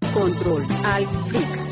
Control 0.00 0.62
Alt 0.84 1.08
Freak. 1.28 1.67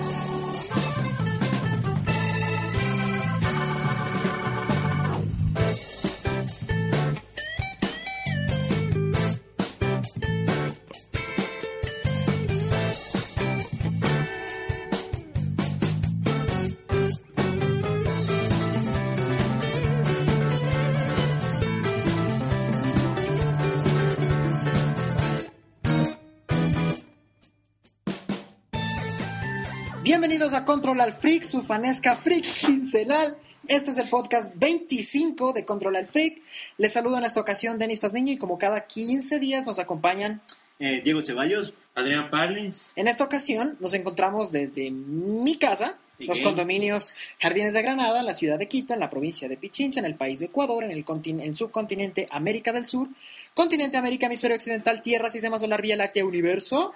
Bienvenidos 30.18 30.54
a 30.54 30.64
Control 30.64 30.98
al 31.02 31.12
Freak, 31.12 31.42
su 31.42 31.62
fanesca 31.62 32.16
freak 32.16 32.42
quincenal. 32.42 33.36
Este 33.68 33.90
es 33.90 33.98
el 33.98 34.08
podcast 34.08 34.56
25 34.56 35.52
de 35.52 35.66
Control 35.66 35.94
al 35.94 36.06
Freak. 36.06 36.40
Les 36.78 36.94
saludo 36.94 37.18
en 37.18 37.24
esta 37.24 37.38
ocasión 37.38 37.78
Denis 37.78 38.00
Pazmiño 38.00 38.32
y 38.32 38.38
como 38.38 38.58
cada 38.58 38.86
15 38.86 39.38
días 39.38 39.66
nos 39.66 39.78
acompañan. 39.78 40.40
Eh, 40.78 41.02
Diego 41.04 41.20
Ceballos, 41.20 41.74
Adrián 41.94 42.30
Parlins. 42.30 42.94
En 42.96 43.08
esta 43.08 43.24
ocasión 43.24 43.76
nos 43.78 43.92
encontramos 43.92 44.52
desde 44.52 44.90
mi 44.90 45.58
casa, 45.58 45.98
los 46.18 46.40
condominios 46.40 47.12
Jardines 47.38 47.74
de 47.74 47.82
Granada, 47.82 48.22
la 48.22 48.32
ciudad 48.32 48.58
de 48.58 48.68
Quito, 48.68 48.94
en 48.94 49.00
la 49.00 49.10
provincia 49.10 49.50
de 49.50 49.58
Pichincha, 49.58 50.00
en 50.00 50.06
el 50.06 50.14
país 50.14 50.38
de 50.38 50.46
Ecuador, 50.46 50.82
en 50.82 50.92
el, 50.92 51.04
el 51.42 51.56
subcontinente 51.56 52.26
América 52.30 52.72
del 52.72 52.86
Sur, 52.86 53.08
continente 53.52 53.98
América, 53.98 54.28
hemisferio 54.28 54.56
occidental, 54.56 55.02
Tierra, 55.02 55.30
Sistema 55.30 55.58
Solar, 55.58 55.82
Vía 55.82 55.96
Láctea, 55.96 56.24
Universo. 56.24 56.94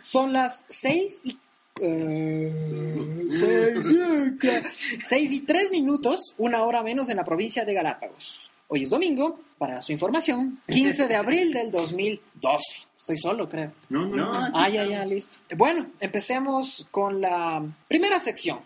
Son 0.00 0.32
las 0.32 0.64
6 0.70 1.20
y 1.22 1.38
eh, 1.80 2.52
seis, 5.02 5.32
y 5.32 5.40
tres 5.40 5.70
minutos, 5.70 6.34
una 6.38 6.62
hora 6.62 6.82
menos 6.82 7.08
en 7.10 7.16
la 7.16 7.24
provincia 7.24 7.64
de 7.64 7.74
Galápagos. 7.74 8.50
Hoy 8.68 8.82
es 8.82 8.90
domingo, 8.90 9.40
para 9.58 9.82
su 9.82 9.92
información, 9.92 10.60
15 10.68 11.08
de 11.08 11.16
abril 11.16 11.52
del 11.52 11.70
2012. 11.70 12.88
Estoy 12.98 13.18
solo, 13.18 13.48
creo. 13.48 13.72
No, 13.88 14.06
no. 14.06 14.50
Ah, 14.54 14.68
ya, 14.68 14.84
ya, 14.84 15.04
listo. 15.04 15.38
Bueno, 15.56 15.86
empecemos 16.00 16.86
con 16.90 17.20
la 17.20 17.64
primera 17.88 18.18
sección. 18.18 18.58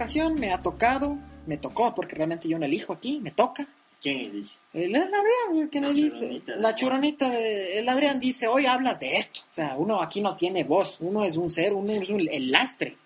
Ocasión 0.00 0.40
me 0.40 0.50
ha 0.50 0.62
tocado, 0.62 1.18
me 1.44 1.58
tocó, 1.58 1.94
porque 1.94 2.16
realmente 2.16 2.48
yo 2.48 2.58
no 2.58 2.64
elijo 2.64 2.94
aquí, 2.94 3.20
me 3.20 3.32
toca. 3.32 3.66
¿Quién 4.00 4.30
elige? 4.30 4.56
El, 4.72 4.96
el 4.96 5.02
Adrián, 5.02 5.68
que 5.70 5.78
me 5.78 5.88
La 5.88 5.92
dice, 5.92 6.20
churonita 6.20 6.56
la 6.56 6.74
churonita 6.74 7.28
de, 7.28 7.78
el 7.80 7.86
Adrián 7.86 8.18
dice, 8.18 8.48
hoy 8.48 8.64
hablas 8.64 8.98
de 8.98 9.18
esto. 9.18 9.40
O 9.50 9.54
sea, 9.54 9.76
uno 9.76 10.00
aquí 10.00 10.22
no 10.22 10.34
tiene 10.36 10.64
voz, 10.64 10.96
uno 11.00 11.22
es 11.22 11.36
un 11.36 11.50
ser, 11.50 11.74
uno 11.74 11.92
es 11.92 12.08
un, 12.08 12.26
el 12.30 12.50
lastre. 12.50 12.96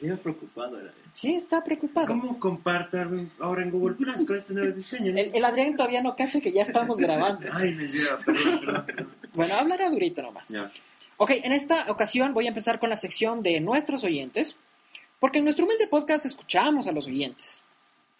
Diego 0.00 0.16
preocupado. 0.16 0.80
era. 0.80 0.90
Sí, 1.12 1.34
está 1.34 1.62
preocupado. 1.62 2.06
¿Cómo 2.06 2.40
compartar 2.40 3.10
ahora 3.40 3.62
en 3.62 3.70
Google 3.70 3.96
Plus 3.96 4.24
con 4.24 4.38
este 4.38 4.54
nuevo 4.54 4.74
diseño? 4.74 5.10
El, 5.14 5.30
el 5.34 5.44
Adrián 5.44 5.76
todavía 5.76 6.00
no 6.00 6.16
cacha 6.16 6.40
que 6.40 6.50
ya 6.50 6.62
estamos 6.62 6.96
grabando. 6.96 7.46
Ay, 7.52 7.74
me 7.74 7.88
lleva, 7.88 8.16
perdón, 8.24 8.60
perdón, 8.60 8.86
perdón. 8.86 9.14
Bueno, 9.34 9.54
hablaré 9.54 9.90
durito 9.90 10.22
nomás. 10.22 10.48
Ya. 10.48 10.72
Ok, 11.18 11.32
en 11.42 11.52
esta 11.52 11.90
ocasión 11.90 12.32
voy 12.32 12.46
a 12.46 12.48
empezar 12.48 12.78
con 12.78 12.88
la 12.88 12.96
sección 12.96 13.42
de 13.42 13.60
nuestros 13.60 14.02
oyentes, 14.02 14.60
porque 15.20 15.38
en 15.38 15.44
nuestro 15.44 15.64
humilde 15.64 15.86
podcast 15.88 16.26
escuchamos 16.26 16.86
a 16.86 16.92
los 16.92 17.06
oyentes. 17.06 17.62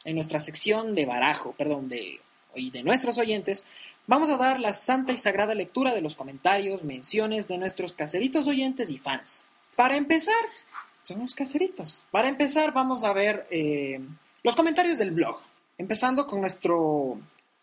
En 0.04 0.14
nuestra 0.14 0.40
sección 0.40 0.94
de 0.94 1.06
barajo, 1.06 1.52
perdón, 1.52 1.88
de, 1.88 2.20
de 2.54 2.82
nuestros 2.82 3.18
oyentes, 3.18 3.66
vamos 4.06 4.30
a 4.30 4.36
dar 4.36 4.60
la 4.60 4.72
santa 4.72 5.12
y 5.12 5.18
sagrada 5.18 5.54
lectura 5.54 5.94
de 5.94 6.00
los 6.00 6.16
comentarios, 6.16 6.84
menciones 6.84 7.48
de 7.48 7.58
nuestros 7.58 7.92
caseritos 7.92 8.46
oyentes 8.46 8.90
y 8.90 8.98
fans. 8.98 9.46
Para 9.76 9.96
empezar, 9.96 10.34
son 11.02 11.26
caseritos. 11.28 12.02
Para 12.10 12.28
empezar, 12.28 12.72
vamos 12.72 13.04
a 13.04 13.12
ver 13.12 13.46
eh, 13.50 14.00
los 14.42 14.56
comentarios 14.56 14.98
del 14.98 15.12
blog. 15.12 15.38
Empezando 15.78 16.26
con 16.26 16.40
nuestro 16.40 17.18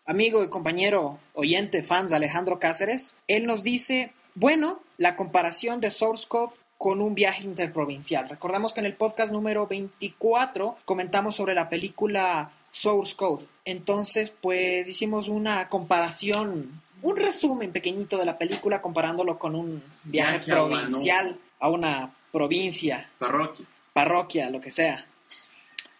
amigo 0.06 0.42
y 0.42 0.48
compañero 0.48 1.18
oyente 1.34 1.82
fans 1.82 2.12
Alejandro 2.12 2.58
Cáceres. 2.58 3.18
Él 3.26 3.46
nos 3.46 3.62
dice, 3.62 4.12
bueno, 4.34 4.80
la 4.96 5.16
comparación 5.16 5.80
de 5.80 5.90
Source 5.90 6.26
Code 6.28 6.54
con 6.78 7.00
un 7.00 7.14
viaje 7.14 7.44
interprovincial. 7.44 8.28
Recordamos 8.28 8.72
que 8.72 8.80
en 8.80 8.86
el 8.86 8.94
podcast 8.94 9.32
número 9.32 9.66
24 9.66 10.76
comentamos 10.84 11.36
sobre 11.36 11.54
la 11.54 11.68
película 11.68 12.50
Source 12.70 13.16
Code. 13.16 13.46
Entonces, 13.64 14.30
pues 14.30 14.88
hicimos 14.88 15.28
una 15.28 15.68
comparación, 15.68 16.82
un 17.02 17.16
resumen 17.16 17.72
pequeñito 17.72 18.18
de 18.18 18.26
la 18.26 18.38
película 18.38 18.82
comparándolo 18.82 19.38
con 19.38 19.54
un 19.54 19.82
viaje 20.04 20.38
Viaje 20.38 20.52
a 20.52 20.54
provincial 20.54 21.38
a 21.58 21.68
una 21.70 22.14
provincia, 22.32 23.08
Parroquia. 23.18 23.66
parroquia, 23.92 24.50
lo 24.50 24.60
que 24.60 24.70
sea. 24.70 25.06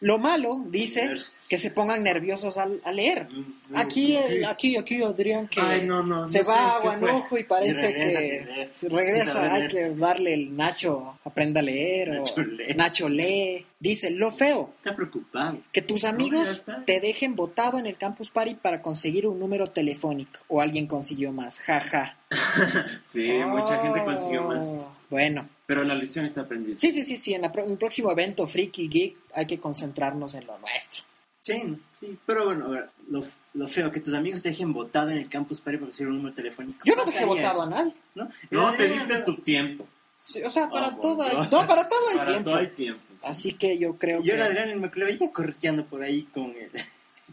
Lo 0.01 0.19
malo, 0.19 0.63
dice, 0.69 1.11
que 1.49 1.57
se 1.57 1.71
pongan 1.71 2.03
nerviosos 2.03 2.59
al, 2.59 2.81
al 2.85 2.97
leer. 2.97 3.29
Mm, 3.31 3.77
Aquí, 3.77 4.13
mm, 4.17 4.33
el, 4.33 4.45
aquí, 4.45 4.77
aquí, 4.77 5.03
Adrián, 5.03 5.49
que 5.49 5.61
Ay, 5.61 5.87
no, 5.87 6.03
no, 6.03 6.29
se 6.29 6.39
no 6.39 6.45
sé 6.45 6.51
va 6.51 6.77
a. 6.77 6.81
Guanojo 6.81 7.39
y 7.39 7.45
parece 7.45 7.91
Y 7.91 7.95
que 7.95 8.71
regresa, 8.89 9.55
hay 9.55 9.69
que 9.69 9.91
darle 9.95 10.35
el 10.35 10.55
Nacho, 10.55 11.19
aprenda 11.25 11.61
a 11.61 11.63
leer, 11.63 12.11
Nacho 12.15 12.35
o 12.37 12.43
lee. 12.45 12.75
Nacho 12.77 13.09
lee. 13.09 13.67
Dice, 13.79 14.11
lo 14.11 14.31
feo, 14.31 14.73
Está 14.79 14.95
preocupado. 14.97 15.59
que 15.73 15.83
tus 15.83 16.05
amigos 16.05 16.65
te 16.87 17.01
dejen 17.01 17.35
votado 17.37 17.79
en 17.79 17.87
el 17.87 17.99
Campus 17.99 18.31
Party 18.31 18.55
para 18.55 18.81
conseguir 18.83 19.27
un 19.27 19.39
número 19.39 19.67
telefónico, 19.69 20.41
o 20.49 20.61
alguien 20.61 20.87
consiguió 20.87 21.33
más, 21.33 21.61
jaja. 21.61 22.17
Sí, 23.07 23.33
mucha 23.47 23.79
gente 23.81 24.05
consiguió 24.05 24.43
más. 24.43 24.87
Oh, 25.07 25.11
Bueno, 25.11 25.49
Pero 25.67 25.85
la 25.85 25.95
lección 25.95 26.25
está 26.25 26.43
aprendida. 26.43 26.79
sí, 26.79 26.91
sí, 26.93 27.03
sí, 27.03 27.17
sí, 27.17 27.35
en 27.35 27.43
la 27.43 27.53
pro- 27.53 27.65
en 27.65 27.73
el 27.73 27.79
próximo 27.79 28.11
evento 28.11 28.47
Freaky 28.47 28.89
Geek 28.89 29.17
hay 29.35 29.47
que 29.47 29.59
concentrarnos 29.59 30.35
en 30.35 30.47
lo 30.47 30.59
nuestro. 30.59 31.05
Sí, 31.41 31.63
sí. 31.95 32.19
Pero 32.27 32.45
bueno, 32.47 32.67
a 32.67 32.69
ver, 32.71 32.89
lo, 33.09 33.23
lo 33.55 33.69
feo, 33.69 33.93
que 33.93 34.01
tus 34.01 34.15
amigos 34.15 34.43
te 34.43 34.49
dejen 34.49 34.73
votado 34.73 35.11
en 35.11 35.19
el 35.19 35.29
campus 35.29 35.61
para 35.61 35.77
ir 35.77 35.83
a 35.83 35.85
conseguir 35.87 36.09
un 36.11 36.17
número 36.17 36.35
telefónico. 36.35 36.81
Yo 36.85 36.97
no 36.97 37.03
¿Cómo 37.05 37.13
dejé 37.13 37.25
votado 37.25 37.63
a 37.63 37.67
nadie. 37.71 37.95
¿No? 38.17 38.29
No, 38.51 38.75
Eh, 38.75 38.77
te 38.77 38.89
diste 38.89 39.19
tu 39.21 39.37
tiempo. 39.37 39.87
Sí, 40.19 40.43
o 40.43 40.51
sea, 40.51 40.69
para 40.69 40.97
todo 40.99 41.23
hay, 41.23 41.37
bueno. 41.37 41.49
no, 41.53 41.67
para 41.69 41.89
todo 41.89 42.09
hay 42.11 42.17
Para 42.17 42.31
tiempo. 42.31 42.51
todo 42.51 42.59
hay 42.59 42.67
tiempo. 42.69 43.03
sí. 43.15 43.25
Así 43.29 43.53
que 43.53 43.79
yo 43.79 43.97
creo 43.97 44.19
Yo 44.19 44.25
que... 44.25 44.33
era 44.33 44.47
Adrián 44.47 44.81
me 44.81 44.91
lo 44.93 45.07
veía 45.07 45.31
correteando 45.31 45.85
por 45.87 46.03
ahí 46.03 46.25
con 46.35 46.47
el 46.57 46.71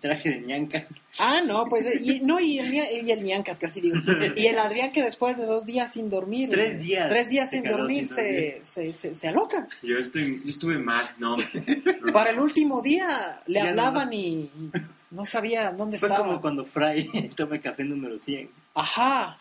traje 0.03 0.31
de 0.31 0.41
ñanca. 0.41 0.85
Ah, 1.17 1.39
no, 1.47 1.65
pues, 1.69 2.01
y, 2.01 2.19
no, 2.19 2.37
y 2.41 2.59
el, 2.59 2.73
y 3.07 3.09
el 3.09 3.23
ñancat, 3.23 3.57
casi 3.57 3.79
digo. 3.79 3.95
Y 4.35 4.47
el 4.47 4.59
Adrián 4.59 4.91
que 4.91 5.01
después 5.01 5.37
de 5.37 5.45
dos 5.45 5.65
días 5.65 5.93
sin 5.93 6.09
dormir. 6.09 6.49
Tres 6.49 6.83
días 6.83 7.07
Tres 7.07 7.29
días 7.29 7.49
sin 7.49 7.63
dormir, 7.63 8.05
sin 8.05 8.15
se, 8.15 8.61
se, 8.65 8.93
se, 8.93 9.15
se 9.15 9.27
aloca. 9.29 9.67
Yo, 9.81 9.97
estoy, 9.97 10.41
yo 10.43 10.49
estuve 10.49 10.77
mal, 10.77 11.09
no. 11.19 11.37
no. 11.37 12.11
Para 12.13 12.31
el 12.31 12.39
último 12.39 12.81
día 12.81 13.41
le 13.47 13.59
Ya 13.59 13.69
hablaban 13.69 14.11
y 14.11 14.51
y 14.53 14.71
no 15.11 15.23
sabía 15.23 15.71
dónde 15.71 15.97
Fue 15.97 16.09
estaba. 16.09 16.25
como 16.27 16.41
cuando 16.41 16.65
Fry 16.65 17.31
toma 17.35 17.61
café 17.61 17.85
número 17.85 18.17
100. 18.17 18.49
Ajá, 18.73 19.37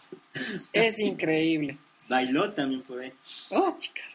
es 0.73 1.01
increíble. 1.01 1.77
Bailó 2.09 2.49
también 2.51 2.83
por 2.83 3.01
ahí. 3.01 3.13
Oh, 3.51 3.75
chicas. 3.79 4.12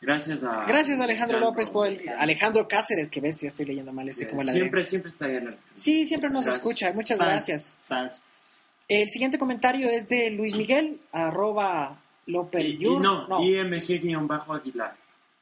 Gracias 0.00 0.42
a. 0.44 0.64
Gracias 0.66 1.00
Alejandro 1.00 1.38
López 1.40 1.70
por 1.70 1.86
el... 1.86 2.00
Alejandro. 2.18 2.66
Cáceres, 2.68 3.08
que 3.08 3.20
ves, 3.20 3.40
ya 3.40 3.48
estoy 3.48 3.66
leyendo 3.66 3.92
mal, 3.92 4.08
estoy 4.08 4.26
como 4.26 4.40
Adrián. 4.42 4.56
Siempre, 4.56 4.84
siempre 4.84 5.10
está 5.10 5.26
ahí 5.26 5.36
en 5.36 5.46
el- 5.48 5.56
Sí, 5.72 6.06
siempre 6.06 6.30
nos 6.30 6.44
Gracias. 6.44 6.56
escucha, 6.56 6.92
muchas 6.92 7.18
Fans, 7.18 7.30
gracias. 7.30 7.78
Fans. 7.86 8.22
El 8.88 9.10
siguiente 9.10 9.38
comentario 9.38 9.88
es 9.88 10.08
de 10.08 10.30
Luis 10.30 10.54
Miguel, 10.54 11.00
arroba 11.12 12.00
Y, 12.26 12.30
y 12.30 12.32
Lopeyur. 12.34 13.00
no, 13.00 13.26
IMG-Aguilar. 13.42 14.96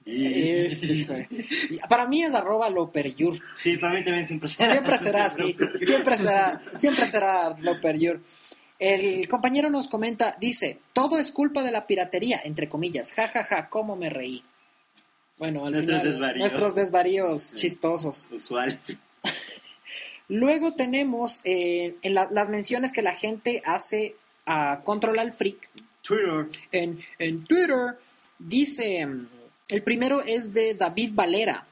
Es, 0.04 0.84
hijo 0.84 1.12
de- 1.14 1.26
y 1.70 1.78
Para 1.88 2.06
mí 2.06 2.22
es 2.22 2.32
arroba 2.34 2.70
Loperyur. 2.70 3.34
Sí, 3.58 3.76
para 3.76 3.94
mí 3.94 4.04
también 4.04 4.24
siempre 4.26 4.48
será. 4.48 4.70
Siempre 4.72 4.98
será 4.98 5.24
así. 5.26 5.56
Siempre 5.82 6.16
será, 6.16 6.60
siempre 6.76 7.06
será 7.06 7.56
Loperyur. 7.58 8.20
El 8.78 9.26
compañero 9.28 9.70
nos 9.70 9.88
comenta, 9.88 10.37
dice, 10.38 10.78
todo 10.93 11.19
es 11.19 11.32
culpa 11.32 11.62
de 11.62 11.73
la 11.73 11.87
piratería, 11.87 12.40
entre 12.44 12.69
comillas, 12.69 13.12
ja, 13.12 13.26
ja, 13.28 13.43
ja, 13.44 13.69
cómo 13.70 13.96
me 13.96 14.11
reí. 14.11 14.44
Bueno, 15.38 15.64
al 15.67 15.73
Nuestros 15.73 16.00
final, 16.00 16.12
desvaríos. 16.12 16.40
nuestros 16.40 16.75
desvaríos 16.75 17.43
Sí. 17.43 17.56
chistosos. 17.56 18.26
Usuales. 18.31 18.99
Luego 20.28 20.73
tenemos 20.75 21.40
eh, 21.44 21.96
en 22.02 22.14
la- 22.14 22.28
las 22.31 22.49
menciones 22.49 22.93
que 22.93 23.02
la 23.02 23.14
gente 23.14 23.62
hace 23.64 24.17
a 24.44 24.81
Control 24.84 25.19
al 25.19 25.32
Freak 25.32 25.69
Twitter. 26.02 26.49
en, 26.73 26.99
en 27.19 27.44
Twitter. 27.44 27.99
Dice, 28.38 29.06
el 29.69 29.82
primero 29.82 30.20
es 30.23 30.52
de 30.52 30.75
David 30.75 31.12
Valera. 31.14 31.67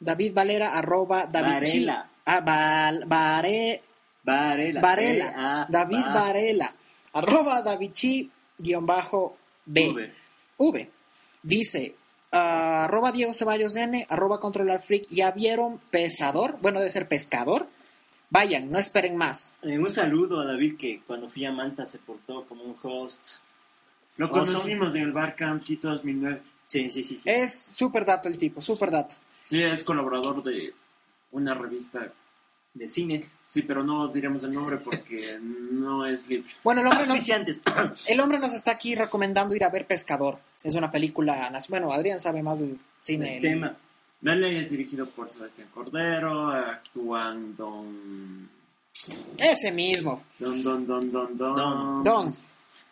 David 0.00 0.32
Valera, 0.34 0.76
arroba 0.76 1.26
David 1.26 1.52
Varela. 1.54 2.10
Ah, 2.24 2.40
Val- 2.40 3.04
Vare- 3.06 3.82
Varela. 4.26 4.80
Varela. 4.80 5.66
David 5.70 6.02
Va- 6.04 6.14
Varela. 6.14 6.74
Arroba 7.12 7.62
Davichi 7.62 8.30
guion 8.58 8.84
bajo 8.84 9.36
B. 9.64 9.90
V. 9.92 10.12
V. 10.58 10.90
Dice, 11.42 11.94
arroba 12.32 13.12
Diego 13.12 13.32
Ceballos 13.32 13.76
N, 13.76 14.06
arroba 14.10 14.40
Controlar 14.40 14.82
Freak. 14.82 15.06
¿Ya 15.10 15.30
vieron 15.30 15.78
Pesador? 15.90 16.58
Bueno, 16.60 16.78
debe 16.80 16.90
ser 16.90 17.08
pescador. 17.08 17.68
Vayan, 18.28 18.70
no 18.70 18.78
esperen 18.78 19.16
más. 19.16 19.54
Eh, 19.62 19.78
un 19.78 19.90
saludo 19.90 20.40
a 20.40 20.46
David 20.46 20.76
que 20.76 21.00
cuando 21.06 21.28
fui 21.28 21.44
a 21.44 21.52
Manta 21.52 21.86
se 21.86 21.98
portó 21.98 22.44
como 22.46 22.64
un 22.64 22.76
host. 22.82 23.36
Lo 24.18 24.30
conocimos 24.30 24.94
en 24.96 25.02
el 25.02 25.12
Bar 25.12 25.36
Camp 25.36 25.62
Quito 25.62 25.88
2009. 25.90 26.42
Sí, 26.66 26.90
sí, 26.90 27.04
sí. 27.04 27.18
sí. 27.20 27.30
Es 27.30 27.70
súper 27.74 28.04
dato 28.04 28.28
el 28.28 28.36
tipo, 28.36 28.60
súper 28.60 28.90
dato. 28.90 29.14
Sí, 29.44 29.62
es 29.62 29.84
colaborador 29.84 30.42
de 30.42 30.74
una 31.30 31.54
revista. 31.54 32.12
De 32.74 32.88
cine. 32.88 33.24
Sí, 33.46 33.62
pero 33.62 33.84
no 33.84 34.08
diremos 34.08 34.42
el 34.42 34.52
nombre 34.52 34.78
porque 34.78 35.38
no 35.40 36.04
es 36.04 36.28
libre. 36.28 36.50
Bueno, 36.64 36.80
el 36.80 36.88
hombre, 36.88 37.06
nos, 37.06 37.16
Oficiantes. 37.16 37.62
el 38.08 38.20
hombre 38.20 38.40
nos 38.40 38.52
está 38.52 38.72
aquí 38.72 38.96
recomendando 38.96 39.54
ir 39.54 39.62
a 39.62 39.70
ver 39.70 39.86
Pescador. 39.86 40.38
Es 40.64 40.74
una 40.74 40.90
película, 40.90 41.52
bueno, 41.68 41.92
Adrián 41.92 42.18
sabe 42.18 42.42
más 42.42 42.58
del 42.58 42.76
cine. 43.00 43.36
El 43.36 43.42
tema. 43.42 43.76
Melee 44.20 44.58
es 44.58 44.70
dirigido 44.70 45.06
por 45.06 45.30
Sebastián 45.30 45.68
Cordero, 45.72 46.48
actúan 46.50 47.54
Don... 47.54 48.48
Ese 49.36 49.70
mismo, 49.70 50.24
Don, 50.38 50.62
Don, 50.62 50.86
Don, 50.86 51.12
Don, 51.12 51.36
Don... 51.36 51.54
Don. 51.54 52.02
Don. 52.02 52.34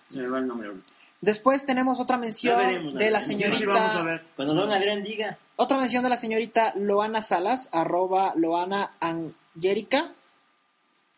Se 0.07 0.21
me 0.21 0.29
va 0.29 0.39
el 0.39 0.47
nombre 0.47 0.69
ahorita. 0.69 0.93
Después 1.21 1.65
tenemos 1.65 1.99
otra 1.99 2.19
mención 2.19 2.59
veremos, 2.59 2.95
de 2.95 3.11
la 3.11 3.23
señorita... 3.23 3.59
sí, 3.59 3.67
vamos 3.67 3.97
a 3.97 4.03
ver. 4.05 4.25
Cuando 4.37 4.55
Don 4.55 4.71
Adrián 4.71 5.03
diga. 5.03 5.39
Otra 5.57 5.79
mención 5.79 6.03
de 6.05 6.11
la 6.11 6.19
señorita 6.19 6.75
Loana 6.77 7.23
Salas, 7.23 7.71
arroba 7.73 8.35
Loana 8.37 8.93
Angélica, 9.01 10.13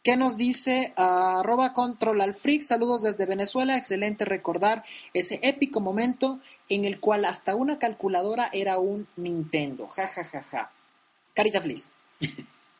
que 0.06 0.16
nos 0.16 0.36
dice, 0.36 0.92
arroba 0.94 1.72
control 1.72 2.20
al 2.20 2.32
freak, 2.32 2.62
saludos 2.62 3.02
desde 3.02 3.26
Venezuela, 3.26 3.76
excelente 3.76 4.24
recordar 4.24 4.84
ese 5.14 5.40
épico 5.42 5.80
momento 5.80 6.38
en 6.68 6.84
el 6.84 7.00
cual 7.00 7.24
hasta 7.24 7.56
una 7.56 7.80
calculadora 7.80 8.48
era 8.52 8.78
un 8.78 9.08
Nintendo, 9.16 9.88
ja 9.88 10.06
ja 10.06 10.24
ja 10.24 10.44
ja. 10.44 10.70
Carita 11.34 11.60
feliz. 11.60 11.90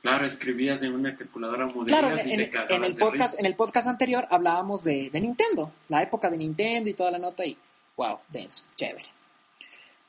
Claro, 0.02 0.24
escribías 0.24 0.84
en 0.84 0.92
una 0.92 1.16
calculadora 1.16 1.64
Claro, 1.86 2.16
en, 2.16 2.40
y 2.42 2.46
te 2.46 2.74
en 2.76 2.84
el 2.84 2.94
de 2.94 3.00
podcast, 3.00 3.32
risa. 3.32 3.40
en 3.40 3.46
el 3.46 3.56
podcast 3.56 3.88
anterior 3.88 4.28
hablábamos 4.30 4.84
de, 4.84 5.10
de 5.10 5.20
Nintendo, 5.20 5.72
la 5.88 6.02
época 6.02 6.30
de 6.30 6.38
Nintendo 6.38 6.88
y 6.88 6.94
toda 6.94 7.10
la 7.10 7.18
nota 7.18 7.44
y 7.44 7.58
wow, 7.96 8.18
denso, 8.28 8.62
chévere. 8.76 9.06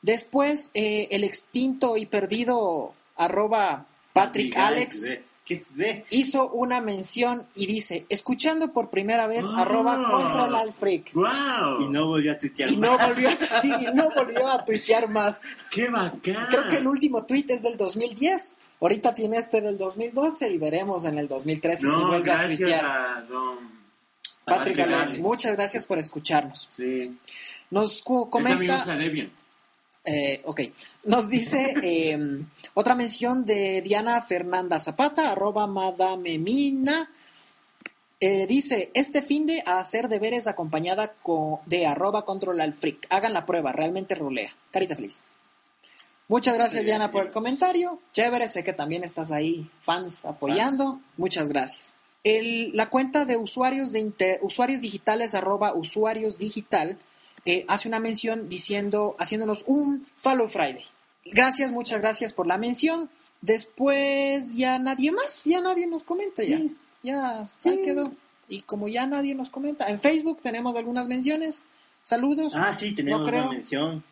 Después, 0.02 0.70
eh, 0.74 1.08
el 1.10 1.24
extinto 1.24 1.96
y 1.96 2.06
perdido 2.06 2.94
arroba 3.16 3.86
Patrick 4.12 4.56
Alex 4.56 5.18
¿Qué 5.48 5.54
es? 5.54 5.66
Ve. 5.74 6.04
hizo 6.10 6.50
una 6.50 6.80
mención 6.82 7.46
y 7.54 7.66
dice, 7.66 8.04
escuchando 8.10 8.72
por 8.74 8.90
primera 8.90 9.26
vez 9.26 9.46
Ah. 9.54 9.62
arroba 9.62 9.96
control 10.10 10.54
al 10.54 10.72
freak. 10.74 11.12
¡Wow! 11.14 11.80
Y 11.80 11.88
no 11.88 12.06
volvió 12.06 12.32
a 12.32 12.38
tuitear. 12.38 12.70
Y 12.70 12.76
no 12.76 12.96
más. 12.98 13.08
volvió, 13.08 13.28
a, 13.30 13.66
y 13.66 13.94
no 13.94 14.10
volvió 14.14 14.46
a 14.46 14.64
tuitear 14.64 15.08
más. 15.08 15.42
¡Qué 15.70 15.88
bacán! 15.88 16.20
Creo 16.50 16.68
que 16.68 16.76
el 16.76 16.86
último 16.86 17.24
tweet 17.24 17.46
es 17.48 17.62
del 17.62 17.76
2010. 17.78 18.58
Ahorita 18.80 19.14
tiene 19.14 19.38
este 19.38 19.60
del 19.62 19.76
2012 19.78 20.52
y 20.52 20.58
veremos 20.58 21.04
en 21.06 21.18
el 21.18 21.26
2013 21.26 21.80
si 21.82 22.00
vuelve 22.04 22.30
a 22.30 22.44
tuitear. 22.44 22.84
a 22.86 23.22
Don... 23.28 23.78
Patrick 24.44 24.78
Alex, 24.80 25.18
muchas 25.18 25.52
gracias 25.52 25.84
por 25.84 25.98
escucharnos. 25.98 26.66
Sí. 26.70 27.18
Nos 27.70 28.02
cu- 28.02 28.24
Él 28.24 28.30
también 28.30 28.56
comenta, 28.56 28.82
usa 28.82 28.96
Debian. 28.96 29.32
Eh, 30.04 30.40
ok, 30.44 30.60
nos 31.04 31.28
dice 31.28 31.74
eh, 31.82 32.18
otra 32.74 32.94
mención 32.94 33.44
de 33.44 33.82
Diana 33.82 34.20
Fernanda 34.22 34.78
Zapata, 34.80 35.32
arroba 35.32 35.66
Madame 35.66 36.38
Mina. 36.38 37.10
Eh, 38.20 38.46
dice, 38.48 38.90
este 38.94 39.22
fin 39.22 39.46
de 39.46 39.62
a 39.64 39.78
hacer 39.78 40.08
deberes 40.08 40.48
acompañada 40.48 41.14
co- 41.22 41.60
de 41.66 41.86
arroba 41.86 42.24
control 42.24 42.60
al 42.60 42.74
freak. 42.74 43.06
Hagan 43.10 43.32
la 43.32 43.46
prueba, 43.46 43.70
realmente 43.72 44.14
rulea. 44.16 44.50
Carita 44.72 44.96
feliz. 44.96 45.22
Muchas 46.26 46.54
gracias 46.54 46.80
Sí, 46.80 46.84
Diana 46.86 47.06
sí. 47.06 47.12
por 47.12 47.26
el 47.26 47.30
comentario. 47.32 48.00
Chévere, 48.12 48.48
sé 48.48 48.64
que 48.64 48.72
también 48.72 49.04
estás 49.04 49.30
ahí, 49.30 49.70
fans 49.82 50.24
apoyando. 50.24 51.00
Muchas 51.16 51.48
gracias. 51.48 51.94
El- 52.24 52.76
la 52.76 52.90
cuenta 52.90 53.24
de 53.24 53.36
usuarios 53.36 53.92
de 53.92 54.38
usuarios 54.42 54.80
digitales 54.80 55.34
arroba 55.36 55.72
usuarios 55.74 56.38
digital 56.38 56.98
eh, 57.50 57.64
hace 57.68 57.88
una 57.88 58.00
mención 58.00 58.48
diciendo, 58.48 59.16
haciéndonos 59.18 59.64
un 59.66 60.06
follow 60.16 60.48
Friday. 60.48 60.84
Gracias, 61.24 61.72
muchas 61.72 62.00
gracias 62.00 62.32
por 62.32 62.46
la 62.46 62.58
mención. 62.58 63.10
Después 63.40 64.54
ya 64.54 64.78
nadie 64.78 65.12
más, 65.12 65.42
ya 65.44 65.60
nadie 65.60 65.86
nos 65.86 66.02
comenta 66.02 66.42
ya. 66.42 66.56
Sí. 66.58 66.76
Ya, 67.02 67.46
Sí. 67.58 67.80
quedó. 67.84 68.12
Y 68.48 68.62
como 68.62 68.88
ya 68.88 69.06
nadie 69.06 69.34
nos 69.34 69.50
comenta, 69.50 69.88
en 69.88 70.00
Facebook 70.00 70.40
tenemos 70.42 70.74
algunas 70.76 71.06
menciones. 71.06 71.64
Saludos. 72.02 72.54
Ah, 72.56 72.72
sí, 72.74 72.94
tenemos 72.94 73.20
No 73.20 73.26
creo. 73.26 73.42
una 73.42 73.50
mención. 73.52 74.04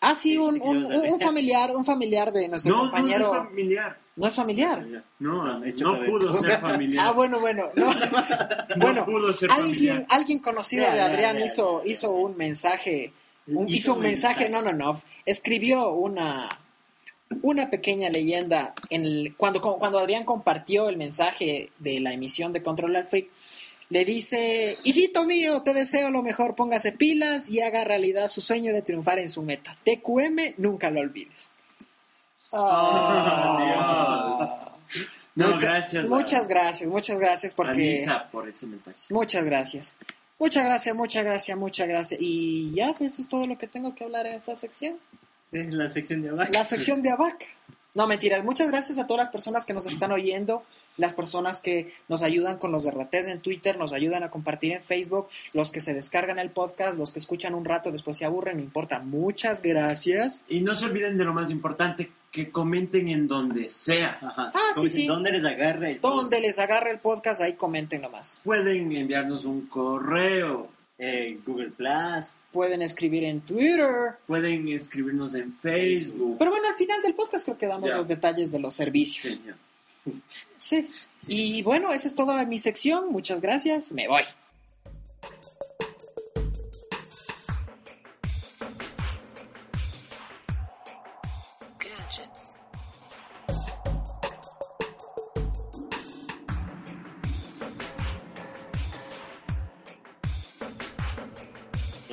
Ah, 0.00 0.14
sí, 0.14 0.32
Sí, 0.32 0.38
un, 0.38 0.60
un- 0.62 0.86
un 0.92 1.20
familiar, 1.20 1.74
un 1.76 1.84
familiar 1.84 2.32
de 2.32 2.48
nuestro 2.48 2.76
No, 2.76 2.84
no, 2.84 2.90
compañero. 2.92 3.26
no 3.34 3.40
es 3.42 3.48
familiar. 3.48 3.98
No 4.16 4.26
es 4.26 4.34
familiar. 4.34 4.86
No, 5.18 5.58
No, 5.58 5.64
es 5.64 5.80
no 5.80 6.04
pudo 6.04 6.32
ser 6.40 6.60
familiar. 6.60 7.06
Ah, 7.06 7.12
bueno, 7.12 7.40
bueno. 7.40 7.70
No. 7.74 7.92
No 8.76 8.76
bueno, 8.76 9.04
pudo 9.04 9.32
ser 9.32 9.50
alguien, 9.50 9.74
familiar. 9.76 10.06
alguien 10.10 10.38
conocido 10.40 10.84
de 10.90 11.00
Adrián 11.00 11.38
hizo, 11.40 11.82
hizo 11.84 12.10
un 12.12 12.36
mensaje. 12.36 13.12
un- 13.46 13.66
Hizo 13.68 13.76
hizo 13.76 13.94
un 13.94 14.00
mensaje. 14.02 14.48
no, 14.48 14.62
no, 14.62 14.72
no. 14.72 15.02
Escribió 15.24 15.90
una, 15.90 16.48
una 17.42 17.70
pequeña 17.70 18.08
leyenda. 18.10 18.74
En 18.90 19.04
el- 19.04 19.34
cuando, 19.36 19.60
cuando 19.60 19.98
Adrián 19.98 20.24
compartió 20.24 20.88
el 20.88 20.96
mensaje 20.96 21.70
de 21.78 22.00
la 22.00 22.12
emisión 22.12 22.52
de 22.52 22.62
Control 22.62 22.94
al 22.96 23.04
Freak, 23.04 23.28
le 23.90 24.04
dice: 24.04 24.76
Hijito 24.84 25.24
mío, 25.24 25.62
te 25.62 25.72
deseo 25.74 26.10
lo 26.10 26.22
mejor, 26.22 26.54
póngase 26.54 26.92
pilas 26.92 27.48
y 27.48 27.60
haga 27.60 27.84
realidad 27.84 28.28
su 28.28 28.40
sueño 28.40 28.72
de 28.72 28.82
triunfar 28.82 29.18
en 29.18 29.28
su 29.28 29.42
meta. 29.42 29.76
TQM, 29.84 30.54
nunca 30.58 30.90
lo 30.90 31.00
olvides. 31.00 31.52
No, 35.34 35.50
Mucha- 35.52 35.66
gracias. 35.66 36.04
a- 36.04 36.08
Muchas 36.08 36.48
gracias, 36.48 36.90
muchas 36.90 37.20
gracias 37.20 37.52
a 37.52 37.56
porque... 37.56 37.80
Lisa 37.80 38.28
por 38.30 38.48
ese 38.48 38.66
mensaje. 38.66 38.98
Muchas 39.10 39.44
gracias. 39.44 39.96
Muchas 40.38 40.64
gracias, 40.64 40.94
muchas 40.96 41.24
gracias, 41.24 41.56
muchas 41.58 41.88
gracias. 41.88 42.20
Y 42.20 42.72
ya, 42.74 42.92
pues 42.96 43.12
eso 43.12 43.22
es 43.22 43.28
todo 43.28 43.46
lo 43.46 43.56
que 43.58 43.66
tengo 43.68 43.94
que 43.94 44.04
hablar 44.04 44.26
en 44.26 44.34
esta 44.34 44.54
sección. 44.56 44.96
Es 45.52 45.72
la 45.72 45.88
sección 45.90 46.22
de 46.22 46.30
abajo. 46.30 46.50
La 46.52 46.64
sección 46.64 47.02
de 47.02 47.10
ABAC. 47.10 47.44
No, 47.94 48.06
mentiras. 48.06 48.44
Muchas 48.44 48.68
gracias 48.70 48.98
a 48.98 49.06
todas 49.06 49.24
las 49.24 49.30
personas 49.32 49.64
que 49.66 49.72
nos 49.72 49.86
están 49.86 50.12
oyendo, 50.12 50.62
las 50.98 51.14
personas 51.14 51.62
que 51.62 51.92
nos 52.08 52.22
ayudan 52.22 52.58
con 52.58 52.70
los 52.70 52.84
derrates 52.84 53.26
en 53.26 53.40
Twitter, 53.40 53.78
nos 53.78 53.92
ayudan 53.94 54.22
a 54.22 54.30
compartir 54.30 54.72
en 54.72 54.82
Facebook, 54.82 55.28
los 55.54 55.72
que 55.72 55.80
se 55.80 55.94
descargan 55.94 56.38
el 56.38 56.50
podcast, 56.50 56.98
los 56.98 57.12
que 57.14 57.20
escuchan 57.20 57.54
un 57.54 57.64
rato, 57.64 57.90
después 57.90 58.16
se 58.18 58.26
aburren, 58.26 58.58
no 58.58 58.62
importa. 58.62 58.98
Muchas 58.98 59.62
gracias. 59.62 60.44
Y 60.48 60.60
no 60.60 60.74
se 60.74 60.84
olviden 60.84 61.16
de 61.16 61.24
lo 61.24 61.32
más 61.32 61.50
importante, 61.50 62.10
que 62.30 62.50
comenten 62.50 63.08
en 63.08 63.26
donde 63.26 63.70
sea. 63.70 64.18
Ajá. 64.20 64.50
Ah, 64.54 64.60
¿Cómo 64.74 64.86
sí, 64.86 64.94
sí. 64.94 65.06
¿Dónde 65.06 65.32
les 65.32 65.44
agarra 65.46 65.88
el 65.88 66.00
Donde 66.00 66.24
podcast? 66.36 66.42
les 66.42 66.58
agarre 66.58 66.90
el 66.90 66.98
podcast, 66.98 67.40
ahí 67.40 67.54
comenten 67.54 68.02
nomás. 68.02 68.42
Pueden 68.44 68.92
enviarnos 68.94 69.44
un 69.46 69.66
correo, 69.66 70.68
Eh, 71.00 71.38
Google 71.46 71.70
Plus. 71.70 72.34
Pueden 72.50 72.82
escribir 72.82 73.22
en 73.22 73.40
Twitter. 73.42 74.16
pueden 74.26 74.66
escribirnos 74.66 75.32
en 75.36 75.56
Facebook. 75.58 76.36
Pero 76.40 76.50
bueno, 76.50 76.66
al 76.68 76.74
final 76.74 77.00
del 77.02 77.14
podcast 77.14 77.44
creo 77.44 77.56
que 77.56 77.66
damos 77.68 77.88
Ya. 77.88 77.96
los 77.98 78.08
detalles 78.08 78.50
de 78.50 78.58
los 78.58 78.74
servicios. 78.74 79.40
Ya. 79.46 79.56
Sí. 80.58 80.88
Y 81.26 81.62
bueno, 81.62 81.92
esa 81.92 82.08
es 82.08 82.14
toda 82.14 82.44
mi 82.44 82.58
sección. 82.58 83.10
Muchas 83.10 83.40
gracias. 83.40 83.92
Me 83.92 84.08
voy. 84.08 84.22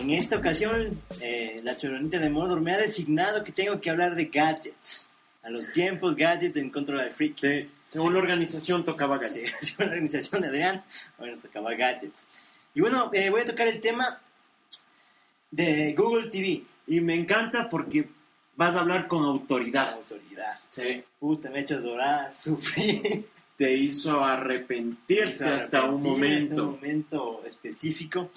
En 0.05 0.11
esta 0.11 0.37
ocasión, 0.37 1.01
eh, 1.19 1.61
la 1.63 1.75
choronita 1.75 2.19
de 2.19 2.29
Mordor 2.29 2.61
me 2.61 2.73
ha 2.73 2.77
designado 2.77 3.43
que 3.43 3.51
tengo 3.51 3.81
que 3.81 3.89
hablar 3.89 4.13
de 4.13 4.25
gadgets. 4.25 5.09
A 5.41 5.49
los 5.49 5.73
tiempos, 5.73 6.15
gadgets 6.15 6.57
en 6.57 6.69
Control 6.69 6.99
al 6.99 7.11
Freak. 7.11 7.37
Sí, 7.37 7.67
Según 7.99 8.13
la 8.13 8.19
organización 8.19 8.83
tocaba 8.83 9.17
Sí, 9.27 9.39
gallo. 9.41 9.53
según 9.61 9.85
la 9.85 9.91
organización 9.93 10.41
de 10.41 10.47
Adrián, 10.49 10.83
nos 11.17 11.39
tocaba 11.39 11.73
gadgets. 11.75 12.25
Y 12.73 12.81
bueno, 12.81 13.09
eh, 13.13 13.29
voy 13.29 13.41
a 13.41 13.45
tocar 13.45 13.67
el 13.67 13.79
tema 13.79 14.19
de 15.51 15.93
Google 15.93 16.29
TV. 16.29 16.63
Y 16.87 16.99
me 16.99 17.15
encanta 17.15 17.69
porque 17.69 18.07
vas 18.55 18.75
a 18.75 18.81
hablar 18.81 19.07
con 19.07 19.23
autoridad. 19.23 19.93
autoridad. 19.93 20.59
Sí. 20.67 21.03
Puta, 21.19 21.49
me 21.49 21.59
he 21.59 21.61
hecho 21.61 21.79
llorar, 21.79 22.35
sufrí. 22.35 23.25
Te 23.57 23.73
hizo 23.73 24.21
arrepentirte 24.23 25.45
hasta 25.45 25.45
un 25.45 25.45
Arrepentirme 25.45 25.55
hasta 25.55 25.83
un 25.85 26.03
momento. 26.03 26.65
momento 26.71 27.43
específico 27.47 28.29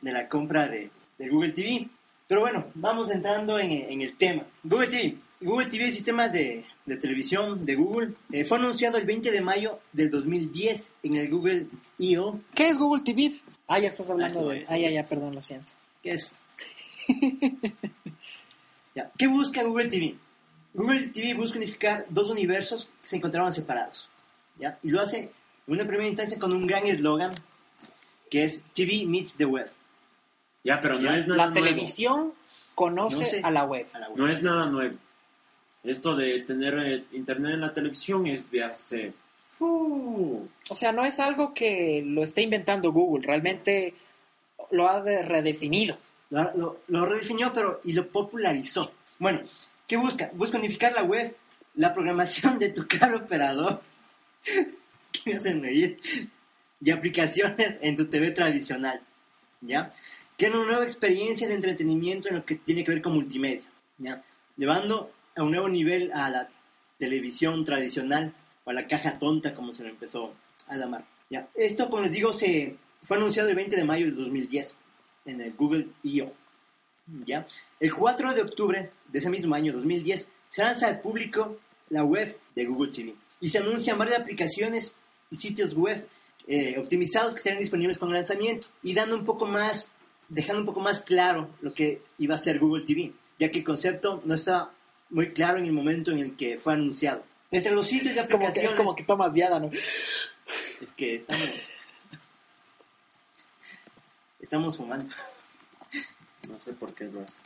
de 0.00 0.10
la 0.12 0.28
compra 0.28 0.66
de, 0.66 0.90
de 1.18 1.28
Google 1.28 1.52
TV. 1.52 1.88
Pero 2.26 2.40
bueno, 2.40 2.66
vamos 2.74 3.10
entrando 3.12 3.58
en, 3.60 3.70
en 3.70 4.00
el 4.02 4.14
tema. 4.16 4.42
Google 4.64 4.88
TV. 4.88 5.16
Google 5.42 5.66
TV, 5.68 5.86
el 5.86 5.92
sistema 5.92 6.28
de, 6.28 6.64
de 6.86 6.96
televisión 6.96 7.64
de 7.66 7.74
Google, 7.74 8.14
eh, 8.32 8.44
fue 8.44 8.58
anunciado 8.58 8.98
el 8.98 9.04
20 9.06 9.30
de 9.30 9.40
mayo 9.40 9.80
del 9.92 10.10
2010 10.10 10.96
en 11.02 11.16
el 11.16 11.28
Google 11.30 11.66
I.O. 11.98 12.40
¿Qué 12.54 12.68
es 12.68 12.78
Google 12.78 13.02
TV? 13.04 13.40
Ah, 13.68 13.78
ya 13.78 13.88
estás 13.88 14.10
hablando 14.10 14.48
de... 14.48 14.62
es. 14.62 14.70
Ah, 14.70 14.76
ya, 14.78 14.90
ya, 14.90 15.02
perdón, 15.04 15.34
lo 15.34 15.42
siento. 15.42 15.72
¿Qué 16.02 16.10
es? 16.10 16.30
Ya, 18.94 19.10
¿Qué 19.16 19.26
busca 19.26 19.62
Google 19.62 19.88
TV? 19.88 20.16
Google 20.74 21.08
TV 21.08 21.32
busca 21.32 21.56
unificar 21.56 22.04
dos 22.10 22.28
universos 22.28 22.90
que 23.00 23.06
se 23.06 23.16
encontraban 23.16 23.50
separados. 23.52 24.10
¿ya? 24.58 24.78
Y 24.82 24.90
lo 24.90 25.00
hace 25.00 25.32
en 25.66 25.74
una 25.74 25.84
primera 25.86 26.06
instancia 26.08 26.38
con 26.38 26.52
un 26.52 26.66
gran 26.66 26.86
eslogan 26.86 27.32
que 28.30 28.44
es 28.44 28.60
TV 28.74 29.04
meets 29.06 29.36
the 29.36 29.46
web. 29.46 29.70
Ya, 30.62 30.80
pero 30.82 30.96
no 30.96 31.00
Ya, 31.02 31.16
es 31.16 31.26
nada 31.26 31.38
La 31.46 31.50
nuevo. 31.50 31.66
televisión 31.66 32.34
conoce 32.74 33.16
No 33.20 33.24
sé. 33.24 33.40
a 33.42 33.50
la 33.50 33.64
web. 33.64 33.86
a 33.94 33.98
la 33.98 34.08
web. 34.10 34.18
No 34.18 34.28
es 34.28 34.42
nada 34.42 34.66
nuevo. 34.66 34.96
Esto 35.84 36.14
de 36.14 36.40
tener 36.40 36.78
eh, 36.78 37.04
internet 37.12 37.54
en 37.54 37.60
la 37.60 37.72
televisión 37.74 38.26
es 38.26 38.50
de 38.50 38.62
hace... 38.64 39.12
¡Fu! 39.48 40.48
O 40.70 40.74
sea, 40.74 40.92
no 40.92 41.04
es 41.04 41.18
algo 41.20 41.52
que 41.54 42.02
lo 42.06 42.22
esté 42.22 42.42
inventando 42.42 42.92
Google, 42.92 43.26
realmente 43.26 43.94
lo 44.70 44.88
ha 44.88 45.02
de- 45.02 45.22
redefinido. 45.22 45.98
Lo, 46.30 46.44
lo- 46.56 46.80
lo 46.88 47.06
redefinió 47.06 47.52
pero 47.52 47.80
y 47.84 47.92
lo 47.92 48.08
popularizó. 48.08 48.92
Bueno, 49.18 49.40
¿qué 49.86 49.96
busca? 49.96 50.30
Busca 50.34 50.58
unificar 50.58 50.92
la 50.92 51.02
web, 51.02 51.34
la 51.74 51.92
programación 51.92 52.58
de 52.58 52.70
tu 52.70 52.86
cable 52.88 53.16
operador, 53.18 53.82
¿qué 55.12 55.20
me 55.32 55.34
hacen 55.36 55.62
reír? 55.62 55.98
y 56.80 56.90
aplicaciones 56.90 57.78
en 57.82 57.94
tu 57.96 58.06
TV 58.06 58.30
tradicional. 58.32 59.00
¿Ya? 59.60 59.92
Que 60.36 60.48
una 60.48 60.64
nueva 60.64 60.82
experiencia 60.82 61.46
de 61.46 61.54
entretenimiento 61.54 62.28
en 62.28 62.36
lo 62.36 62.44
que 62.44 62.56
tiene 62.56 62.82
que 62.84 62.90
ver 62.90 63.02
con 63.02 63.14
multimedia. 63.14 63.62
¿Ya? 63.98 64.22
Llevando 64.56 65.12
a 65.36 65.42
un 65.42 65.50
nuevo 65.50 65.68
nivel 65.68 66.10
a 66.14 66.30
la 66.30 66.48
televisión 66.98 67.64
tradicional 67.64 68.34
o 68.64 68.70
a 68.70 68.74
la 68.74 68.86
caja 68.86 69.18
tonta 69.18 69.52
como 69.52 69.72
se 69.72 69.82
lo 69.82 69.90
empezó 69.90 70.34
a 70.68 70.76
llamar. 70.76 71.04
¿Ya? 71.30 71.48
Esto, 71.54 71.88
como 71.88 72.02
les 72.02 72.12
digo, 72.12 72.32
se 72.32 72.76
fue 73.02 73.16
anunciado 73.16 73.48
el 73.48 73.56
20 73.56 73.76
de 73.76 73.84
mayo 73.84 74.06
del 74.06 74.16
2010 74.16 74.76
en 75.24 75.40
el 75.40 75.52
Google 75.54 75.88
I.O. 76.02 76.32
¿Ya? 77.26 77.46
El 77.80 77.92
4 77.92 78.34
de 78.34 78.42
octubre 78.42 78.90
de 79.08 79.18
ese 79.18 79.30
mismo 79.30 79.54
año, 79.54 79.72
2010, 79.72 80.30
se 80.48 80.62
lanza 80.62 80.88
al 80.88 81.00
público 81.00 81.58
la 81.88 82.04
web 82.04 82.38
de 82.54 82.64
Google 82.66 82.90
TV 82.90 83.14
y 83.40 83.48
se 83.48 83.58
anuncian 83.58 83.98
varias 83.98 84.20
aplicaciones 84.20 84.94
y 85.30 85.36
sitios 85.36 85.74
web 85.74 86.06
eh, 86.46 86.76
optimizados 86.78 87.34
que 87.34 87.38
estarán 87.38 87.60
disponibles 87.60 87.98
con 87.98 88.08
el 88.08 88.14
lanzamiento 88.14 88.68
y 88.82 88.94
dando 88.94 89.16
un 89.16 89.24
poco 89.24 89.46
más, 89.46 89.90
dejando 90.28 90.60
un 90.60 90.66
poco 90.66 90.80
más 90.80 91.00
claro 91.00 91.48
lo 91.60 91.72
que 91.74 92.02
iba 92.18 92.34
a 92.34 92.38
ser 92.38 92.58
Google 92.58 92.84
TV, 92.84 93.12
ya 93.38 93.50
que 93.50 93.58
el 93.58 93.64
concepto 93.64 94.22
no 94.24 94.34
estaba 94.34 94.72
muy 95.12 95.32
claro 95.32 95.58
en 95.58 95.66
el 95.66 95.72
momento 95.72 96.10
en 96.10 96.18
el 96.18 96.36
que 96.36 96.58
fue 96.58 96.72
anunciado. 96.72 97.24
Entre 97.50 97.72
los 97.72 97.86
sitios 97.86 98.16
y 98.16 98.18
Es 98.18 98.26
como, 98.26 98.40
que, 98.40 98.46
aplicaciones... 98.46 98.70
es 98.72 98.76
como 98.76 98.96
que 98.96 99.04
tomas 99.04 99.32
viada, 99.32 99.60
¿no? 99.60 99.70
Es 100.80 100.92
que 100.96 101.14
estamos... 101.14 101.70
estamos 104.40 104.76
fumando. 104.76 105.08
No 106.48 106.58
sé 106.58 106.72
por 106.72 106.94
qué 106.94 107.04
hace. 107.04 107.42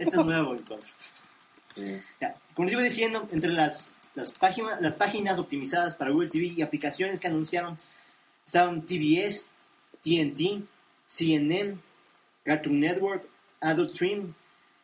Esto 0.00 0.20
es 0.20 0.26
nuevo 0.26 0.54
en 0.54 0.62
contra. 0.62 0.90
Sí. 1.74 2.00
Ya, 2.20 2.34
como 2.54 2.66
les 2.66 2.72
iba 2.72 2.82
diciendo, 2.82 3.26
entre 3.30 3.50
las, 3.50 3.92
las, 4.14 4.32
páginas, 4.32 4.80
las 4.80 4.94
páginas 4.94 5.38
optimizadas 5.38 5.94
para 5.94 6.10
Google 6.10 6.28
TV 6.28 6.46
y 6.56 6.62
aplicaciones 6.62 7.18
que 7.18 7.28
anunciaron 7.28 7.78
estaban 8.44 8.84
TBS, 8.86 9.46
TNT, 10.02 10.64
CNN, 11.06 11.78
Cartoon 12.44 12.80
Network, 12.80 13.26
Adult 13.60 13.94
Swim, 13.94 14.34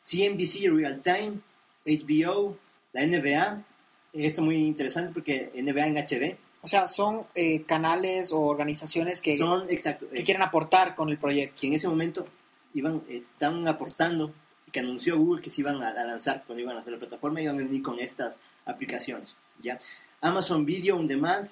CNBC 0.07 0.71
Real 0.71 1.03
Time, 1.03 1.41
HBO, 1.85 2.57
la 2.93 3.07
NBA. 3.07 3.65
Esto 4.13 4.43
muy 4.43 4.57
interesante 4.57 5.13
porque 5.13 5.51
NBA 5.55 5.87
en 5.89 5.97
HD 5.97 6.39
O 6.63 6.69
sea, 6.69 6.87
son 6.87 7.27
eh, 7.35 7.65
canales 7.65 8.33
o 8.33 8.41
organizaciones 8.41 9.21
que, 9.21 9.37
son, 9.37 9.69
exacto, 9.69 10.09
que 10.09 10.21
eh, 10.21 10.25
quieren 10.25 10.43
aportar 10.43 10.95
con 10.95 11.11
el 11.11 11.19
proyecto. 11.19 11.61
que 11.61 11.67
en 11.67 11.75
ese 11.75 11.89
momento 11.89 12.27
iban, 12.73 13.03
estaban 13.09 13.67
aportando 13.67 14.33
y 14.67 14.71
que 14.71 14.81
anunció 14.81 15.19
Google 15.19 15.43
que 15.43 15.51
se 15.51 15.61
iban 15.61 15.83
a, 15.83 15.89
a 15.89 16.05
lanzar 16.05 16.45
cuando 16.47 16.63
iban 16.63 16.77
a 16.77 16.81
hacer 16.81 16.93
la 16.93 17.01
plataforma, 17.01 17.43
iban 17.43 17.57
a 17.57 17.63
venir 17.65 17.83
con 17.83 17.99
estas 17.99 18.39
aplicaciones. 18.65 19.37
¿ya? 19.61 19.79
Amazon 20.21 20.65
Video 20.65 20.97
On 20.97 21.07
Demand 21.07 21.51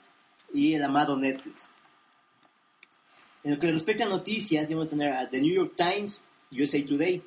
y 0.53 0.75
el 0.75 0.83
amado 0.85 1.19
Netflix. 1.19 1.71
En 3.43 3.53
lo 3.53 3.59
que 3.59 3.71
respecta 3.71 4.05
a 4.05 4.09
noticias, 4.09 4.71
vamos 4.71 4.87
a 4.87 4.91
tener 4.91 5.13
a 5.13 5.29
The 5.29 5.41
New 5.41 5.53
York 5.53 5.75
Times, 5.77 6.25
USA 6.51 6.83
Today. 6.87 7.23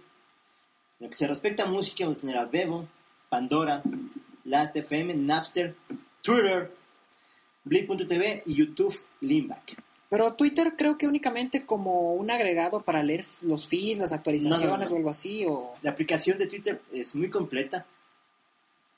En 0.99 1.05
lo 1.05 1.09
que 1.09 1.15
se 1.17 1.27
respecta 1.27 1.63
a 1.63 1.67
música, 1.67 2.05
vamos 2.05 2.17
a 2.17 2.21
tener 2.21 2.37
a 2.37 2.45
Bebo, 2.45 2.87
Pandora, 3.29 3.83
Last.fm, 4.45 5.13
Napster, 5.15 5.75
Twitter, 6.21 6.71
Blip.tv 7.63 8.43
y 8.45 8.53
YouTube 8.55 8.95
Limback. 9.21 9.83
Pero 10.09 10.33
Twitter 10.33 10.73
creo 10.77 10.97
que 10.97 11.07
únicamente 11.07 11.65
como 11.65 12.13
un 12.13 12.31
agregado 12.31 12.81
para 12.81 13.03
leer 13.03 13.25
los 13.41 13.67
feeds, 13.67 13.99
las 13.99 14.13
actualizaciones 14.13 14.69
No, 14.69 14.77
no, 14.77 14.85
no. 14.85 14.91
o 14.91 14.95
algo 14.97 15.09
así. 15.09 15.45
O... 15.45 15.75
La 15.81 15.91
aplicación 15.91 16.37
de 16.37 16.47
Twitter 16.47 16.81
es 16.93 17.13
muy 17.13 17.29
completa. 17.29 17.85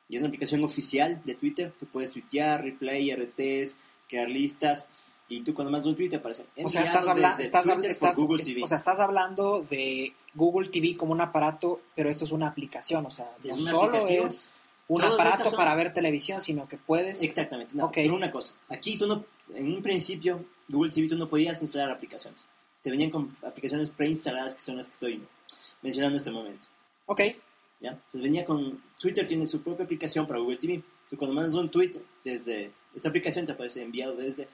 Y 0.07 0.15
es 0.15 0.21
una 0.21 0.27
aplicación 0.27 0.63
oficial 0.63 1.21
de 1.25 1.35
Twitter. 1.35 1.73
Tú 1.79 1.87
puedes 1.87 2.11
tuitear, 2.11 2.63
replay, 2.63 3.13
RTs, 3.13 3.75
crear 4.07 4.29
listas. 4.29 4.87
Y 5.29 5.41
tú 5.41 5.53
cuando 5.53 5.71
más 5.71 5.85
un 5.85 5.95
tweet 5.95 6.09
te 6.09 6.15
aparece. 6.15 6.45
O 6.63 6.69
sea, 6.69 6.81
estás, 6.83 7.07
habla- 7.07 7.35
estás, 7.39 7.67
estás- 7.67 8.15
Google 8.17 8.41
es- 8.41 8.47
TV. 8.47 8.63
o 8.63 8.67
sea, 8.67 8.77
estás 8.77 8.99
hablando 8.99 9.61
de 9.61 10.13
Google 10.33 10.69
TV 10.69 10.97
como 10.97 11.11
un 11.13 11.21
aparato, 11.21 11.81
pero 11.95 12.09
esto 12.09 12.25
es 12.25 12.31
una 12.31 12.47
aplicación. 12.47 13.05
O 13.05 13.09
sea, 13.11 13.29
no 13.43 13.57
solo 13.57 14.07
es 14.07 14.53
un 14.87 15.01
Todas 15.01 15.13
aparato 15.19 15.49
son- 15.51 15.57
para 15.57 15.75
ver 15.75 15.93
televisión, 15.93 16.41
sino 16.41 16.67
que 16.67 16.77
puedes... 16.77 17.21
Exactamente. 17.21 17.75
No, 17.75 17.85
Ok. 17.85 17.93
Pero 17.95 18.15
una 18.15 18.31
cosa. 18.31 18.55
Aquí 18.69 18.97
tú 18.97 19.05
no, 19.05 19.23
en 19.53 19.67
un 19.75 19.83
principio, 19.83 20.43
Google 20.67 20.91
TV 20.91 21.07
tú 21.07 21.15
no 21.15 21.29
podías 21.29 21.61
instalar 21.61 21.91
aplicaciones. 21.91 22.39
Te 22.81 22.89
venían 22.89 23.11
con 23.11 23.31
aplicaciones 23.45 23.91
preinstaladas 23.91 24.55
que 24.55 24.61
son 24.63 24.77
las 24.77 24.87
que 24.87 24.93
estoy 24.93 25.23
mencionando 25.83 26.15
en 26.15 26.17
este 26.17 26.31
momento. 26.31 26.67
Ok, 27.05 27.21
¿ya? 27.81 27.89
Entonces 27.91 28.21
venía 28.21 28.45
con 28.45 28.81
Twitter 28.99 29.27
tiene 29.27 29.45
su 29.45 29.61
propia 29.61 29.85
aplicación 29.85 30.25
para 30.25 30.39
Google 30.39 30.57
TV. 30.57 30.81
Tú 31.07 31.17
cuando 31.17 31.35
mandas 31.35 31.53
un 31.53 31.69
tweet 31.69 31.91
desde 32.23 32.71
esta 32.95 33.09
aplicación 33.09 33.45
te 33.45 33.51
aparece 33.51 33.81
enviado 33.83 34.15
desde 34.15 34.47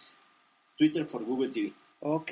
Twitter 0.78 1.08
por 1.08 1.24
Google 1.24 1.50
TV. 1.50 1.74
ok. 2.00 2.32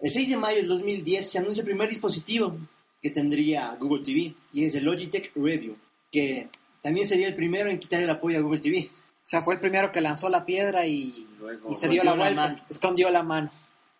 El 0.00 0.10
6 0.10 0.30
de 0.30 0.36
mayo 0.36 0.56
del 0.56 0.66
2010 0.66 1.30
se 1.30 1.38
anuncia 1.38 1.60
el 1.60 1.66
primer 1.66 1.88
dispositivo 1.88 2.58
que 3.00 3.10
tendría 3.10 3.76
Google 3.78 4.02
TV 4.02 4.34
y 4.52 4.64
es 4.64 4.74
el 4.74 4.84
Logitech 4.84 5.30
Review, 5.36 5.76
que 6.10 6.48
también 6.82 7.06
sería 7.06 7.28
el 7.28 7.36
primero 7.36 7.70
en 7.70 7.78
quitar 7.78 8.02
el 8.02 8.10
apoyo 8.10 8.38
a 8.38 8.42
Google 8.42 8.60
TV. 8.60 8.90
O 8.92 9.20
sea, 9.22 9.42
fue 9.42 9.54
el 9.54 9.60
primero 9.60 9.92
que 9.92 10.00
lanzó 10.00 10.28
la 10.28 10.44
piedra 10.44 10.86
y, 10.86 11.28
Luego, 11.38 11.70
y 11.70 11.74
se 11.76 11.88
dio 11.88 12.02
la 12.02 12.10
escondió 12.10 12.16
la 12.16 12.24
vuelta, 12.24 12.40
mano. 12.40 12.64
escondió 12.68 13.10
la 13.12 13.22
mano. 13.22 13.50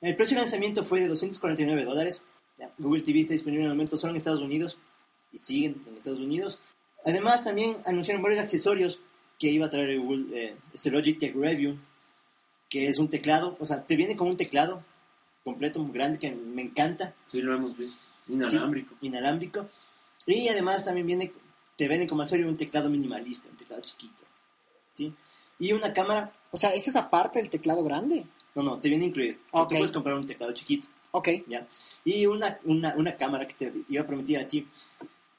El 0.01 0.17
precio 0.17 0.37
de 0.37 0.43
lanzamiento 0.43 0.83
fue 0.83 1.01
de 1.01 1.07
249 1.07 1.85
dólares. 1.85 2.25
Google 2.79 3.03
TV 3.03 3.21
está 3.21 3.33
disponible 3.35 3.65
en 3.65 3.71
el 3.71 3.77
momento 3.77 3.97
solo 3.97 4.11
en 4.11 4.17
Estados 4.17 4.41
Unidos 4.41 4.79
y 5.33 5.39
siguen 5.39 5.81
en 5.89 5.97
Estados 5.97 6.19
Unidos. 6.19 6.61
Además, 7.05 7.45
también 7.45 7.77
anunciaron 7.85 8.23
varios 8.23 8.41
accesorios 8.41 9.01
que 9.39 9.49
iba 9.49 9.67
a 9.67 9.71
traer 9.71 9.91
el 9.91 10.01
Google, 10.01 10.27
eh, 10.37 10.57
este 10.75 10.91
Logitech 10.91 11.35
Review, 11.35 11.79
que 12.73 12.87
es 12.87 12.99
un 12.99 13.09
teclado, 13.09 13.55
o 13.61 13.67
sea, 13.67 13.85
te 13.85 13.97
viene 13.97 14.17
con 14.17 14.29
un 14.29 14.37
teclado 14.39 14.83
completo, 15.45 15.79
muy 15.81 15.93
grande, 15.93 16.19
que 16.19 16.31
me 16.33 16.63
encanta. 16.63 17.13
Sí, 17.27 17.43
lo 17.43 17.55
hemos 17.55 17.77
visto. 17.77 18.03
Inalámbrico. 18.29 18.95
inalámbrico. 19.03 19.69
Y 20.27 20.49
además 20.49 20.87
también 20.87 21.07
viene, 21.07 21.31
te 21.77 21.87
venden 21.87 22.09
como 22.09 22.23
accesorio 22.23 22.49
un 22.49 22.57
teclado 22.57 22.89
minimalista, 22.89 23.51
un 23.51 23.59
teclado 23.59 23.83
chiquito. 23.83 24.23
¿sí? 24.91 25.13
Y 25.59 25.73
una 25.73 25.93
cámara, 25.93 26.33
O 26.51 26.57
sea, 26.57 26.73
¿es 26.73 26.89
esa 26.89 27.11
parte 27.11 27.41
del 27.41 27.51
teclado 27.51 27.85
grande? 27.85 28.25
no, 28.55 28.63
no, 28.63 28.81
te 28.81 28.89
viene 28.89 29.05
incluido. 29.05 29.37
Ok. 29.51 29.69
Tú 29.69 29.77
puedes 29.77 29.93
comprar 29.93 30.15
un 30.17 30.27
teclado 30.27 30.55
chiquito, 30.55 30.89
Ok, 31.11 31.29
¿ya? 31.47 31.67
Y 32.07 32.25
una, 32.25 32.59
una, 32.65 32.95
una 32.97 33.17
cámara 33.17 33.47
que 33.47 33.55
te 33.55 33.73
iba 33.91 34.03
a 34.03 34.07
permitir 34.07 34.39
a 34.39 34.49
ti 34.49 34.67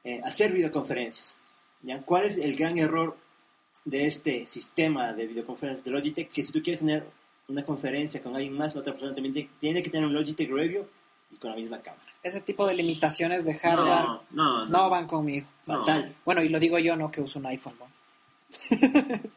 eh, 0.04 0.22
hacer 0.24 0.54
videoconferencias. 0.54 1.36
¿ya? 1.82 2.00
¿Cuál 2.04 2.26
es 2.26 2.38
el 2.38 2.56
gran 2.56 2.78
error 2.78 3.18
de 3.86 4.06
este 4.06 4.46
sistema 4.46 5.14
de 5.14 5.26
videoconferencias 5.26 5.84
de 5.84 5.90
Logitech? 5.90 6.30
Que 6.30 6.44
si 6.44 6.52
tú 6.52 6.62
quieres 6.62 6.82
tener 6.82 7.23
una 7.48 7.66
conferencia 7.66 8.22
con 8.22 8.36
alguien 8.36 8.58
más, 8.58 8.74
la 8.76 8.82
otra 8.82 8.94
persona 8.94 9.14
también 9.14 9.50
tiene 9.60 9.84
que 9.84 9.90
tener 9.90 10.08
un 10.08 10.14
Logitech 10.14 10.50
Review 10.50 10.88
y 11.32 11.38
con 11.38 11.52
la 11.52 11.56
misma 11.56 11.82
cámara. 11.82 12.04
ese 12.22 12.42
tipo 12.42 12.68
de 12.68 12.76
limitaciones 12.76 13.46
de 13.46 13.56
hardware 13.56 14.06
No, 14.06 14.22
no, 14.32 14.66
no 14.66 14.90
van 14.90 15.08
conmigo. 15.08 15.48
Fatal. 15.66 16.16
Bueno, 16.26 16.42
y 16.44 16.50
lo 16.50 16.60
digo 16.60 16.78
yo, 16.80 16.96
no 16.96 17.10
que 17.12 17.22
uso 17.22 17.40
un 17.40 17.48
iPhone. 17.48 17.76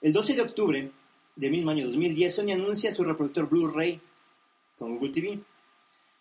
El 0.00 0.12
12 0.12 0.34
de 0.34 0.42
octubre 0.42 0.90
del 1.34 1.50
mismo 1.50 1.70
año 1.70 1.86
2010, 1.86 2.34
Sony 2.34 2.52
anuncia 2.52 2.92
su 2.92 3.02
reproductor 3.02 3.48
Blu-ray 3.48 4.00
con 4.78 4.94
Google 4.94 5.10
TV 5.10 5.40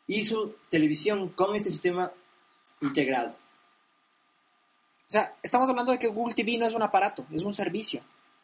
y 0.07 0.23
su 0.23 0.55
televisión 0.69 1.29
con 1.29 1.55
este 1.55 1.69
sistema 1.69 2.11
integrado. 2.81 3.35
O 5.07 5.11
sea, 5.11 5.35
estamos 5.41 5.69
hablando 5.69 5.91
de 5.91 5.99
que 5.99 6.07
Google 6.07 6.33
TV 6.33 6.57
no 6.57 6.65
es 6.65 6.73
un 6.73 6.81
aparato, 6.81 7.25
es 7.31 7.43
un 7.43 7.53
servicio. 7.53 8.01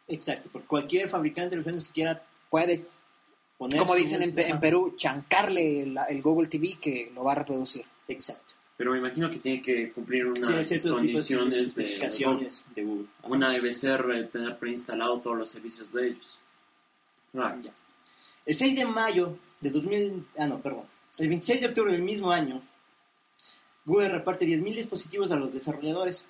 Exacto, 0.08 0.50
por 0.50 0.63
cualquier 0.65 1.08
fabricante 1.10 1.55
de 1.55 1.62
televisiones 1.62 1.86
que 1.86 1.91
quiera 1.93 2.24
Puede, 2.50 2.86
poner. 3.58 3.79
como 3.79 3.93
su- 3.93 4.00
dicen 4.00 4.22
en, 4.24 4.34
Pe- 4.36 4.46
en 4.48 4.51
Ajá, 4.53 4.60
Perú, 4.62 4.93
chancarle 4.98 5.84
el, 5.84 5.98
el 6.10 6.22
Google 6.22 6.48
TV 6.50 6.77
que 6.81 7.12
lo 7.15 7.24
va 7.24 7.31
a 7.34 7.36
reproducir. 7.36 7.86
Exacto. 8.08 8.53
Pero 8.77 8.91
me 8.93 8.98
imagino 8.98 9.29
que 9.29 9.38
tiene 9.39 9.62
que 9.62 9.91
cumplir 9.91 10.25
unas 10.25 10.41
Sí, 10.67 10.74
tipos 10.75 10.84
de 10.84 10.89
condiciones 10.89 11.51
de... 11.53 11.62
especificaciones 11.62 12.65
de 12.74 12.84
Google. 12.84 13.08
Una 13.24 13.51
debe 13.51 13.72
ser 13.74 14.03
eh, 14.12 14.24
tener 14.24 14.58
preinstalado 14.58 15.20
todos 15.22 15.38
los 15.38 15.50
servicios 15.50 15.93
de 15.93 16.08
ellos. 16.08 16.38
Ah, 17.36 17.55
Ya. 17.63 17.72
El 18.46 18.55
6 18.55 18.75
de 18.75 18.86
mayo 18.86 19.38
de 19.60 19.70
2000, 19.70 20.25
ah 20.39 20.48
no, 20.48 20.60
perdón, 20.60 20.86
el 21.20 21.27
26 21.29 21.62
de 21.62 21.67
octubre 21.67 21.91
del 21.91 22.01
mismo 22.01 22.31
año, 22.31 22.62
Google 23.86 24.10
reparte 24.10 24.46
10.000 24.48 24.75
dispositivos 24.75 25.31
a 25.31 25.36
los 25.36 25.53
desarrolladores 25.53 26.27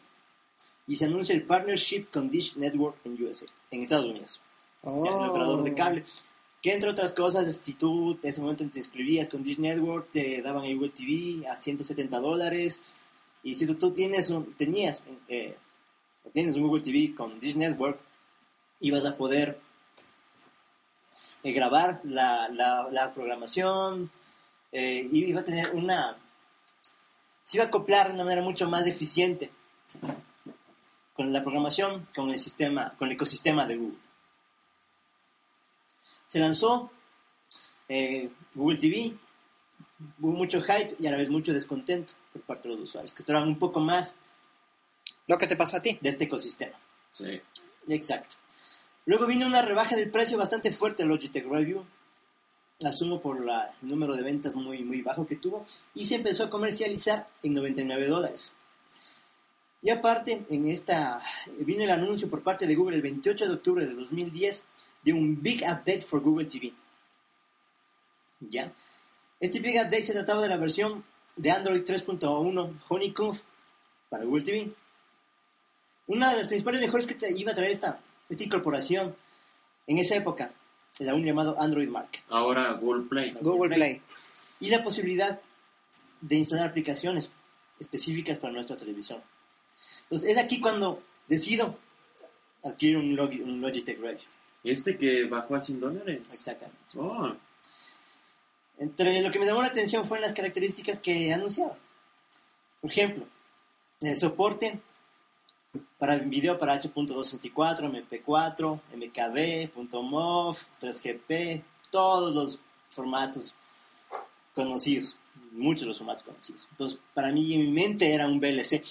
y 0.88 0.98
se 0.98 1.06
anuncia 1.06 1.34
el 1.34 1.44
partnership 1.44 2.08
con 2.12 2.30
Dish 2.30 2.56
Network 2.58 2.98
en 3.06 3.13
USA, 3.24 3.46
en 3.72 3.82
Estados 3.82 4.06
Unidos, 4.06 4.42
Oh. 4.84 5.06
el 5.06 5.30
operador 5.30 5.63
de 5.63 5.74
cable. 5.74 6.04
Que 6.62 6.74
entre 6.74 6.90
otras 6.90 7.13
cosas, 7.13 7.56
si 7.56 7.74
tú 7.74 8.12
en 8.22 8.30
ese 8.30 8.42
momento 8.42 8.68
te 8.70 8.80
inscribías 8.80 9.30
con 9.30 9.42
Dish 9.44 9.58
Network, 9.58 10.12
te 10.12 10.42
daban 10.42 10.63
Google 10.63 10.90
TV 10.90 11.48
a 11.48 11.56
170 11.56 12.20
dólares. 12.20 12.82
Y 13.44 13.56
si 13.56 13.66
tú, 13.66 13.75
tú 13.75 13.92
tienes 13.92 14.30
un, 14.30 14.54
tenías, 14.54 15.04
eh, 15.28 15.58
tienes 16.32 16.56
un 16.56 16.63
Google 16.63 16.84
TV 16.84 17.16
con 17.16 17.40
Dish 17.40 17.56
Network, 17.56 18.00
ibas 18.80 19.06
a 19.06 19.16
poder 19.18 19.60
eh, 21.44 21.51
grabar 21.51 22.01
la, 22.04 22.48
la, 22.50 22.88
la 22.92 23.12
programación 23.12 24.12
eh, 24.72 25.08
y 25.12 25.25
iba 25.25 25.42
a 25.42 25.44
tener 25.44 25.72
una... 25.75 26.16
Se 27.44 27.58
iba 27.58 27.66
a 27.66 27.68
acoplar 27.68 28.08
de 28.10 28.13
una 28.13 28.24
manera 28.24 28.44
mucho 28.44 28.70
más 28.70 28.86
eficiente 28.86 29.50
con 31.22 31.32
la 31.32 31.42
programación, 31.44 32.04
con 32.16 32.32
el 32.32 32.40
sistema, 32.40 32.96
con 32.98 33.08
el 33.08 33.13
ecosistema 33.13 33.68
de 33.68 33.78
Google. 33.78 33.98
Se 36.25 36.40
lanzó 36.40 36.92
eh, 37.88 38.30
Google 38.56 38.78
TV, 38.80 39.13
hubo 40.20 40.32
mucho 40.32 40.62
hype 40.62 40.96
y 41.00 41.06
a 41.08 41.12
la 41.12 41.18
vez 41.18 41.30
mucho 41.30 41.54
descontento 41.54 42.13
por 42.34 42.42
parte 42.42 42.70
de 42.70 42.75
los 42.75 42.84
usuarios, 42.90 43.13
que 43.13 43.22
esperaban 43.22 43.48
un 43.48 43.60
poco 43.60 43.80
más 43.80 44.16
Lo 45.28 45.38
que 45.38 45.46
te 45.48 45.56
pasó 45.56 45.78
a 45.78 45.82
ti. 45.82 45.98
de 46.01 46.10
este 46.10 46.25
ecosistema. 46.25 46.75
sí. 47.12 47.40
Exacto. 47.88 48.36
Luego 49.08 49.25
vino 49.25 49.46
una 49.48 49.62
rebaja 49.63 49.96
del 49.96 50.12
precio 50.12 50.38
bastante 50.38 50.72
fuerte 50.72 51.01
en 51.04 51.10
Logitech 51.10 51.46
Review. 51.48 51.84
Asumo 52.86 53.20
por 53.20 53.44
la- 53.44 53.75
el 53.82 53.90
número 53.90 54.16
de 54.16 54.22
ventas 54.22 54.56
muy, 54.56 54.84
muy 54.84 55.01
bajo 55.01 55.25
que 55.25 55.36
tuvo. 55.36 55.63
Y 55.96 56.06
se 56.06 56.16
empezó 56.16 56.44
a 56.46 56.50
comercializar 56.51 57.28
en 57.42 57.54
99 57.54 58.06
dólares. 58.08 58.54
Y 59.84 59.90
aparte, 59.90 60.46
en 60.50 60.68
esta 60.68 61.22
vino 61.60 61.84
el 61.84 61.90
anuncio 61.90 62.30
por 62.30 62.44
parte 62.44 62.68
de 62.68 62.76
Google 62.76 62.98
el 62.98 63.02
28 63.02 63.48
de 63.48 63.54
octubre 63.54 63.86
de 63.86 63.96
2010 63.96 64.66
de 65.04 65.14
un 65.14 65.42
Big 65.42 65.64
Update 65.64 66.02
for 66.02 66.22
Google 66.22 66.46
TV. 66.46 66.74
¿Ya? 68.42 68.72
Este 69.40 69.60
Big 69.60 69.76
Update 69.76 70.04
se 70.04 70.14
trataba 70.14 70.42
de 70.42 70.50
la 70.50 70.58
versión 70.58 71.04
de 71.36 71.50
Android 71.52 71.82
3.1 71.82 72.74
Honeycomb 72.88 73.36
para 74.10 74.24
Google 74.26 74.44
TV. 74.44 74.72
Una 76.08 76.32
de 76.32 76.38
las 76.38 76.48
principales 76.48 76.82
mejoras 76.82 77.08
que 77.08 77.16
te 77.16 77.32
iba 77.32 77.52
a 77.52 77.56
traer 77.56 77.72
esta, 77.72 78.00
esta 78.30 78.44
incorporación 78.44 79.16
en 79.88 79.98
esa 79.98 80.16
época 80.16 80.54
era 81.00 81.16
un 81.16 81.24
llamado 81.24 81.60
Android 81.60 81.90
Market 81.90 82.22
Ahora 82.30 82.74
Google 82.74 83.08
Play. 83.08 83.36
Google 83.42 83.76
Play. 83.76 84.02
y 84.60 84.70
la 84.70 84.84
posibilidad 84.84 85.40
de 86.20 86.36
instalar 86.36 86.68
aplicaciones 86.68 87.32
específicas 87.80 88.38
para 88.38 88.54
nuestra 88.54 88.78
televisión. 88.78 89.22
Entonces 90.12 90.32
es 90.32 90.38
aquí 90.38 90.60
cuando 90.60 91.02
decido 91.30 91.78
adquirir 92.65 92.97
un, 92.97 93.15
Log- 93.15 93.41
un 93.41 93.62
Logitech 93.62 93.97
Review. 93.97 94.28
Este 94.62 94.97
que 94.97 95.24
bajó 95.26 95.56
a 95.56 95.60
100 95.62 95.80
dólares. 95.80 96.30
Exactamente. 96.34 96.78
Oh, 96.97 97.34
Entre 98.78 99.21
lo 99.21 99.32
que 99.32 99.39
me 99.39 99.45
llamó 99.45 99.62
la 99.62 99.69
atención 99.69 100.04
fueron 100.04 100.24
las 100.24 100.34
características 100.34 101.00
que 101.00 101.34
anunciaba. 101.34 101.78
Por 102.82 102.91
ejemplo, 102.91 103.26
el 104.02 104.17
soporte 104.17 104.80
para 105.97 106.17
video 106.17 106.58
para 106.58 106.74
H.264, 106.74 108.10
MP4, 108.10 108.82
MKV, 108.95 110.02
.mov, 110.04 110.58
3GP, 110.82 111.63
todos 111.89 112.36
los 112.36 112.60
formatos 112.89 113.56
conocidos, 114.54 115.17
muchos 115.54 115.82
de 115.84 115.88
los 115.88 115.97
formatos 116.00 116.24
conocidos. 116.24 116.67
Entonces, 116.71 117.00
para 117.13 117.32
mí 117.32 117.54
en 117.54 117.62
mi 117.62 117.71
mente 117.71 118.13
era 118.13 118.28
un 118.28 118.39
VLC, 118.41 118.82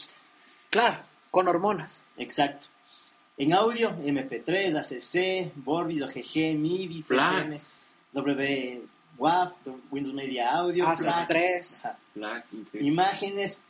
Claro, 0.70 0.98
con 1.30 1.48
hormonas. 1.48 2.06
exacto. 2.16 2.68
En 3.38 3.54
audio, 3.54 3.90
MP3, 3.96 4.76
ACC, 4.76 5.52
Vorbis, 5.56 6.02
OGG, 6.02 6.58
MIDI, 6.58 7.02
PCM, 7.02 7.06
Flax. 7.56 7.70
WWAV, 8.12 9.52
Windows 9.90 10.12
Media 10.14 10.50
Audio, 10.52 10.84
AC3. 10.86 11.26
Flax, 11.26 11.84
ajá. 11.86 11.98
Black, 12.14 12.46
increíble. 12.52 12.88
imágenes 12.88 13.62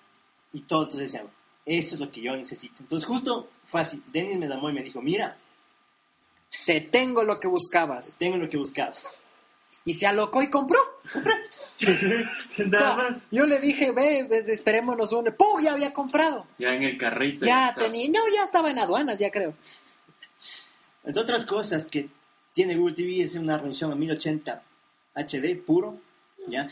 y 0.52 0.60
todo. 0.62 0.82
Entonces 0.84 1.12
decían, 1.12 1.30
eso 1.66 1.94
es 1.94 2.00
lo 2.00 2.10
que 2.10 2.20
yo 2.20 2.36
necesito. 2.36 2.82
Entonces 2.82 3.06
justo 3.06 3.48
fue 3.64 3.80
así. 3.82 4.02
Dennis 4.12 4.38
me 4.38 4.48
llamó 4.48 4.70
y 4.70 4.72
me 4.72 4.82
dijo, 4.82 5.00
mira, 5.02 5.36
Te 6.66 6.80
tengo 6.80 7.22
lo 7.22 7.38
que 7.38 7.46
buscabas. 7.46 8.16
tengo 8.18 8.36
lo 8.38 8.48
que 8.48 8.56
buscabas. 8.56 9.06
Y 9.85 9.94
se 9.94 10.06
alocó 10.06 10.42
y 10.42 10.50
compró. 10.50 10.78
O 11.80 11.83
sea, 11.83 12.66
Nada 12.66 12.94
más. 12.96 13.26
yo 13.30 13.46
le 13.46 13.59
dije, 13.59 13.90
ve, 13.92 14.28
esperémonos 14.48 15.12
un... 15.14 15.35
¡Pum! 15.35 15.62
Ya 15.62 15.72
había 15.72 15.94
comprado. 15.94 16.46
Ya 16.59 16.74
en 16.74 16.83
el 16.83 16.98
carrito. 16.98 17.46
Ya 17.46 17.74
tenía... 17.74 18.06
No, 18.09 18.20
ya 18.35 18.44
estaba 18.44 18.70
en 18.70 18.78
aduanas, 18.78 19.18
ya 19.18 19.30
creo. 19.30 19.54
Entre 21.04 21.22
otras 21.22 21.46
cosas 21.46 21.87
que 21.87 22.11
tiene 22.52 22.76
Google 22.76 22.94
TV 22.94 23.22
es 23.22 23.35
una 23.37 23.56
resolución 23.56 23.92
a 23.92 23.94
1080 23.94 24.62
HD 25.14 25.56
puro, 25.64 25.96
¿ya? 26.48 26.68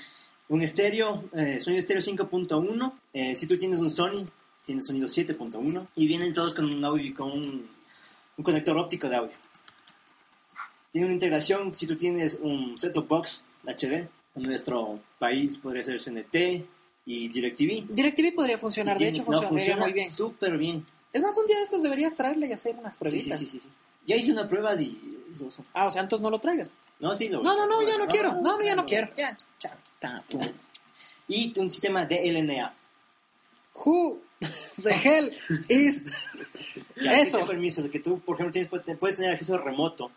Un 0.49 0.61
estéreo, 0.63 1.25
eh, 1.35 1.59
sonido 1.59 1.81
estéreo 1.81 2.03
5.1. 2.03 2.93
eh, 3.15 3.35
si 3.35 3.47
tú 3.47 3.57
tienes 3.57 3.79
un 3.81 3.89
Sony, 3.89 4.27
tiene 4.63 4.83
sonido 4.83 5.09
7.1. 5.09 5.87
Y 5.95 6.07
vienen 6.07 6.35
todos 6.35 6.55
con 6.55 6.67
un 6.67 6.85
audio, 6.85 7.15
con 7.15 7.31
un, 7.31 7.67
un 8.37 8.45
conector 8.45 8.77
óptico 8.77 9.09
de 9.09 9.17
audio. 9.17 9.33
Tiene 10.91 11.07
una 11.07 11.15
integración, 11.15 11.75
si 11.75 11.87
tú 11.87 11.97
tienes 11.97 12.39
un 12.41 12.79
set-top 12.81 13.07
box 13.09 13.43
HD, 13.67 13.93
en 14.35 14.43
nuestro 14.43 15.01
país 15.19 15.59
podría 15.59 15.83
ser 15.83 16.01
CNT 16.01 16.65
y 17.07 17.29
DirecTV. 17.29 17.87
DirecTV 17.95 18.35
podría 18.35 18.59
funcionar, 18.59 18.99
de 18.99 19.09
hecho 19.09 19.21
no, 19.23 19.27
funcionaría 19.27 19.49
funciona 19.59 19.83
muy 19.85 19.93
bien. 19.93 20.11
súper 20.11 20.57
bien. 20.59 20.87
Es 21.13 21.23
más, 21.23 21.37
un 21.37 21.47
día 21.47 21.57
de 21.57 21.63
estos 21.65 21.83
deberías 21.83 22.15
traerle 22.17 22.47
y 22.49 22.53
hacer 22.53 22.77
unas 22.77 22.95
sí, 22.95 22.99
pruebitas. 23.01 23.39
sí, 23.39 23.45
sí, 23.47 23.61
sí. 23.61 23.69
Ya 24.07 24.17
hice 24.17 24.33
unas 24.33 24.47
pruebas 24.47 24.81
y... 24.81 24.99
Ah, 25.75 25.87
o 25.87 25.91
sea, 25.91 26.03
entonces 26.03 26.23
no 26.23 26.31
lo 26.31 26.39
traigas. 26.39 26.71
No, 27.01 27.17
sí, 27.17 27.29
lo- 27.29 27.43
No, 27.43 27.55
no, 27.57 27.67
no, 27.67 27.87
ya 27.87 27.97
no 27.99 28.05
Ah, 28.05 28.09
quiero. 28.09 28.33
No, 28.35 28.57
no, 28.59 28.63
ya 28.63 28.75
no 28.75 28.87
quiero. 28.87 29.09
Ya. 29.17 29.37
Y 31.29 31.59
un 31.59 31.71
sistema 31.71 32.07
de 32.07 32.33
LNA. 32.33 32.75
Who 33.85 34.21
the 34.83 34.91
hell 34.93 35.31
is 35.69 36.07
eso? 36.97 37.45
Permiso 37.47 37.89
que 37.91 38.01
tú, 38.01 38.19
por 38.21 38.35
ejemplo, 38.37 38.53
tienes, 38.53 38.97
puedes 38.99 39.17
tener 39.17 39.33
acceso 39.33 39.59
remoto 39.59 40.11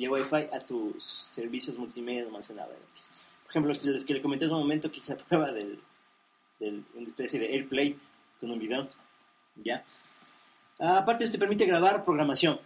vía 0.00 0.10
Wi-Fi 0.10 0.48
a 0.52 0.58
tus 0.60 1.04
servicios 1.04 1.76
multimedia 1.76 2.22
almacenados. 2.22 2.74
Por 3.42 3.50
ejemplo, 3.50 3.74
si 3.74 3.88
les 3.90 4.04
que 4.04 4.14
le 4.14 4.22
comenté 4.22 4.46
hace 4.46 4.54
un 4.54 4.60
momento 4.60 4.90
que 4.90 4.96
hice 4.98 5.14
la 5.14 5.18
prueba 5.24 5.52
del, 5.52 5.78
del 6.58 6.84
una 6.94 7.06
especie 7.06 7.38
de 7.38 7.48
AirPlay 7.52 7.98
con 8.40 8.50
un 8.50 8.58
video, 8.58 8.88
¿ya? 9.56 9.84
Aparte, 10.78 11.24
esto 11.24 11.34
te 11.34 11.38
permite 11.38 11.66
grabar 11.66 12.02
programación. 12.04 12.58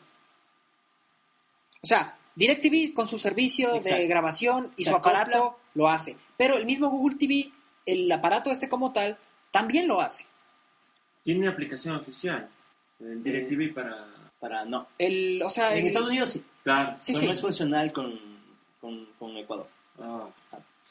O 1.83 1.87
sea, 1.87 2.17
DirecTV 2.37 2.95
con 2.95 3.09
su 3.09 3.19
servicio 3.19 3.73
de 3.81 4.07
grabación 4.07 4.73
y 4.77 4.85
Se 4.85 4.91
su 4.91 4.97
acopla. 4.97 5.23
aparato 5.23 5.59
lo 5.75 5.89
hace. 5.89 6.17
Pero 6.37 6.57
el 6.57 6.67
mismo 6.67 6.89
Google 6.89 7.17
TV, 7.17 7.51
el 7.87 8.11
aparato 8.13 8.51
este 8.53 8.69
como 8.69 8.93
tal, 8.93 9.19
también 9.51 9.89
lo 9.89 10.01
hace. 10.01 10.27
Tiene 11.25 11.49
aplicación 11.49 11.97
oficial. 11.97 12.49
En 13.01 13.23
DirecTV 13.25 13.75
para. 13.75 14.07
Para 14.39 14.65
no. 14.65 14.87
El, 14.99 15.43
o 15.43 15.51
sea, 15.51 15.73
En 15.73 15.81
el- 15.81 15.87
Estados 15.89 16.09
Unidos 16.11 16.31
sí, 16.31 16.45
Claro. 16.65 16.97
Sí, 16.99 17.13
pero 17.13 17.21
sí. 17.21 17.27
no 17.27 17.33
es 17.35 17.41
funcional 17.41 17.93
con, 17.93 18.19
con, 18.81 19.07
con 19.19 19.37
Ecuador. 19.37 19.69
Ah. 20.01 20.27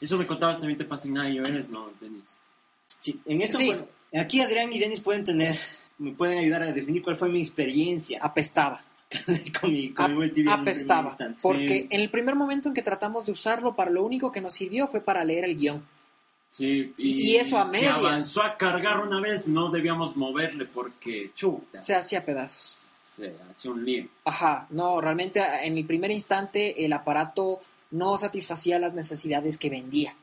Eso 0.00 0.16
me 0.16 0.26
contabas 0.26 0.58
también 0.58 0.78
te 0.78 0.84
pasa 0.84 1.08
en 1.08 1.16
iOS, 1.16 1.68
¿no, 1.70 1.90
Denis? 2.00 2.38
Sí, 2.86 3.20
en 3.26 3.42
esto, 3.42 3.58
Sí. 3.58 3.66
bueno, 3.66 3.86
aquí 4.14 4.40
Adrián 4.40 4.72
y 4.72 4.78
Denis 4.78 5.00
pueden 5.00 5.24
tener, 5.24 5.58
me 5.98 6.12
pueden 6.12 6.38
ayudar 6.38 6.62
a 6.62 6.72
definir 6.72 7.02
cuál 7.02 7.16
fue 7.16 7.28
mi 7.28 7.40
experiencia 7.40 8.18
apestaba. 8.22 8.82
con 9.60 9.70
mi, 9.72 9.90
con 9.92 10.16
mi 10.16 10.24
Ap- 10.24 10.28
en 10.28 10.32
primer 10.32 10.54
apestaba. 10.54 11.08
instante. 11.08 11.40
Porque 11.42 11.68
Sí. 11.68 11.86
en 11.90 12.00
el 12.00 12.10
primer 12.10 12.34
momento 12.34 12.68
en 12.68 12.74
que 12.74 12.82
tratamos 12.82 13.26
de 13.26 13.32
usarlo, 13.32 13.76
para 13.76 13.90
lo 13.90 14.04
único 14.04 14.32
que 14.32 14.40
nos 14.40 14.54
sirvió 14.54 14.86
fue 14.88 15.00
para 15.00 15.24
leer 15.24 15.44
el 15.44 15.56
guion. 15.56 15.86
Sí, 16.48 16.92
Y- 16.98 17.32
y 17.32 17.36
eso 17.36 17.58
a 17.58 17.66
se 17.66 17.72
medias. 17.72 17.96
avanzó 17.96 18.42
a 18.42 18.56
cargar 18.56 19.00
una 19.00 19.20
vez, 19.20 19.46
no 19.48 19.70
debíamos 19.70 20.16
moverle 20.16 20.64
porque 20.66 21.32
chuta. 21.34 21.78
Se 21.78 21.94
hacía 21.94 22.24
pedazos. 22.24 22.83
Se 23.16 23.34
hace 23.48 23.68
un 23.68 23.84
lío. 23.84 24.08
Ajá, 24.24 24.66
no, 24.70 25.00
realmente 25.00 25.42
en 25.62 25.76
el 25.76 25.86
primer 25.86 26.10
instante 26.10 26.84
el 26.84 26.92
aparato 26.92 27.60
no 27.90 28.16
satisfacía 28.18 28.78
las 28.78 28.94
necesidades 28.94 29.58
que 29.58 29.70
vendía. 29.70 30.14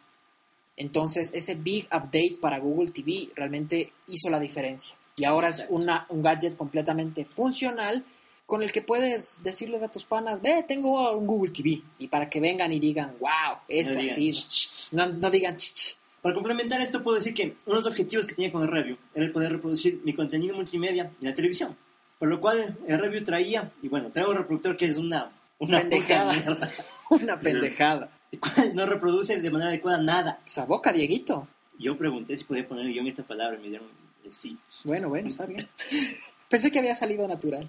Entonces 0.77 1.31
ese 1.33 1.55
big 1.55 1.85
update 1.85 2.37
para 2.41 2.59
Google 2.59 2.91
TV 2.91 3.29
realmente 3.35 3.93
hizo 4.07 4.29
la 4.29 4.39
diferencia. 4.39 4.95
Y 5.17 5.25
ahora 5.25 5.49
es 5.49 5.65
una, 5.69 6.05
un 6.09 6.21
gadget 6.21 6.55
completamente 6.55 7.25
funcional 7.25 8.03
con 8.45 8.63
el 8.63 8.71
que 8.71 8.81
puedes 8.81 9.43
decirles 9.43 9.81
a 9.83 9.87
tus 9.87 10.03
panas, 10.05 10.41
ve, 10.41 10.65
tengo 10.67 11.15
un 11.15 11.25
Google 11.25 11.51
TV. 11.51 11.81
Y 11.99 12.07
para 12.07 12.29
que 12.29 12.41
vengan 12.41 12.73
y 12.73 12.79
digan, 12.79 13.15
wow, 13.19 13.59
esto 13.67 13.93
No 13.93 14.01
digan, 14.01 14.15
sí. 14.15 14.31
"Ch, 14.31 14.47
ch". 14.47 14.87
No, 14.91 15.07
no 15.07 15.29
digan, 15.29 15.55
"Ch, 15.55 15.73
ch". 15.73 15.97
Para 16.21 16.35
complementar 16.35 16.81
esto, 16.81 17.01
puedo 17.01 17.15
decir 17.15 17.33
que 17.33 17.55
uno 17.65 17.77
de 17.77 17.83
los 17.83 17.85
objetivos 17.87 18.27
que 18.27 18.35
tenía 18.35 18.51
con 18.51 18.61
el 18.63 18.67
review 18.67 18.97
era 19.15 19.25
el 19.25 19.31
poder 19.31 19.53
reproducir 19.53 20.01
mi 20.03 20.13
contenido 20.13 20.55
multimedia 20.55 21.03
en 21.21 21.27
la 21.27 21.33
televisión. 21.33 21.75
Por 22.21 22.29
lo 22.29 22.39
cual, 22.39 22.77
el 22.87 22.99
review 22.99 23.23
traía, 23.23 23.71
y 23.81 23.87
bueno, 23.87 24.11
trae 24.11 24.27
un 24.27 24.35
reproductor 24.35 24.77
que 24.77 24.85
es 24.85 24.99
una, 24.99 25.31
una 25.57 25.79
Pendejada. 25.79 26.31
Una 27.09 27.39
pendejada. 27.39 28.11
el 28.31 28.39
cual 28.39 28.75
no 28.75 28.85
reproduce 28.85 29.41
de 29.41 29.49
manera 29.49 29.71
adecuada 29.71 29.99
nada. 29.99 30.39
Esa 30.45 30.65
boca, 30.65 30.93
Dieguito. 30.93 31.47
Yo 31.79 31.97
pregunté 31.97 32.37
si 32.37 32.43
podía 32.43 32.67
poner 32.67 32.85
yo 32.93 33.01
en 33.01 33.07
esta 33.07 33.23
palabra 33.23 33.57
y 33.57 33.61
me 33.63 33.69
dieron 33.69 33.87
el 34.23 34.29
sí. 34.29 34.55
Bueno, 34.83 35.09
bueno, 35.09 35.29
está 35.29 35.47
bien. 35.47 35.67
Pensé 36.47 36.71
que 36.71 36.77
había 36.77 36.93
salido 36.93 37.27
natural. 37.27 37.67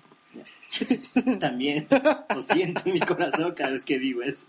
También 1.41 1.87
lo 2.35 2.43
siento 2.43 2.83
en 2.85 2.93
mi 2.93 3.01
corazón 3.01 3.55
cada 3.55 3.71
vez 3.71 3.83
que 3.83 3.99
digo 3.99 4.23
eso. 4.23 4.49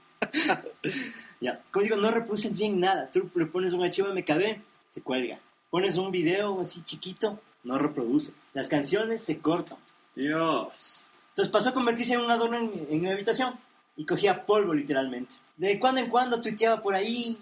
ya, 1.40 1.62
como 1.72 1.84
digo, 1.84 1.96
no 1.96 2.12
reproducen 2.12 2.54
bien 2.58 2.78
nada. 2.78 3.10
Tú 3.10 3.32
le 3.36 3.46
pones 3.46 3.72
un 3.72 3.82
archivo 3.82 4.10
MKB, 4.10 4.58
se 4.90 5.02
cuelga. 5.02 5.40
Pones 5.70 5.98
un 5.98 6.12
video 6.12 6.60
así 6.60 6.82
chiquito, 6.82 7.40
no 7.64 7.78
reproduce. 7.78 8.34
Las 8.54 8.68
canciones 8.68 9.22
se 9.22 9.38
cortan. 9.38 9.78
Dios. 10.16 11.02
Entonces 11.30 11.52
pasó 11.52 11.70
a 11.70 11.74
convertirse 11.74 12.14
en 12.14 12.22
un 12.22 12.32
adorno 12.32 12.58
en, 12.58 12.72
en 12.90 13.02
mi 13.02 13.10
habitación 13.10 13.54
y 13.96 14.06
cogía 14.06 14.46
polvo 14.46 14.74
literalmente. 14.74 15.36
De 15.58 15.80
cuando 15.80 16.02
en 16.02 16.10
cuando 16.10 16.42
tuiteaba 16.42 16.82
por 16.82 16.96
ahí, 16.96 17.38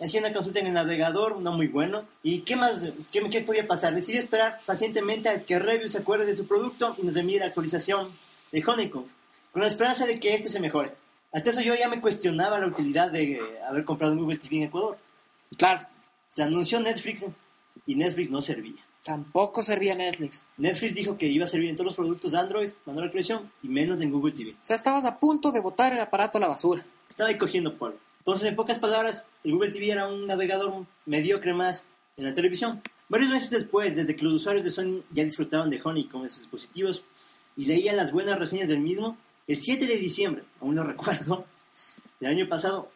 hacía 0.00 0.20
una 0.20 0.32
consulta 0.32 0.60
en 0.60 0.66
el 0.68 0.72
navegador, 0.74 1.42
no 1.42 1.52
muy 1.52 1.68
bueno. 1.68 2.04
¿Y 2.22 2.40
qué 2.40 2.56
más, 2.56 2.92
qué, 3.10 3.28
qué 3.30 3.40
podía 3.40 3.66
pasar? 3.66 3.94
Decidí 3.94 4.18
esperar 4.18 4.60
pacientemente 4.64 5.28
a 5.28 5.42
que 5.42 5.58
Review 5.58 5.88
se 5.88 5.98
acuerde 5.98 6.24
de 6.24 6.34
su 6.34 6.46
producto 6.46 6.94
y 7.00 7.06
nos 7.06 7.16
envíe 7.16 7.38
la 7.38 7.46
actualización 7.46 8.08
de 8.50 8.64
Honeycomb, 8.64 9.06
con 9.52 9.62
la 9.62 9.68
esperanza 9.68 10.06
de 10.06 10.18
que 10.18 10.34
este 10.34 10.48
se 10.48 10.60
mejore. 10.60 10.94
Hasta 11.32 11.50
eso 11.50 11.62
yo 11.62 11.74
ya 11.74 11.88
me 11.88 12.00
cuestionaba 12.00 12.58
la 12.58 12.66
utilidad 12.66 13.10
de 13.10 13.32
eh, 13.32 13.40
haber 13.66 13.84
comprado 13.84 14.12
un 14.12 14.20
Google 14.20 14.36
TV 14.36 14.58
en 14.58 14.62
Ecuador. 14.64 14.98
Claro, 15.56 15.86
Se 16.28 16.42
anunció 16.42 16.80
Netflix 16.80 17.26
y 17.86 17.94
Netflix 17.94 18.30
no 18.30 18.42
servía. 18.42 18.82
Tampoco 19.04 19.62
servía 19.62 19.94
Netflix. 19.94 20.48
Netflix 20.56 20.94
dijo 20.94 21.16
que 21.16 21.26
iba 21.26 21.44
a 21.44 21.48
servir 21.48 21.70
en 21.70 21.76
todos 21.76 21.86
los 21.86 21.96
productos 21.96 22.32
de 22.32 22.38
Android, 22.38 22.70
mandó 22.86 23.00
la 23.00 23.06
actualización, 23.06 23.50
y 23.62 23.68
menos 23.68 24.00
en 24.00 24.10
Google 24.10 24.32
TV. 24.32 24.52
O 24.52 24.64
sea, 24.64 24.76
estabas 24.76 25.04
a 25.04 25.18
punto 25.18 25.50
de 25.52 25.60
botar 25.60 25.92
el 25.92 26.00
aparato 26.00 26.38
a 26.38 26.40
la 26.40 26.48
basura. 26.48 26.84
estaba 27.08 27.30
ahí 27.30 27.38
cogiendo 27.38 27.76
polvo. 27.76 27.98
Entonces, 28.18 28.48
en 28.48 28.56
pocas 28.56 28.78
palabras, 28.78 29.26
el 29.42 29.52
Google 29.52 29.72
TV 29.72 29.90
era 29.90 30.06
un 30.06 30.26
navegador 30.26 30.86
mediocre 31.06 31.52
más 31.52 31.84
en 32.16 32.24
la 32.24 32.32
televisión. 32.32 32.80
Varios 33.08 33.30
meses 33.30 33.50
después, 33.50 33.96
desde 33.96 34.14
que 34.14 34.24
los 34.24 34.34
usuarios 34.34 34.64
de 34.64 34.70
Sony 34.70 35.02
ya 35.10 35.24
disfrutaban 35.24 35.68
de 35.68 35.80
Honeycomb 35.82 36.24
en 36.24 36.30
sus 36.30 36.40
dispositivos 36.40 37.04
y 37.56 37.66
leían 37.66 37.96
las 37.96 38.12
buenas 38.12 38.38
reseñas 38.38 38.68
del 38.68 38.80
mismo, 38.80 39.18
el 39.48 39.56
7 39.56 39.86
de 39.86 39.96
diciembre, 39.96 40.44
aún 40.60 40.76
lo 40.76 40.84
recuerdo, 40.84 41.44
del 42.20 42.30
año 42.30 42.48
pasado, 42.48 42.90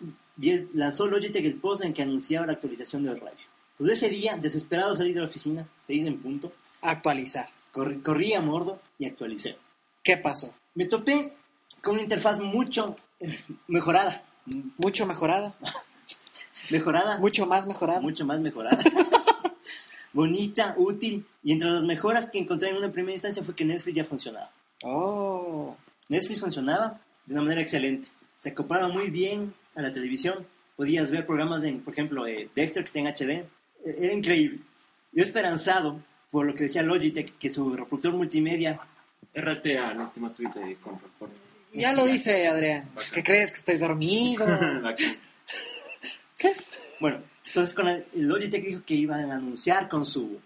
lanzó 0.75 1.07
Logitech 1.09 1.45
el 1.45 1.57
post 1.57 1.85
en 1.85 1.93
que 1.93 2.03
anunciaba 2.03 2.47
la 2.47 2.53
actualización 2.53 3.03
del 3.03 3.19
radio. 3.21 3.56
Entonces, 3.79 4.03
ese 4.03 4.09
día, 4.09 4.37
desesperado 4.37 4.95
salí 4.95 5.13
de 5.13 5.21
la 5.21 5.27
oficina, 5.27 5.69
6 5.81 6.07
en 6.07 6.19
punto, 6.19 6.51
Actualizar. 6.81 7.49
corrí, 7.73 7.99
corrí 8.01 8.33
a 8.33 8.41
mordo 8.41 8.81
y 8.99 9.05
actualicé. 9.05 9.59
¿Qué 10.03 10.17
pasó? 10.17 10.55
Me 10.75 10.87
topé 10.87 11.35
con 11.83 11.95
una 11.95 12.03
interfaz 12.03 12.39
mucho 12.39 12.97
eh, 13.21 13.39
mejorada. 13.69 14.23
Mucho 14.79 15.07
mejorada. 15.07 15.57
Mejorada. 16.71 17.19
Mucho 17.19 17.47
más 17.47 17.67
mejorada. 17.67 18.01
mucho 18.01 18.25
más 18.25 18.41
mejorada. 18.41 18.79
Bonita, 20.13 20.75
útil. 20.77 21.25
Y 21.45 21.53
entre 21.53 21.71
las 21.71 21.85
mejoras 21.85 22.29
que 22.31 22.39
encontré 22.39 22.71
en 22.71 22.77
una 22.77 22.91
primera 22.91 23.13
instancia 23.13 23.43
fue 23.45 23.55
que 23.55 23.65
Netflix 23.65 23.95
ya 23.97 24.05
funcionaba. 24.05 24.51
Oh. 24.83 25.77
Netflix 26.09 26.41
funcionaba 26.41 27.01
de 27.27 27.35
una 27.35 27.43
manera 27.43 27.61
excelente. 27.61 28.09
Se 28.37 28.49
acoplaba 28.51 28.89
muy 28.89 29.11
bien 29.11 29.55
a 29.77 29.83
la 29.83 29.93
televisión. 29.93 30.47
Podías 30.77 31.11
ver 31.11 31.25
programas, 31.27 31.63
en, 31.65 31.81
por 31.83 31.93
ejemplo, 31.93 32.27
eh, 32.27 32.49
Dexter 32.55 32.83
que 32.83 32.87
está 32.87 32.99
en 32.99 33.07
HD. 33.07 33.47
Era 33.87 34.13
increíble. 34.13 34.59
Yo 35.13 35.23
esperanzado 35.23 36.01
por 36.31 36.45
lo 36.45 36.55
que 36.55 36.65
decía 36.65 36.83
Logitech, 36.83 37.39
que 37.39 37.49
su 37.49 37.71
reproductor 37.71 38.13
multimedia 38.13 38.81
RTA, 39.35 39.93
el 39.93 40.01
último 40.01 40.31
tweet 40.33 40.51
de 40.51 40.77
Ya 41.73 41.93
lo 41.93 42.09
hice, 42.09 42.49
Adrián. 42.49 42.89
¿Qué 43.15 43.23
crees? 43.23 43.53
¿Que 43.53 43.59
estoy 43.59 43.79
dormido? 43.79 44.45
¿Qué? 46.37 46.53
Bueno, 47.01 47.21
entonces 47.47 47.75
con 47.75 47.89
el, 47.89 48.05
Logitech 48.15 48.65
dijo 48.65 48.83
que 48.85 48.95
iban 48.95 49.31
a 49.31 49.37
anunciar 49.37 49.89
con 49.89 50.05
su... 50.05 50.41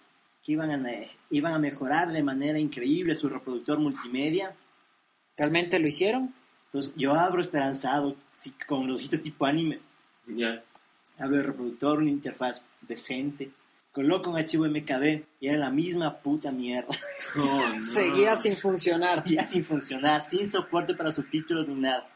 que 0.44 0.53
iban 0.53 0.70
a, 0.70 0.90
eh, 0.90 1.11
iban 1.31 1.55
a 1.55 1.59
mejorar 1.59 2.12
de 2.12 2.22
manera 2.22 2.59
increíble 2.59 3.14
su 3.14 3.29
reproductor 3.29 3.79
multimedia. 3.79 4.55
¿Realmente 5.37 5.79
lo 5.79 5.88
hicieron? 5.88 6.35
Entonces 6.66 6.92
yo 6.96 7.14
abro 7.14 7.40
esperanzado, 7.40 8.16
sí, 8.35 8.53
con 8.68 8.87
los 8.87 9.00
ojitos 9.00 9.22
tipo 9.22 9.46
anime. 9.46 9.81
Ya. 10.26 10.62
Abro 11.21 11.37
el 11.37 11.45
reproductor, 11.45 11.99
una 11.99 12.11
interfaz 12.11 12.65
decente. 12.81 13.51
Coloco 13.93 14.31
un 14.31 14.39
archivo 14.39 14.67
MKB 14.67 15.23
y 15.41 15.49
era 15.49 15.59
la 15.59 15.71
misma 15.71 16.17
puta 16.19 16.53
mierda. 16.53 16.89
Oh, 17.37 17.41
no. 17.75 17.81
Seguía 17.81 18.37
sin 18.37 18.55
funcionar. 18.57 19.25
ya 19.25 19.47
sin 19.47 19.65
funcionar, 19.65 20.23
sin 20.23 20.49
soporte 20.49 20.95
para 20.95 21.11
subtítulos 21.13 21.67
ni 21.69 21.75
nada. 21.75 22.09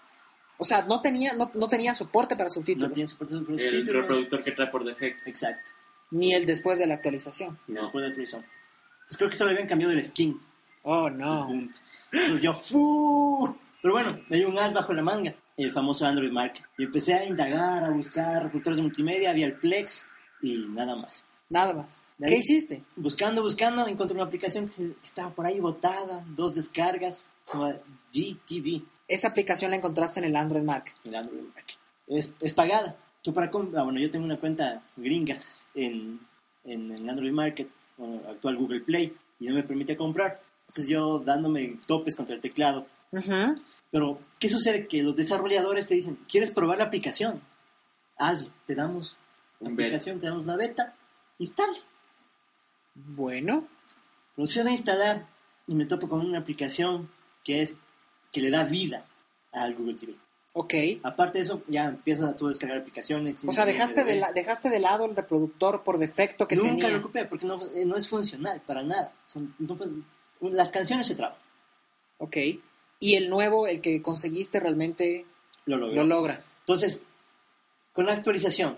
O 0.57 0.65
sea, 0.65 0.83
no 0.83 1.01
tenía, 1.01 1.33
no, 1.35 1.51
no 1.55 1.67
tenía 1.69 1.95
soporte 1.95 2.37
para 2.37 2.49
No 2.49 2.55
subtítulos. 2.55 2.93
tiene 2.93 3.09
soporte 3.09 3.35
para 3.35 3.53
El 3.55 3.59
subtítulos. 3.59 4.03
reproductor 4.03 4.43
que 4.45 4.53
trae 4.53 4.69
por 4.69 4.85
defecto. 4.85 5.25
Exacto. 5.27 5.73
Ni 6.13 6.33
el 6.33 6.47
después 6.47 6.79
de 6.79 6.87
la 6.87 6.95
actualización. 6.95 7.59
No. 7.67 7.83
después 7.83 7.95
de 7.95 8.01
la 8.03 8.09
actualización. 8.09 8.45
Entonces 8.93 9.17
creo 9.17 9.31
que 9.31 9.37
solo 9.37 9.51
habían 9.51 9.67
cambiado 9.67 9.93
el 9.93 10.05
skin. 10.05 10.41
Oh, 10.85 11.11
no. 11.11 11.49
Entonces 12.13 12.41
yo, 12.41 12.53
¡fu! 12.55 13.57
Pero 13.83 13.95
bueno, 13.95 14.19
hay 14.31 14.45
un 14.45 14.57
as 14.59 14.73
bajo 14.73 14.93
la 14.95 15.03
manga, 15.03 15.35
el 15.57 15.71
famoso 15.73 16.07
Android 16.07 16.31
Market. 16.33 16.65
Y 16.79 16.85
empecé 16.85 17.15
a 17.15 17.25
indagar, 17.25 17.85
a 17.85 17.91
buscar 17.91 18.43
reproductores 18.43 18.77
de 18.79 18.83
multimedia, 18.83 19.31
había 19.31 19.47
el 19.47 19.55
Plex 19.55 20.09
y 20.43 20.67
nada 20.69 20.97
más. 20.97 21.25
Nada 21.51 21.73
más. 21.75 22.05
¿Qué 22.27 22.37
hiciste? 22.39 22.83
Buscando, 22.97 23.43
buscando, 23.43 23.87
encontré 23.87 24.17
una 24.17 24.25
aplicación 24.27 24.67
que 24.67 24.73
se- 24.73 24.95
que 24.95 25.07
estaba 25.07 25.31
por 25.31 25.47
ahí 25.47 25.61
botada, 25.61 26.25
dos 26.35 26.55
descargas, 26.55 27.27
se 27.45 27.53
llama 27.59 27.75
GTV, 28.13 28.83
Esa 29.07 29.29
aplicación 29.29 29.71
la 29.71 29.77
encontraste 29.77 30.21
en 30.21 30.27
el 30.27 30.37
Android 30.37 30.63
Market. 30.63 30.95
el 31.05 31.15
Android 31.15 31.43
Market. 31.55 31.77
Es, 32.09 32.35
es 32.41 32.55
pagada. 32.55 32.97
Tú 33.23 33.33
para 33.33 33.47
ah, 33.49 33.83
bueno, 33.85 33.99
yo 33.99 34.11
tengo 34.11 34.25
una 34.25 34.39
cuenta 34.39 34.83
gringa 34.97 35.39
en, 35.75 36.21
en 36.65 36.91
el 36.91 37.09
Android 37.09 37.33
Market, 37.33 37.69
bueno, 37.99 38.23
actual 38.29 38.57
Google 38.57 38.81
Play, 38.81 39.15
y 39.39 39.47
no 39.49 39.55
me 39.55 39.63
permite 39.63 39.97
comprar. 39.97 40.41
Entonces 40.61 40.89
yo 40.89 41.19
dándome 41.19 41.79
topes 41.87 42.15
contra 42.17 42.35
el 42.35 42.41
teclado. 42.41 42.87
Pero, 43.95 44.19
¿qué 44.41 44.49
sucede? 44.49 44.89
Que 44.89 45.05
los 45.05 45.15
desarrolladores 45.15 45.87
te 45.87 45.95
dicen, 45.95 46.19
¿quieres 46.29 46.51
probar 46.51 46.79
la 46.79 46.85
aplicación? 46.87 47.41
Hazlo, 48.19 48.51
te 48.67 48.75
damos 48.75 49.17
la 49.61 49.69
Un 49.69 49.77
beta. 49.77 49.87
aplicación, 49.87 50.19
te 50.19 50.27
damos 50.27 50.43
una 50.43 50.57
beta, 50.57 50.97
instale. 51.39 51.79
Bueno. 52.95 53.69
Procedo 54.35 54.69
a 54.69 54.73
instalar 54.73 55.27
y 55.69 55.77
me 55.77 55.87
topo 55.87 56.09
con 56.09 56.21
una 56.27 56.39
aplicación 56.41 57.09
que 57.45 57.63
es 57.63 57.79
que 58.33 58.41
le 58.41 58.51
da 58.51 58.65
vida 58.65 59.07
al 59.53 59.75
Google 59.77 59.95
TV. 59.95 60.17
Ok. 60.55 60.75
Aparte 61.05 61.39
de 61.39 61.45
eso, 61.45 61.63
ya 61.69 61.85
empiezas 61.85 62.31
a 62.31 62.35
tú 62.35 62.49
descargar 62.49 62.79
aplicaciones. 62.79 63.45
O 63.45 63.53
sea, 63.53 63.65
dejaste 63.65 64.03
de, 64.03 64.17
la- 64.17 64.33
dejaste 64.33 64.71
de 64.71 64.81
lado 64.81 65.05
el 65.05 65.15
reproductor 65.15 65.85
por 65.85 65.99
defecto 65.99 66.49
que 66.49 66.57
Nunca 66.57 66.71
tenía. 66.71 66.89
lo 66.91 66.99
ocupé 66.99 67.27
porque 67.27 67.47
no, 67.47 67.65
eh, 67.75 67.85
no 67.87 67.95
es 67.95 68.09
funcional 68.09 68.61
para 68.67 68.83
nada. 68.83 69.13
No 69.61 69.79
las 70.51 70.73
canciones 70.73 71.07
se 71.07 71.15
traban. 71.15 71.39
Ok. 72.19 72.37
Y 73.05 73.17
el 73.17 73.29
nuevo, 73.29 73.67
el 73.67 73.83
que 73.83 74.01
conseguiste, 74.01 74.61
realmente 74.61 75.27
Lo 75.67 76.05
logra. 76.05 76.43
Entonces, 76.61 77.05
con 77.93 78.07
la 78.07 78.15
actualización, 78.15 78.77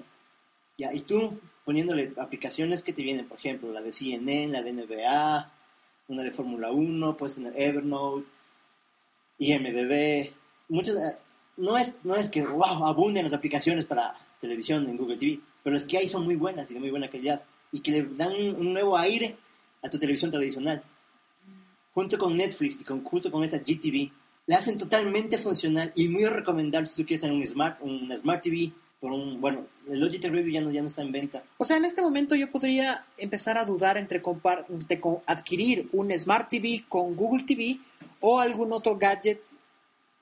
ya, 0.76 0.92
y 0.92 1.02
tú 1.02 1.38
poniéndole 1.64 2.12
aplicaciones 2.16 2.82
que 2.82 2.92
te 2.92 3.04
vienen, 3.04 3.28
por 3.28 3.38
ejemplo, 3.38 3.70
la 3.70 3.82
de 3.82 3.92
CNN, 3.92 4.48
la 4.48 4.62
de 4.62 4.72
NBA, 4.72 5.52
una 6.08 6.24
de 6.24 6.32
Fórmula 6.32 6.72
1, 6.72 7.16
puedes 7.16 7.36
tener 7.36 7.52
Evernote, 7.56 8.26
IMDB, 9.38 10.32
muchas, 10.70 10.96
eh, 10.96 11.16
no 11.56 11.78
es, 11.78 12.00
no 12.02 12.16
es 12.16 12.28
que, 12.28 12.44
wow, 12.44 12.84
abunden 12.84 13.22
las 13.22 13.32
aplicaciones 13.32 13.84
para 13.84 14.18
televisión 14.40 14.88
en 14.88 14.96
Google 14.96 15.18
TV, 15.18 15.38
pero 15.62 15.74
las 15.74 15.86
que 15.86 15.98
hay 15.98 16.08
son 16.08 16.24
muy 16.24 16.34
buenas 16.34 16.68
y 16.72 16.74
de 16.74 16.80
muy 16.80 16.90
buena 16.90 17.08
calidad, 17.08 17.44
y 17.70 17.78
que 17.78 17.92
le 17.92 18.02
dan 18.16 18.32
un 18.32 18.72
nuevo 18.72 18.98
aire 18.98 19.36
a 19.84 19.88
tu 19.88 20.00
televisión 20.00 20.32
tradicional. 20.32 20.82
Junto 21.96 22.18
con 22.18 22.36
Netflix 22.36 22.82
y 22.82 22.84
con, 22.84 23.02
justo 23.02 23.30
con 23.32 23.42
esta 23.42 23.56
GTV, 23.56 24.10
la 24.44 24.58
hacen 24.58 24.76
totalmente 24.76 25.38
funcional 25.38 25.92
y 25.96 26.08
muy 26.08 26.26
recomendable 26.26 26.86
si 26.86 26.94
tú 26.94 27.06
quieres 27.06 27.22
tener 27.22 27.34
un 27.34 27.46
Smart, 27.46 27.78
una 27.80 28.14
Smart 28.18 28.42
TV, 28.42 28.70
por 29.00 29.12
un, 29.12 29.40
bueno, 29.40 29.66
el 29.88 30.00
Logitech 30.00 30.30
Review 30.30 30.52
ya 30.52 30.60
no, 30.60 30.70
ya 30.70 30.82
no 30.82 30.88
está 30.88 31.00
en 31.00 31.10
venta. 31.10 31.42
O 31.56 31.64
sea, 31.64 31.78
en 31.78 31.86
este 31.86 32.02
momento 32.02 32.34
yo 32.34 32.50
podría 32.52 33.06
empezar 33.16 33.56
a 33.56 33.64
dudar 33.64 33.96
entre 33.96 34.22
compar- 34.22 34.66
entre 34.68 35.00
adquirir 35.24 35.88
un 35.94 36.10
Smart 36.18 36.50
TV 36.50 36.84
con 36.86 37.16
Google 37.16 37.44
TV 37.44 37.78
o 38.20 38.40
algún 38.40 38.74
otro 38.74 38.98
gadget 38.98 39.40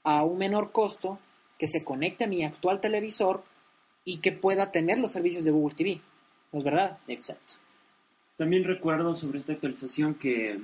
a 0.05 0.23
un 0.23 0.39
menor 0.39 0.71
costo 0.71 1.19
que 1.59 1.67
se 1.67 1.83
conecte 1.83 2.23
a 2.23 2.29
mi 2.29 2.45
actual 2.45 2.81
televisor 2.81 3.43
y 4.05 4.19
que 4.19 4.31
pueda 4.31 4.71
tener 4.71 5.01
los 5.01 5.11
servicios 5.11 5.43
de 5.43 5.51
Google 5.51 5.75
TV. 5.75 6.01
¿No 6.53 6.61
es 6.61 6.65
verdad? 6.65 6.99
Exacto. 7.09 7.55
También 8.37 8.63
recuerdo 8.63 9.13
sobre 9.13 9.39
esta 9.39 9.55
actualización 9.55 10.15
que 10.15 10.61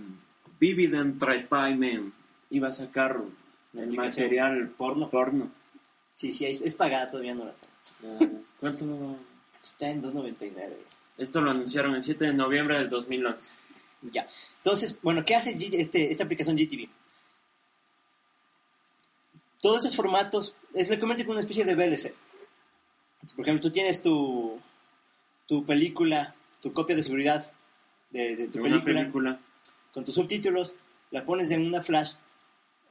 Vivid 0.61 0.95
Entertainment 0.95 2.13
iba 2.51 2.69
a 2.69 2.73
sacar 2.73 3.21
el 3.75 3.91
material 3.93 4.69
porno. 4.77 5.09
porno. 5.09 5.51
Sí, 6.13 6.33
sí, 6.33 6.45
es, 6.47 6.61
es 6.61 6.75
pagada, 6.75 7.09
todavía 7.09 7.35
no 7.35 7.47
la 7.47 7.53
tengo. 7.55 8.19
Ah, 8.21 8.39
¿Cuánto? 8.61 9.17
Está 9.63 9.89
en 9.89 10.03
2.99. 10.03 10.75
Esto 11.19 11.41
lo 11.41 11.51
anunciaron 11.51 11.95
el 11.97 12.03
7 12.03 12.27
de 12.27 12.35
noviembre 12.35 12.79
del 12.79 12.91
2011. 12.91 13.57
Ya. 14.03 14.27
Entonces, 14.59 14.99
bueno, 15.03 15.25
¿qué 15.25 15.35
hace 15.35 15.57
G- 15.57 15.75
este, 15.79 16.11
esta 16.11 16.25
aplicación 16.25 16.57
GTV? 16.57 16.89
Todos 19.61 19.79
estos 19.79 19.97
formatos 19.97 20.55
es 20.75 20.89
le 20.89 20.99
convierte 20.99 21.23
en 21.25 21.31
una 21.31 21.41
especie 21.41 21.65
de 21.65 21.75
VLC. 21.75 22.15
Por 23.37 23.45
ejemplo, 23.45 23.61
tú 23.63 23.71
tienes 23.71 24.03
tu, 24.03 24.59
tu 25.47 25.65
película, 25.67 26.35
tu 26.63 26.73
copia 26.73 26.97
de 26.97 27.03
seguridad 27.03 27.53
de, 28.11 28.37
de 28.37 28.47
tu 28.47 28.53
De 28.55 28.61
una 28.61 28.71
película, 28.83 29.01
película. 29.01 29.41
Con 29.93 30.05
tus 30.05 30.15
subtítulos, 30.15 30.75
la 31.11 31.25
pones 31.25 31.51
en 31.51 31.67
una 31.67 31.83
flash, 31.83 32.13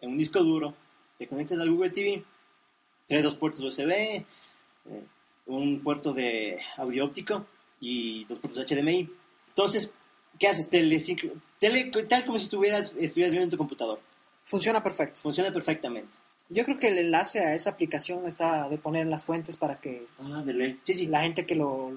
en 0.02 0.12
un 0.12 0.18
disco 0.18 0.44
duro, 0.44 0.74
le 1.18 1.28
conectas 1.28 1.60
al 1.60 1.72
Google 1.72 1.90
TV, 1.90 2.24
trae 3.08 3.22
dos 3.22 3.36
puertos 3.36 3.62
USB, 3.62 3.92
eh, 3.92 4.26
un 5.48 5.82
puerto 5.82 6.14
de 6.14 6.60
audio 6.78 7.06
óptico 7.06 7.46
y 7.80 8.26
dos 8.26 8.40
puertos 8.40 8.66
HDMI. 8.66 9.10
Entonces, 9.50 9.94
¿qué 10.38 10.48
hace? 10.48 10.66
Tele, 10.66 11.00
tele 11.60 11.92
tal 12.08 12.26
como 12.26 12.38
si 12.38 12.46
estuvieras, 12.46 12.94
estuvieras 13.00 13.32
viendo 13.32 13.46
en 13.46 13.50
tu 13.50 13.58
computador. 13.58 14.00
Funciona 14.44 14.82
perfecto. 14.82 15.20
Funciona 15.20 15.52
perfectamente. 15.52 16.18
Yo 16.52 16.66
creo 16.66 16.80
que 16.80 16.88
el 16.88 16.98
enlace 16.98 17.40
a 17.42 17.54
esa 17.54 17.70
aplicación 17.70 18.26
está 18.26 18.68
de 18.70 18.78
poner 18.80 19.04
en 19.04 19.12
las 19.12 19.24
fuentes 19.24 19.56
para 19.56 19.80
que 19.80 20.08
Ah, 20.20 20.42
de 20.44 20.54
ley. 20.54 20.80
Sí, 20.84 20.96
sí. 20.96 21.06
la 21.08 21.22
gente 21.22 21.46
que 21.46 21.54
lo, 21.56 21.92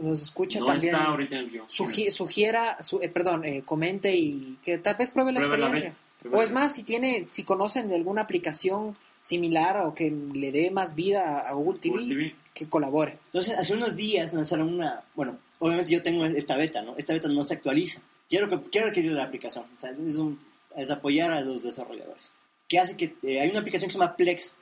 nos 0.00 0.22
escucha 0.22 0.60
No 0.60 0.66
también 0.66 0.94
está 0.94 1.06
ahorita 1.06 1.34
en 1.36 1.40
el 1.44 1.50
guion. 1.50 1.66
sugi- 1.66 2.10
sugiera, 2.10 2.80
su- 2.82 3.00
eh, 3.02 3.08
perdón, 3.08 3.44
eh, 3.44 3.62
comente 3.64 4.14
y 4.16 4.58
que 4.62 4.78
tal 4.78 4.94
vez 4.96 5.10
pruebe 5.10 5.32
la 5.32 5.40
experiencia. 5.40 5.94
o 6.30 6.40
es 6.42 6.52
más, 6.52 6.74
si 6.74 6.82
tiene, 6.84 7.26
si 7.30 7.42
conocen 7.44 7.88
de 7.88 7.96
alguna 7.96 8.22
aplicación 8.22 8.96
similar 9.22 9.78
o 9.78 9.94
que 9.94 10.10
le 10.10 10.52
dé 10.52 10.70
más 10.70 10.94
vida 10.94 11.40
a 11.40 11.52
Google 11.54 11.78
TV, 11.80 11.94
Google 11.98 12.14
TV. 12.14 12.34
que 12.54 12.68
colabore. 12.68 13.18
Entonces, 13.26 13.56
hace 13.58 13.74
unos 13.74 13.96
días 13.96 14.32
lanzaron 14.34 14.72
una... 14.72 15.02
Bueno, 15.14 15.38
obviamente 15.58 15.90
yo 15.90 16.02
tengo 16.02 16.24
esta 16.26 16.56
beta, 16.56 16.80
¿no? 16.82 16.96
Esta 16.96 17.12
beta 17.12 17.28
no 17.28 17.42
se 17.42 17.54
actualiza. 17.54 18.00
Quiero, 18.28 18.48
que, 18.48 18.70
quiero 18.70 18.86
adquirir 18.88 19.12
la 19.12 19.24
aplicación. 19.24 19.64
O 19.74 19.78
sea, 19.78 19.90
es, 20.06 20.16
un- 20.16 20.38
es 20.76 20.90
apoyar 20.90 21.32
a 21.32 21.40
los 21.40 21.62
desarrolladores. 21.64 22.32
Que 22.70 22.78
hace 22.78 22.96
que... 22.96 23.16
eh, 23.24 23.40
hay 23.40 23.50
una 23.50 23.58
aplicación 23.58 23.88
que 23.88 23.92
se 23.92 23.98
llama 23.98 24.16
Plex, 24.16 24.56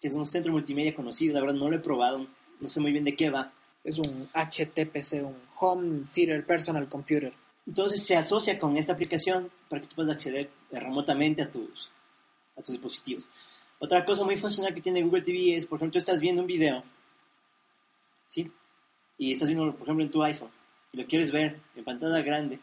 que 0.00 0.08
es 0.08 0.14
un 0.14 0.26
centro 0.26 0.50
multimedia 0.50 0.94
conocido. 0.94 1.34
La 1.34 1.40
verdad 1.40 1.54
no 1.54 1.70
lo 1.70 1.76
he 1.76 1.80
probado. 1.80 2.26
No 2.58 2.68
sé 2.68 2.80
muy 2.80 2.90
bien 2.90 3.04
de 3.04 3.14
qué 3.14 3.30
va. 3.30 3.52
Es 3.84 3.98
un 3.98 4.28
HTPC, 4.32 5.24
un 5.24 5.36
Home 5.60 6.02
Theater 6.12 6.44
Personal 6.44 6.88
Computer. 6.88 7.32
Entonces 7.66 8.02
se 8.02 8.16
asocia 8.16 8.58
con 8.58 8.76
esta 8.76 8.94
aplicación 8.94 9.50
para 9.68 9.82
que 9.82 9.88
tú 9.88 9.96
puedas 9.96 10.12
acceder 10.12 10.50
eh, 10.70 10.80
remotamente 10.80 11.42
a 11.42 11.50
tus, 11.50 11.92
a 12.56 12.60
tus 12.62 12.70
dispositivos. 12.70 13.28
Otra 13.78 14.04
cosa 14.04 14.24
muy 14.24 14.36
funcional 14.36 14.72
que 14.74 14.80
tiene 14.80 15.02
Google 15.02 15.22
TV 15.22 15.56
es, 15.56 15.66
por 15.66 15.76
ejemplo, 15.78 15.92
tú 15.92 15.98
estás 15.98 16.20
viendo 16.20 16.40
un 16.40 16.46
video, 16.46 16.84
¿sí? 18.28 18.50
Y 19.18 19.32
estás 19.32 19.48
viendo, 19.48 19.72
por 19.72 19.82
ejemplo, 19.82 20.04
en 20.04 20.10
tu 20.10 20.22
iPhone, 20.22 20.50
y 20.92 20.98
lo 20.98 21.06
quieres 21.06 21.32
ver 21.32 21.58
en 21.74 21.82
pantalla 21.82 22.22
grande. 22.22 22.60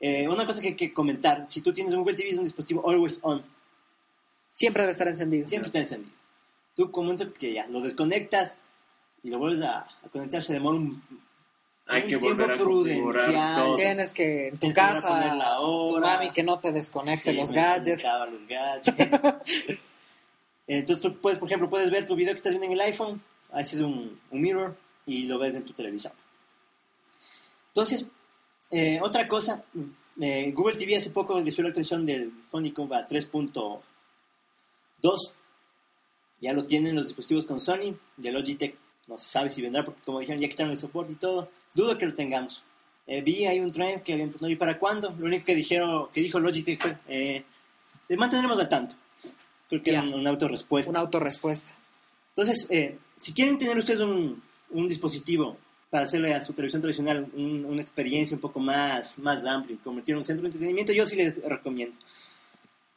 Eh, 0.00 0.26
una 0.28 0.46
cosa 0.46 0.62
que 0.62 0.68
hay 0.68 0.76
que 0.76 0.94
comentar, 0.94 1.44
si 1.50 1.60
tú 1.60 1.74
tienes 1.74 1.92
un 1.92 2.00
Google 2.00 2.16
TV 2.16 2.30
es 2.30 2.38
un 2.38 2.44
dispositivo 2.44 2.88
always 2.88 3.20
on, 3.22 3.44
Siempre 4.52 4.82
debe 4.82 4.92
estar 4.92 5.08
encendido. 5.08 5.46
siempre 5.46 5.68
está 5.68 5.78
encendido. 5.80 6.12
Tú 6.76 6.90
como 6.90 7.14
que 7.16 7.52
ya 7.54 7.66
lo 7.68 7.80
desconectas 7.80 8.58
y 9.22 9.30
lo 9.30 9.38
vuelves 9.38 9.62
a, 9.62 9.80
a 9.80 10.08
conectar, 10.12 10.42
se 10.42 10.54
demora 10.54 10.76
un, 10.78 11.02
Hay 11.86 12.02
un 12.02 12.08
que 12.08 12.16
tiempo 12.18 12.36
volver 12.42 12.50
a 12.52 12.54
prudencial. 12.62 13.56
todo. 13.64 13.76
Tienes 13.76 14.12
que 14.12 14.48
en 14.48 14.54
tu 14.54 14.58
Tienes 14.60 14.74
casa, 14.76 15.34
la 15.34 15.56
tu 15.56 15.62
hora. 15.62 16.06
mami 16.14 16.30
que 16.30 16.42
no 16.42 16.58
te 16.58 16.72
desconecte 16.72 17.32
Sí, 17.32 17.36
los 17.36 17.52
gadgets. 17.52 18.02
los 18.04 18.48
gadgets. 18.48 19.78
Entonces 20.66 21.02
tú 21.02 21.16
puedes, 21.20 21.38
por 21.38 21.48
ejemplo, 21.48 21.68
puedes 21.68 21.90
ver 21.90 22.06
tu 22.06 22.14
video 22.14 22.32
que 22.32 22.36
estás 22.38 22.52
viendo 22.52 22.66
en 22.66 22.72
el 22.72 22.80
iPhone, 22.82 23.20
haces 23.52 23.80
un, 23.80 24.20
un 24.30 24.40
mirror 24.40 24.76
y 25.06 25.24
lo 25.26 25.38
ves 25.38 25.54
en 25.56 25.64
tu 25.64 25.72
televisión. 25.72 26.12
Entonces, 27.68 28.06
eh, 28.70 29.00
otra 29.02 29.26
cosa, 29.26 29.64
eh, 30.20 30.52
Google 30.54 30.76
TV 30.76 30.96
hace 30.96 31.10
poco 31.10 31.38
recibió 31.40 31.64
la 31.64 31.68
actualización 31.70 32.06
del 32.06 32.32
Honeycomb 32.52 32.92
a 32.94 33.06
3.2. 35.00 35.32
Ya 36.40 36.52
lo 36.52 36.64
tienen 36.64 36.94
los 36.96 37.06
dispositivos 37.06 37.44
con 37.46 37.60
Sony, 37.60 37.94
de 38.16 38.32
Logitech 38.32 38.74
no 39.08 39.18
se 39.18 39.28
sabe 39.28 39.50
si 39.50 39.60
vendrá 39.60 39.84
porque 39.84 40.00
como 40.04 40.20
dijeron 40.20 40.40
ya 40.40 40.48
quitaron 40.48 40.70
el 40.72 40.78
soporte 40.78 41.12
y 41.12 41.16
todo, 41.16 41.50
dudo 41.74 41.98
que 41.98 42.06
lo 42.06 42.14
tengamos. 42.14 42.62
Eh, 43.06 43.20
vi 43.22 43.44
hay 43.44 43.58
un 43.60 43.70
trend 43.72 44.02
que 44.02 44.12
habían 44.12 44.28
preguntado, 44.28 44.52
¿y 44.52 44.56
para 44.56 44.78
cuándo? 44.78 45.10
Lo 45.18 45.26
único 45.26 45.44
que 45.46 45.54
dijeron, 45.54 46.08
que 46.14 46.20
dijo 46.22 46.38
Logitech 46.38 46.80
fue, 46.80 46.96
eh, 47.08 47.44
le 48.08 48.16
mantendremos 48.16 48.58
al 48.58 48.68
tanto. 48.68 48.94
Creo 49.68 49.82
que 49.82 49.90
Ya. 49.92 49.98
era 49.98 50.08
un- 50.08 50.14
una 50.14 50.30
autorrespuesta. 50.30 50.90
Una 50.90 51.00
autorrespuesta. 51.00 51.76
Entonces, 52.30 52.66
eh, 52.70 52.98
si 53.18 53.32
quieren 53.32 53.58
tener 53.58 53.76
ustedes 53.76 54.00
un, 54.00 54.40
un 54.70 54.86
dispositivo 54.88 55.56
para 55.90 56.04
hacerle 56.04 56.32
a 56.34 56.40
su 56.40 56.52
televisión 56.52 56.80
tradicional 56.80 57.28
un- 57.34 57.64
una 57.64 57.82
experiencia 57.82 58.36
un 58.36 58.40
poco 58.40 58.60
más, 58.60 59.18
más 59.18 59.44
amplia 59.44 59.74
y 59.74 59.78
convertirlo 59.78 60.18
en 60.18 60.20
un 60.20 60.24
centro 60.24 60.42
de 60.42 60.48
entretenimiento, 60.48 60.92
yo 60.92 61.04
sí 61.04 61.16
les 61.16 61.42
recomiendo. 61.42 61.96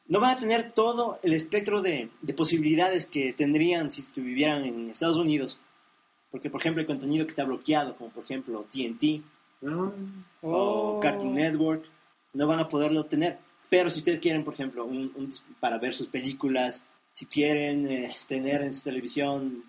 No 0.08 0.20
van 0.20 0.32
a 0.38 0.40
tener 0.40 0.72
todo 0.74 1.20
el 1.24 1.34
espectro 1.34 1.82
de, 1.82 2.10
de 2.22 2.34
posibilidades 2.34 3.06
que 3.06 3.34
tendrían 3.34 3.90
si 3.90 4.06
vivieran 4.16 4.66
en 4.66 4.90
Estados 4.90 5.18
Unidos. 5.18 5.60
Porque, 6.30 6.50
por 6.50 6.60
ejemplo, 6.62 6.82
el 6.82 6.88
contenido 6.88 7.26
que 7.26 7.30
está 7.30 7.44
bloqueado, 7.46 7.96
como 7.96 8.10
por 8.10 8.24
ejemplo 8.24 8.66
TNT 8.72 9.24
Ah, 9.66 9.92
o 10.42 10.98
Oh. 10.98 11.00
Cartoon 11.00 11.36
Network, 11.36 11.86
no 12.34 12.48
van 12.48 12.60
a 12.60 12.68
poderlo 12.68 13.02
obtener. 13.02 13.38
Pero 13.70 13.90
si 13.90 14.00
ustedes 14.00 14.20
quieren, 14.20 14.44
por 14.44 14.54
ejemplo, 14.54 14.84
un, 14.86 15.12
un 15.16 15.30
para 15.60 15.78
ver 15.78 15.94
sus 15.94 16.08
películas, 16.08 16.84
si 17.14 17.26
quieren 17.28 17.88
eh, 17.88 18.14
tener 18.28 18.62
en 18.62 18.74
su 18.74 18.82
televisión, 18.82 19.64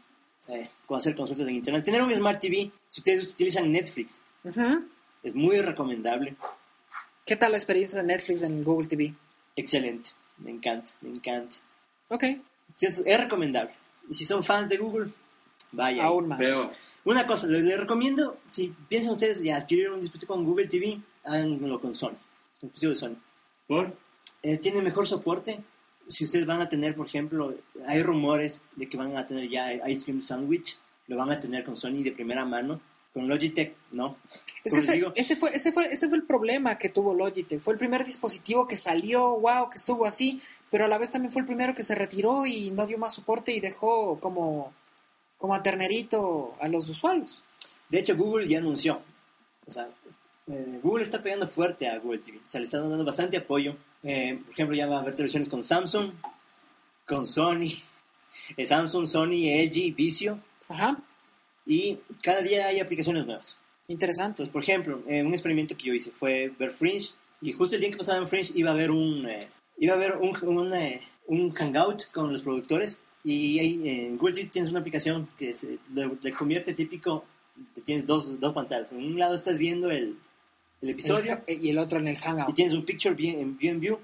eh, 0.48 0.68
hacer 0.90 1.14
consultas 1.14 1.46
en 1.46 1.54
internet, 1.54 1.84
tener 1.84 2.02
un 2.02 2.12
Smart 2.12 2.40
TV, 2.40 2.70
si 2.88 3.00
ustedes 3.00 3.32
utilizan 3.34 3.70
Netflix, 3.70 4.20
es 5.22 5.34
muy 5.34 5.60
recomendable, 5.60 6.34
¿Qué 7.24 7.36
tal 7.36 7.52
la 7.52 7.58
experiencia 7.58 8.00
de 8.00 8.04
Netflix 8.08 8.42
en 8.42 8.62
Google 8.64 8.88
TV? 8.88 9.14
excelente, 9.56 10.10
me 10.38 10.50
encanta, 10.50 10.92
me 11.00 11.10
encanta. 11.10 11.56
Ok, 12.08 12.24
Sí, 12.74 12.86
Es, 12.86 13.02
es 13.04 13.20
recomendable. 13.20 13.72
Y 14.10 14.14
si 14.14 14.24
son 14.24 14.42
fans 14.42 14.68
de 14.68 14.76
Google, 14.78 15.10
vaya. 15.72 16.04
aún 16.04 16.28
más. 16.28 16.38
pero 16.38 16.70
Una 17.04 17.26
cosa, 17.26 17.46
les, 17.46 17.64
les 17.64 17.78
recomiendo, 17.78 18.38
si 18.46 18.74
piensan 18.88 19.12
ustedes 19.14 19.42
ya 19.42 19.56
adquirir 19.56 19.90
un 19.90 20.00
dispositivo 20.00 20.34
con 20.34 20.44
Google 20.44 20.66
TV, 20.66 21.00
háganlo 21.24 21.80
con 21.80 21.94
Sony, 21.94 22.16
con 22.60 22.70
dispositivo 22.70 22.90
de 22.90 22.96
Sony. 22.96 23.16
por 23.68 23.96
Eh, 24.42 24.58
tiene 24.58 24.82
mejor 24.82 25.06
soporte. 25.06 25.60
Si 26.08 26.24
ustedes 26.24 26.44
van 26.44 26.60
a 26.60 26.68
tener, 26.68 26.94
por 26.94 27.06
ejemplo, 27.06 27.54
hay 27.86 28.02
rumores 28.02 28.60
de 28.76 28.88
que 28.88 28.96
van 28.96 29.16
a 29.16 29.26
tener 29.26 29.48
ya 29.48 29.72
Ice 29.88 30.04
Cream 30.04 30.20
Sandwich, 30.20 30.76
lo 31.06 31.16
van 31.16 31.30
a 31.30 31.40
tener 31.40 31.64
con 31.64 31.76
Sony 31.76 32.02
de 32.02 32.12
primera 32.12 32.44
mano. 32.44 32.80
Con 33.14 33.28
Logitech, 33.28 33.74
no. 33.92 34.16
Es 34.64 34.72
que 34.72 34.80
ese, 34.80 35.36
fue, 35.36 35.50
ese, 35.54 35.72
fue, 35.72 35.86
ese 35.86 36.08
fue 36.08 36.18
el 36.18 36.24
problema 36.24 36.76
que 36.76 36.88
tuvo 36.88 37.14
Logitech. 37.14 37.60
Fue 37.60 37.72
el 37.72 37.78
primer 37.78 38.04
dispositivo 38.04 38.66
que 38.66 38.76
salió, 38.76 39.38
wow, 39.38 39.70
que 39.70 39.78
estuvo 39.78 40.04
así, 40.04 40.42
pero 40.70 40.84
a 40.84 40.88
la 40.88 40.98
vez 40.98 41.12
también 41.12 41.32
fue 41.32 41.40
el 41.40 41.46
primero 41.46 41.74
que 41.74 41.84
se 41.84 41.94
retiró 41.94 42.44
y 42.44 42.70
no 42.72 42.86
dio 42.86 42.98
más 42.98 43.14
soporte 43.14 43.52
y 43.52 43.60
dejó 43.60 44.18
como, 44.18 44.72
como 45.38 45.54
a 45.54 45.62
ternerito 45.62 46.56
a 46.60 46.66
los 46.66 46.88
usuarios. 46.88 47.44
de 47.88 48.00
hecho, 48.00 48.16
Google 48.16 48.48
ya 48.48 48.58
anunció. 48.58 49.00
O 49.66 49.70
sea, 49.70 49.88
eh, 50.46 50.80
Google 50.82 51.04
está 51.04 51.22
pegando 51.22 51.46
fuerte 51.46 51.88
a 51.88 51.98
Google 51.98 52.18
TV. 52.18 52.38
O 52.38 52.46
sea, 52.46 52.60
le 52.60 52.64
está 52.64 52.80
dando 52.80 53.04
bastante 53.04 53.36
apoyo. 53.36 53.76
Eh, 54.02 54.38
por 54.44 54.52
ejemplo, 54.52 54.76
ya 54.76 54.86
va 54.86 54.96
a 54.96 55.00
haber 55.00 55.14
televisiones 55.14 55.48
con 55.48 55.64
Samsung, 55.64 56.12
con 57.06 57.26
Sony, 57.26 57.70
eh, 58.56 58.66
Samsung, 58.66 59.06
Sony, 59.06 59.48
LG, 59.48 59.94
Vizio. 59.94 60.40
Ajá, 60.68 60.98
Y 61.66 61.98
cada 62.22 62.42
día 62.42 62.66
hay 62.68 62.80
aplicaciones 62.80 63.26
nuevas. 63.26 63.58
interesante. 63.88 64.46
Por 64.46 64.62
ejemplo, 64.62 65.02
eh, 65.08 65.22
un 65.22 65.32
experimento 65.32 65.76
que 65.76 65.84
yo 65.84 65.94
hice 65.94 66.10
fue 66.10 66.50
ver 66.58 66.70
Fringe 66.70 67.10
y 67.42 67.52
justo 67.52 67.74
el 67.74 67.80
día 67.80 67.90
que 67.90 67.96
pasaba 67.96 68.18
en 68.18 68.28
Fringe 68.28 68.52
iba 68.54 68.70
a 68.70 68.74
haber 68.74 68.90
un 68.90 69.26
eh, 69.28 69.38
iba 69.78 69.92
a 69.92 69.96
haber 69.96 70.16
un, 70.16 70.36
un, 70.46 70.72
eh, 70.74 71.00
un 71.26 71.52
hangout 71.52 72.10
con 72.12 72.30
los 72.32 72.42
productores 72.42 73.00
y 73.24 73.58
ahí 73.58 73.80
en 73.88 74.16
Google 74.16 74.34
TV 74.34 74.48
tienes 74.48 74.70
una 74.70 74.80
aplicación 74.80 75.28
que 75.38 75.54
se 75.54 75.78
le, 75.94 76.10
le 76.22 76.32
convierte 76.32 76.74
típico 76.74 77.24
tienes 77.84 78.06
dos, 78.06 78.38
dos 78.40 78.52
pantallas 78.52 78.92
en 78.92 78.98
un 78.98 79.18
lado 79.18 79.34
estás 79.34 79.58
viendo 79.58 79.90
el, 79.90 80.16
el 80.82 80.90
episodio 80.90 81.40
El- 81.46 81.64
y 81.64 81.70
el 81.70 81.78
otro 81.78 81.98
en 81.98 82.08
el 82.08 82.14
y 82.14 82.18
Hangout. 82.18 82.54
tienes 82.54 82.74
un 82.74 82.84
picture 82.84 83.14
view 83.14 83.38
en 83.40 83.56
view, 83.56 83.70
en 83.72 83.80
view 83.80 83.98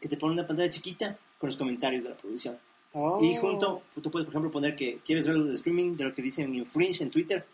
que 0.00 0.08
te 0.08 0.16
pone 0.16 0.34
una 0.34 0.46
pantalla 0.46 0.68
chiquita 0.70 1.18
con 1.38 1.48
los 1.48 1.56
comentarios 1.56 2.04
de 2.04 2.10
la 2.10 2.16
producción 2.16 2.58
Oh. 2.92 3.22
y 3.22 3.36
junto, 3.36 3.82
tú 4.02 4.10
puedes, 4.10 4.24
por 4.26 4.32
ejemplo, 4.34 4.50
poner 4.50 4.74
que 4.74 4.98
quieres 5.04 5.26
ver 5.26 5.36
el 5.36 5.52
streaming 5.54 5.94
de 5.96 6.04
lo 6.04 6.14
que 6.14 6.22
dicen 6.22 6.54
en 6.54 6.64
Fringe 6.66 7.02
en 7.04 7.10
Twitter. 7.10 7.44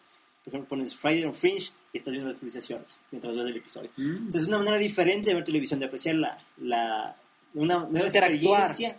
Por 0.45 0.53
ejemplo, 0.53 0.69
pones 0.69 0.95
Friday 0.95 1.25
on 1.25 1.35
Fringe 1.35 1.73
y 1.93 1.97
estás 1.99 2.13
viendo 2.13 2.29
las 2.29 2.37
actualizaciones 2.37 3.01
mientras 3.11 3.35
ves 3.37 3.47
el 3.47 3.57
episodio. 3.57 3.91
Mm. 3.97 4.17
Entonces, 4.17 4.43
es 4.43 4.49
una 4.49 4.59
manera 4.59 4.79
diferente 4.79 5.29
de 5.31 5.35
ver 5.35 5.45
televisión, 5.45 5.81
de 5.81 5.87
apreciar 5.87 6.15
la, 6.17 6.39
la, 6.59 7.17
una 7.55 7.79
nueva 7.87 8.07
experiencia 8.09 8.97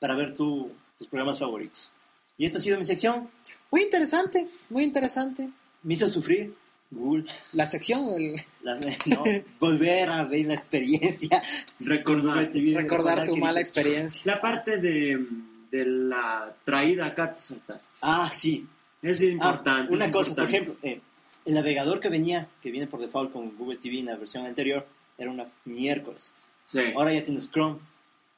para 0.00 0.14
ver 0.14 0.34
tu- 0.34 0.70
tus 0.98 1.06
programas 1.06 1.38
favoritos. 1.38 1.92
Y 2.38 2.46
esta 2.46 2.58
ha 2.58 2.60
sido 2.60 2.78
mi 2.78 2.84
sección. 2.84 3.28
Muy 3.70 3.82
interesante, 3.82 4.48
muy 4.70 4.82
interesante. 4.84 5.50
Me 5.82 5.94
hizo 5.94 6.08
sufrir 6.08 6.54
Google. 6.94 7.24
La 7.52 7.66
sección, 7.66 8.14
el- 8.14 8.36
Las- 8.62 8.80
no, 9.06 9.22
volver 9.60 10.10
a 10.10 10.24
ver 10.24 10.46
la 10.46 10.54
experiencia. 10.54 11.42
Recordar. 11.80 12.50
TV, 12.50 12.74
recordar 12.74 13.24
tu 13.26 13.36
mala 13.36 13.58
dije, 13.58 13.60
experiencia. 13.60 14.22
La 14.32 14.40
parte 14.40 14.78
de, 14.78 15.26
de 15.70 15.84
la 15.86 16.54
traída 16.64 17.06
acá 17.06 17.34
te 17.34 17.40
saltaste. 17.40 17.98
Ah, 18.02 18.30
sí. 18.32 18.66
Es 19.02 19.20
Ah, 19.20 19.24
importante. 19.24 19.92
una 19.92 20.06
es 20.06 20.12
cosa, 20.12 20.34
por 20.34 20.44
importante. 20.44 20.70
ejemplo, 20.70 20.88
eh, 20.88 21.00
el 21.44 21.54
navegador 21.54 22.00
que 22.00 22.08
venía, 22.08 22.48
que 22.62 22.70
viene 22.70 22.86
por 22.86 23.00
default 23.00 23.32
con 23.32 23.56
Google 23.56 23.76
TV 23.76 23.98
en 23.98 24.06
la 24.06 24.16
versión 24.16 24.46
anterior, 24.46 24.86
era 25.18 25.30
una 25.30 25.46
miércoles. 25.66 26.32
Sí. 26.66 26.80
Ahora 26.96 27.12
ya 27.12 27.22
tienes 27.22 27.50
Chrome. 27.50 27.78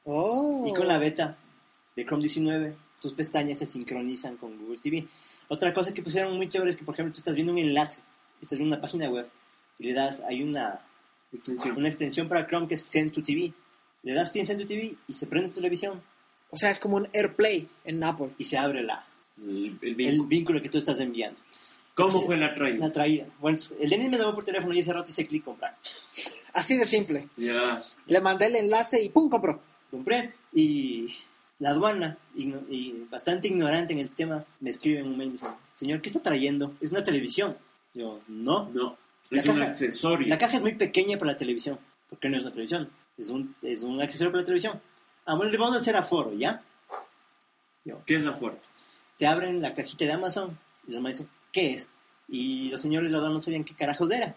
Oh. 0.03 0.65
Y 0.67 0.73
con 0.73 0.87
la 0.87 0.97
beta 0.97 1.37
de 1.95 2.05
Chrome 2.05 2.21
19, 2.23 2.75
tus 3.01 3.13
pestañas 3.13 3.59
se 3.59 3.65
sincronizan 3.65 4.35
con 4.37 4.57
Google 4.57 4.77
TV. 4.79 5.07
Otra 5.47 5.71
cosa 5.73 5.93
que 5.93 6.01
pusieron 6.01 6.35
muy 6.35 6.49
chévere 6.49 6.71
es 6.71 6.77
que, 6.77 6.83
por 6.83 6.93
ejemplo, 6.95 7.13
tú 7.13 7.19
estás 7.19 7.35
viendo 7.35 7.53
un 7.53 7.59
enlace, 7.59 8.01
estás 8.41 8.57
viendo 8.57 8.75
una 8.75 8.81
página 8.81 9.09
web 9.09 9.27
y 9.79 9.85
le 9.85 9.93
das, 9.93 10.21
hay 10.21 10.43
una, 10.43 10.81
Extensión. 11.33 11.77
una 11.77 11.87
extensión 11.87 12.27
para 12.29 12.47
Chrome 12.47 12.67
que 12.67 12.75
es 12.75 12.81
Send 12.83 13.11
to 13.11 13.21
TV. 13.21 13.51
Le 14.03 14.13
das 14.13 14.31
clic 14.31 14.41
en 14.41 14.47
Send 14.47 14.61
to 14.61 14.65
TV 14.67 14.95
y 15.07 15.13
se 15.13 15.27
prende 15.27 15.49
tu 15.49 15.55
televisión 15.55 16.01
O 16.49 16.55
sea, 16.57 16.71
es 16.71 16.79
como 16.79 16.95
un 16.97 17.07
AirPlay 17.13 17.67
en 17.83 18.03
Apple. 18.03 18.29
y 18.37 18.45
se 18.45 18.57
abre 18.57 18.81
la, 18.83 19.05
El, 19.37 19.77
el 19.81 19.89
el 19.89 19.95
vínculo. 19.95 20.27
vínculo 20.27 20.61
que 20.61 20.69
tú 20.69 20.77
estás 20.77 20.99
enviando. 20.99 21.39
¿Cómo 21.95 22.19
Sí. 22.19 22.25
fue 22.25 22.37
la 22.37 22.53
traída? 22.53 22.77
Una 22.85 22.93
traída. 22.93 23.25
Bueno, 23.39 23.57
el 23.79 23.89
Denis 23.89 24.09
me 24.09 24.17
llamó 24.17 24.35
por 24.35 24.43
teléfono 24.43 24.73
y 24.73 24.79
ese 24.79 24.93
rato 24.93 25.09
hice 25.09 25.25
clic 25.27 25.43
comprar. 25.43 25.75
Así 26.53 26.77
de 26.77 26.85
simple. 26.85 27.27
Ya. 27.37 27.81
Le 28.05 28.21
mandé 28.21 28.45
el 28.45 28.55
enlace 28.55 29.03
y 29.03 29.09
¡pum! 29.09 29.29
compró. 29.29 29.61
compré 29.91 30.33
y 30.53 31.13
la 31.59 31.71
aduana, 31.71 32.17
y 32.35 32.91
bastante 33.09 33.47
ignorante 33.47 33.91
en 33.93 33.99
el 33.99 34.11
tema, 34.11 34.45
me 34.59 34.69
escribe 34.69 34.99
en 34.99 35.07
un 35.07 35.17
mail 35.17 35.29
y 35.29 35.31
me 35.31 35.33
dice, 35.33 35.47
señor, 35.73 36.01
¿qué 36.01 36.09
está 36.09 36.21
trayendo? 36.21 36.75
Es 36.79 36.91
una 36.91 37.03
televisión. 37.03 37.57
Yo, 37.97 38.19
no. 38.27 38.69
No. 38.73 38.97
La 39.29 39.39
Es 39.39 39.45
un 39.47 39.55
caja- 39.55 39.67
accesorio. 39.67 40.27
La 40.27 40.37
caja 40.37 40.55
es 40.57 40.61
muy 40.61 40.75
pequeña 40.75 41.17
para 41.17 41.31
la 41.31 41.37
televisión. 41.37 41.79
¿Por 42.09 42.19
qué 42.19 42.29
no 42.29 42.37
es 42.37 42.43
una 42.43 42.51
televisión? 42.51 42.89
Es 43.17 43.29
un, 43.29 43.55
es 43.63 43.83
un 43.83 43.99
accesorio 44.01 44.31
para 44.31 44.41
la 44.41 44.45
televisión. 44.45 44.79
Ah, 45.25 45.35
bueno, 45.35 45.51
le 45.51 45.57
vamos 45.57 45.75
a 45.75 45.79
hacer 45.79 45.95
aforo, 45.97 46.33
¿ya? 46.33 46.61
Yo, 47.83 48.01
¿Qué 48.05 48.15
es 48.15 48.25
afuera? 48.25 48.55
te 49.17 49.25
abren 49.25 49.61
la 49.61 49.73
cajita 49.73 50.05
de 50.05 50.11
Amazon 50.11 50.57
y 50.87 50.91
los 50.93 51.03
dicen, 51.03 51.27
¿qué 51.51 51.73
es? 51.73 51.89
Y 52.27 52.69
los 52.69 52.81
señores 52.81 53.11
de 53.11 53.17
la 53.17 53.29
no 53.29 53.41
sabían 53.41 53.63
qué 53.63 53.73
carajos 53.73 54.11
era. 54.11 54.35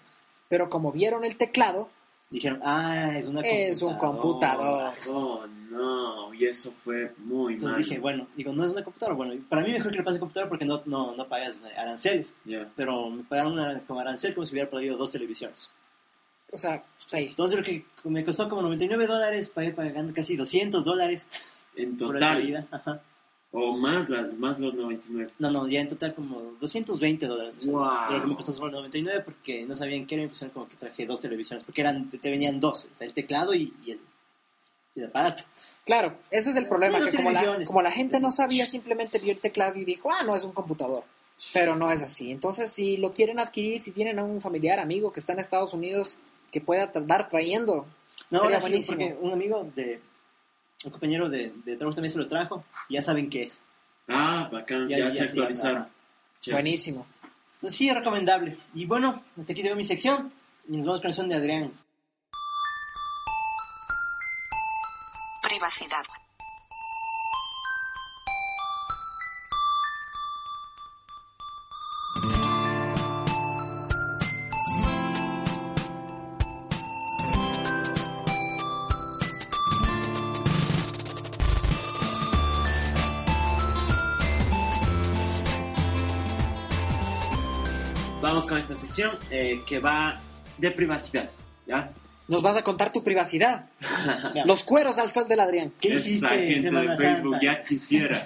Pero 0.48 0.70
como 0.70 0.90
vieron 0.92 1.24
el 1.24 1.36
teclado, 1.36 1.90
Dijeron, 2.30 2.60
ah, 2.64 3.12
es 3.18 3.26
una 3.26 3.40
Es 3.40 3.82
un 3.82 3.96
computador. 3.96 4.94
Oh, 5.08 5.44
no. 5.80 6.34
Y 6.34 6.44
eso 6.44 6.72
fue 6.84 7.12
muy 7.18 7.54
Entonces 7.54 7.78
mal. 7.80 7.88
dije, 7.88 7.98
bueno, 8.00 8.26
digo, 8.36 8.52
no 8.52 8.64
es 8.64 8.72
una 8.72 8.84
computadora. 8.84 9.16
Bueno, 9.16 9.34
para 9.48 9.62
mí 9.62 9.72
mejor 9.72 9.90
que 9.92 9.98
le 9.98 10.04
pase 10.04 10.18
computadora 10.18 10.48
porque 10.48 10.64
no, 10.64 10.82
no, 10.86 11.14
no 11.16 11.28
pagas 11.28 11.64
aranceles. 11.76 12.34
Ya. 12.44 12.68
Pero 12.76 13.10
me 13.10 13.24
pagaron 13.24 13.52
una, 13.54 13.80
como 13.86 14.00
arancel 14.00 14.34
como 14.34 14.46
si 14.46 14.52
hubiera 14.54 14.70
pedido 14.70 14.96
dos 14.96 15.10
televisiones. 15.10 15.70
o 16.52 16.56
sea, 16.56 16.84
seis. 16.96 17.30
Entonces 17.32 17.58
lo 17.58 17.64
que 17.64 17.84
me 18.04 18.24
costó 18.24 18.48
como 18.48 18.62
99 18.62 19.06
dólares, 19.06 19.48
pagué 19.48 19.72
pagando 19.72 20.12
casi 20.14 20.36
200 20.36 20.84
dólares 20.84 21.28
En 21.76 21.96
total. 21.98 22.42
vida. 22.42 22.66
Ajá. 22.70 23.02
O 23.52 23.76
más, 23.76 24.08
la- 24.08 24.28
más 24.38 24.60
los 24.60 24.74
99. 24.74 25.32
No, 25.40 25.50
no, 25.50 25.66
ya 25.66 25.80
en 25.80 25.88
total 25.88 26.14
como 26.14 26.52
220 26.60 27.26
dólares. 27.26 27.54
o 27.58 27.62
sea, 27.62 27.72
Wow. 27.72 27.90
de 28.08 28.14
lo 28.14 28.20
que 28.22 28.26
me 28.28 28.36
costó 28.36 28.52
solo 28.52 28.70
99 28.70 29.22
porque 29.24 29.66
no 29.66 29.74
sabían 29.74 30.06
qué 30.06 30.14
era 30.14 30.22
y 30.22 30.26
me 30.26 30.28
pusieron 30.30 30.52
como 30.54 30.68
que 30.68 30.76
traje 30.76 31.04
dos 31.04 31.20
televisiones. 31.20 31.66
Porque 31.66 31.80
eran, 31.80 32.08
te 32.08 32.30
venían 32.30 32.60
dos, 32.60 32.86
o 32.92 32.94
sea, 32.94 33.08
el 33.08 33.12
teclado 33.12 33.52
y, 33.52 33.74
y 33.84 33.90
el, 33.90 34.00
y 34.94 35.00
el 35.00 35.06
aparato. 35.06 35.44
Claro, 35.84 36.16
ese 36.30 36.50
es 36.50 36.56
el 36.56 36.66
problema, 36.68 37.00
que 37.00 37.16
como 37.16 37.30
la, 37.30 37.64
como 37.64 37.82
la 37.82 37.90
gente 37.90 38.20
no 38.20 38.32
sabía, 38.32 38.66
simplemente 38.66 39.18
vio 39.18 39.32
el 39.32 39.40
teclado 39.40 39.76
y 39.78 39.84
dijo, 39.84 40.10
ah, 40.12 40.22
no, 40.24 40.34
es 40.36 40.44
un 40.44 40.52
computador. 40.52 41.04
Pero 41.52 41.74
no 41.74 41.90
es 41.90 42.02
así. 42.02 42.30
Entonces, 42.30 42.70
si 42.70 42.96
lo 42.96 43.12
quieren 43.12 43.40
adquirir, 43.40 43.80
si 43.80 43.92
tienen 43.92 44.18
a 44.18 44.24
un 44.24 44.40
familiar, 44.40 44.78
amigo 44.78 45.12
que 45.12 45.20
está 45.20 45.32
en 45.32 45.38
Estados 45.38 45.72
Unidos, 45.72 46.16
que 46.52 46.60
pueda 46.60 46.90
andar 46.94 47.28
trayendo, 47.28 47.86
No, 48.30 48.40
sería 48.40 48.58
sí, 48.60 48.62
buenísimo. 48.62 49.16
un 49.20 49.32
amigo 49.32 49.66
de, 49.74 50.00
un 50.84 50.90
compañero 50.90 51.30
de, 51.30 51.52
de 51.64 51.76
trabajo 51.76 51.94
también 51.96 52.12
se 52.12 52.18
lo 52.18 52.28
trajo 52.28 52.64
y 52.88 52.94
ya 52.94 53.02
saben 53.02 53.30
qué 53.30 53.44
es. 53.44 53.62
Ah, 54.08 54.48
bacán. 54.52 54.88
Ya, 54.88 55.10
se 55.12 55.22
actualizaron. 55.22 55.86
Buenísimo. 56.50 57.06
Entonces 57.54 57.76
sí, 57.78 57.88
es 57.88 57.94
recomendable. 57.94 58.56
Y 58.74 58.86
bueno, 58.86 59.22
hasta 59.38 59.52
aquí 59.52 59.62
tengo 59.62 59.76
mi 59.76 59.84
sección. 59.84 60.32
Y 60.68 60.76
nos 60.76 60.86
vamos 60.86 61.00
con 61.00 61.08
la 61.08 61.12
sección 61.14 61.28
de 61.28 61.34
Adrián. 61.36 61.72
Eh, 89.30 89.60
que 89.66 89.78
va 89.78 90.20
de 90.58 90.70
privacidad. 90.70 91.30
¿Ya? 91.66 91.92
Nos 92.28 92.42
vas 92.42 92.56
a 92.56 92.62
contar 92.62 92.92
tu 92.92 93.02
privacidad. 93.02 93.68
Los 94.44 94.62
cueros 94.62 94.98
al 94.98 95.10
sol 95.12 95.26
del 95.28 95.40
Adrián. 95.40 95.72
¿Qué 95.80 95.94
Esa 95.94 96.08
hiciste 96.08 96.34
en 96.34 96.46
gente 96.46 96.62
Semana 96.62 96.90
de 96.92 96.96
Facebook 96.96 97.32
Santa? 97.32 97.44
ya 97.46 97.62
quisiera. 97.62 98.22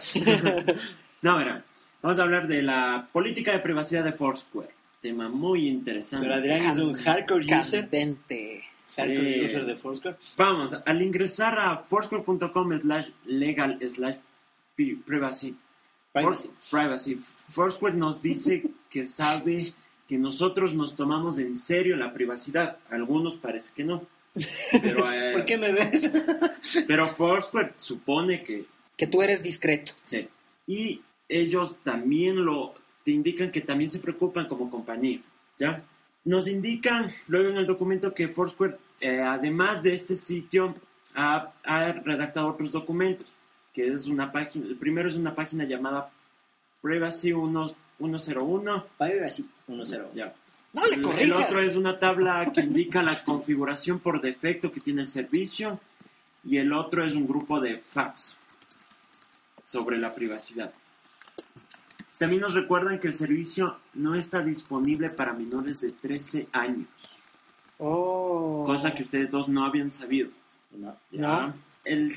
no, 1.23 1.37
verán. 1.37 1.65
Vamos 2.03 2.19
a 2.19 2.23
hablar 2.23 2.47
de 2.49 2.63
la 2.63 3.09
política 3.13 3.53
de 3.53 3.61
privacidad 3.61 4.05
de 4.05 4.13
Foursquare. 4.13 4.69
Tema 5.01 5.25
muy 5.31 5.69
interesante. 5.69 6.27
Pero 6.27 6.39
Adrián 6.39 6.61
es 6.61 6.79
un 6.79 6.95
hardcore 6.95 7.45
user. 7.45 7.81
Candente. 7.83 8.63
Hardcore 8.97 9.35
Sí. 9.35 9.45
user 9.47 9.65
de 9.65 9.77
Foursquare. 9.77 10.17
Vamos, 10.37 10.77
al 10.85 11.03
ingresar 11.03 11.59
a 11.59 11.79
foursquare.com 11.79 12.77
slash 12.79 13.07
legal 13.25 13.79
slash 13.89 14.17
privacy, 15.07 15.57
privacy, 16.71 17.21
Foursquare 17.51 17.95
nos 17.97 18.21
dice 18.23 18.65
que 18.91 19.05
sabe 19.05 19.73
que 20.09 20.19
nosotros 20.19 20.75
nos 20.75 20.97
tomamos 20.97 21.39
en 21.39 21.55
serio 21.55 21.97
la 21.97 22.13
privacidad. 22.13 22.79
Algunos 22.91 23.37
parece 23.37 23.73
que 23.75 23.85
no. 23.85 24.07
Pero, 24.83 25.11
eh, 25.13 25.33
¿Por 25.33 25.45
qué 25.45 25.59
me 25.59 25.73
ves? 25.73 26.11
pero 26.87 27.07
Foursquare 27.07 27.73
supone 27.77 28.43
que 28.43 28.65
Que 28.97 29.07
tú 29.07 29.23
eres 29.23 29.43
discreto. 29.43 29.93
sí. 30.03 30.29
Y 30.67 31.03
ellos 31.29 31.79
también 31.83 32.45
lo 32.45 32.75
te 33.05 33.11
indican 33.11 33.51
que 33.51 33.61
también 33.61 33.91
se 33.91 33.99
preocupan 33.99 34.47
como 34.47 34.71
compañía. 34.71 35.21
¿ya? 35.59 35.83
Nos 36.25 36.49
indican 36.49 37.11
luego 37.29 37.51
en 37.51 37.57
el 37.59 37.67
documento 37.67 38.15
que 38.15 38.29
Foursquare, 38.29 38.77
eh, 39.01 39.21
además 39.21 39.83
de 39.83 39.93
este 39.95 40.15
sitio, 40.15 40.75
ha, 41.15 41.53
ha 41.65 41.93
redactado 41.93 42.49
otros 42.49 42.73
documentos, 42.73 43.35
que 43.75 43.89
es 43.89 44.07
una 44.07 44.33
página, 44.33 44.67
el 44.67 44.77
primero 44.77 45.09
es 45.09 45.17
una 45.17 45.35
página 45.35 45.65
llamada 45.65 46.11
Privacy 46.81 47.33
1- 47.33 47.75
101. 47.99 48.87
Privacy 48.99 49.49
1.0. 49.69 50.13
Ya. 50.15 50.35
No 50.73 50.83
le 50.87 50.95
El, 50.95 51.01
el 51.01 51.03
corrijas. 51.03 51.45
otro 51.47 51.61
es 51.61 51.77
una 51.77 51.99
tabla 51.99 52.51
que 52.53 52.61
indica 52.61 53.03
la 53.03 53.15
configuración 53.25 54.01
por 54.01 54.21
defecto 54.21 54.73
que 54.73 54.81
tiene 54.81 55.03
el 55.03 55.09
servicio 55.09 55.79
y 56.45 56.57
el 56.59 56.73
otro 56.73 57.05
es 57.05 57.15
un 57.15 57.27
grupo 57.27 57.61
de 57.61 57.79
fax 57.79 58.37
sobre 59.63 59.99
la 59.99 60.15
privacidad. 60.15 60.73
También 62.19 62.43
nos 62.43 62.55
recuerdan 62.55 62.99
que 63.01 63.09
el 63.09 63.15
servicio 63.15 63.79
no 63.95 64.15
está 64.15 64.43
disponible 64.43 65.11
para 65.11 65.33
menores 65.33 65.81
de 65.81 65.91
13 65.91 66.49
años, 66.53 67.21
Oh. 67.79 68.63
cosa 68.65 68.95
que 68.95 69.03
ustedes 69.03 69.31
dos 69.33 69.49
no 69.49 69.65
habían 69.65 69.91
sabido. 69.91 70.31
No. 70.73 70.97
¿ya? 71.11 71.53
El, 71.85 72.15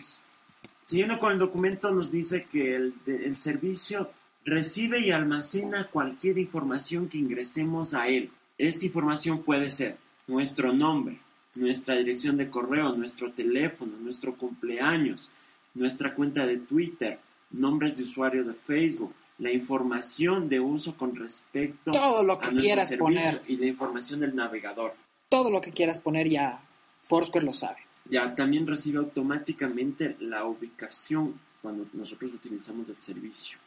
siguiendo 0.85 1.19
con 1.19 1.31
el 1.31 1.39
documento 1.39 1.91
nos 1.91 2.11
dice 2.11 2.41
que 2.45 2.75
el 2.75 3.35
servicio 3.35 4.11
recibe 4.47 5.01
y 5.01 5.11
almacena 5.11 5.87
cualquier 5.87 6.37
información 6.37 7.09
que 7.09 7.17
ingresemos 7.17 7.93
a 7.93 8.07
él. 8.07 8.31
Esta 8.57 8.85
información 8.85 9.43
puede 9.43 9.69
ser 9.69 9.97
nuestro 10.25 10.71
nombre, 10.71 11.19
nuestra 11.55 11.95
dirección 11.95 12.37
de 12.37 12.49
correo, 12.49 12.95
nuestro 12.95 13.31
teléfono, 13.33 13.91
nuestro 13.99 14.35
cumpleaños, 14.35 15.31
nuestra 15.73 16.15
cuenta 16.15 16.45
de 16.45 16.57
Twitter, 16.57 17.19
nombres 17.51 17.97
de 17.97 18.03
usuario 18.03 18.45
de 18.45 18.53
Facebook, 18.53 19.13
la 19.37 19.51
información 19.51 20.47
de 20.47 20.61
uso 20.61 20.95
con 20.95 21.13
respecto 21.15 21.91
Todo 21.91 22.23
lo 22.23 22.33
a 22.33 22.39
que 22.39 22.51
nuestro 22.51 22.61
quieras 22.61 22.89
servicio 22.89 23.21
poner. 23.21 23.41
y 23.47 23.57
la 23.57 23.67
información 23.67 24.21
del 24.21 24.33
navegador. 24.33 24.95
Todo 25.27 25.51
lo 25.51 25.59
que 25.59 25.73
quieras 25.73 25.99
poner 25.99 26.29
ya 26.29 26.61
Foursquare 27.03 27.45
lo 27.45 27.53
sabe. 27.53 27.79
Ya 28.09 28.33
también 28.33 28.65
recibe 28.65 28.99
automáticamente 28.99 30.15
la 30.21 30.45
ubicación 30.45 31.37
cuando 31.61 31.85
nosotros 31.91 32.31
utilizamos 32.33 32.89
el 32.89 32.97
servicio. 32.97 33.59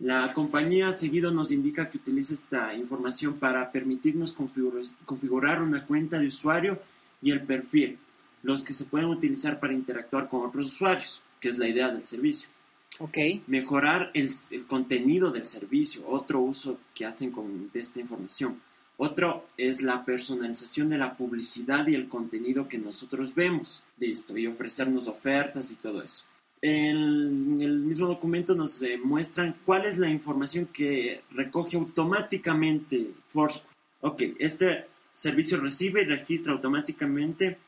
La 0.00 0.32
compañía 0.32 0.92
seguido 0.92 1.30
nos 1.30 1.50
indica 1.50 1.88
que 1.90 1.98
utiliza 1.98 2.34
esta 2.34 2.74
información 2.74 3.34
para 3.38 3.70
permitirnos 3.70 4.32
configura- 4.32 4.82
configurar 5.04 5.62
una 5.62 5.86
cuenta 5.86 6.18
de 6.18 6.26
usuario 6.26 6.80
y 7.22 7.30
el 7.30 7.42
perfil. 7.42 7.98
los 8.42 8.64
que 8.64 8.72
se 8.72 8.86
pueden 8.86 9.08
utilizar 9.08 9.60
para 9.60 9.74
interactuar 9.74 10.28
con 10.30 10.46
otros 10.46 10.68
usuarios, 10.68 11.20
que 11.40 11.50
es 11.50 11.58
la 11.58 11.68
idea 11.68 11.90
del 11.90 12.02
servicio. 12.02 12.48
Ok. 12.98 13.18
Mejorar 13.46 14.10
el, 14.14 14.30
el 14.50 14.66
contenido 14.66 15.30
del 15.30 15.44
servicio, 15.44 16.08
otro 16.08 16.40
uso 16.40 16.78
que 16.94 17.04
hacen 17.04 17.30
con, 17.30 17.70
de 17.70 17.80
esta 17.80 18.00
información. 18.00 18.58
Otro 18.96 19.46
es 19.58 19.82
la 19.82 20.04
personalización 20.06 20.88
de 20.88 20.96
la 20.96 21.16
publicidad 21.18 21.86
y 21.86 21.94
el 21.94 22.08
contenido 22.08 22.66
que 22.68 22.78
nosotros 22.78 23.34
vemos. 23.34 23.82
Listo, 23.98 24.36
y 24.36 24.46
ofrecernos 24.46 25.06
ofertas 25.06 25.70
y 25.70 25.76
todo 25.76 26.02
eso. 26.02 26.24
En 26.62 27.60
el 27.62 27.78
mismo 27.78 28.06
documento 28.06 28.54
nos 28.54 28.82
eh, 28.82 28.98
muestran 29.02 29.56
cuál 29.64 29.86
es 29.86 29.96
la 29.96 30.10
información 30.10 30.66
que 30.66 31.22
recoge 31.30 31.76
automáticamente 31.76 33.12
Foursquare. 33.28 33.74
Ok, 34.02 34.22
este 34.38 34.86
servicio 35.14 35.58
recibe 35.58 36.02
y 36.02 36.06
registra 36.06 36.52
automáticamente 36.52 37.58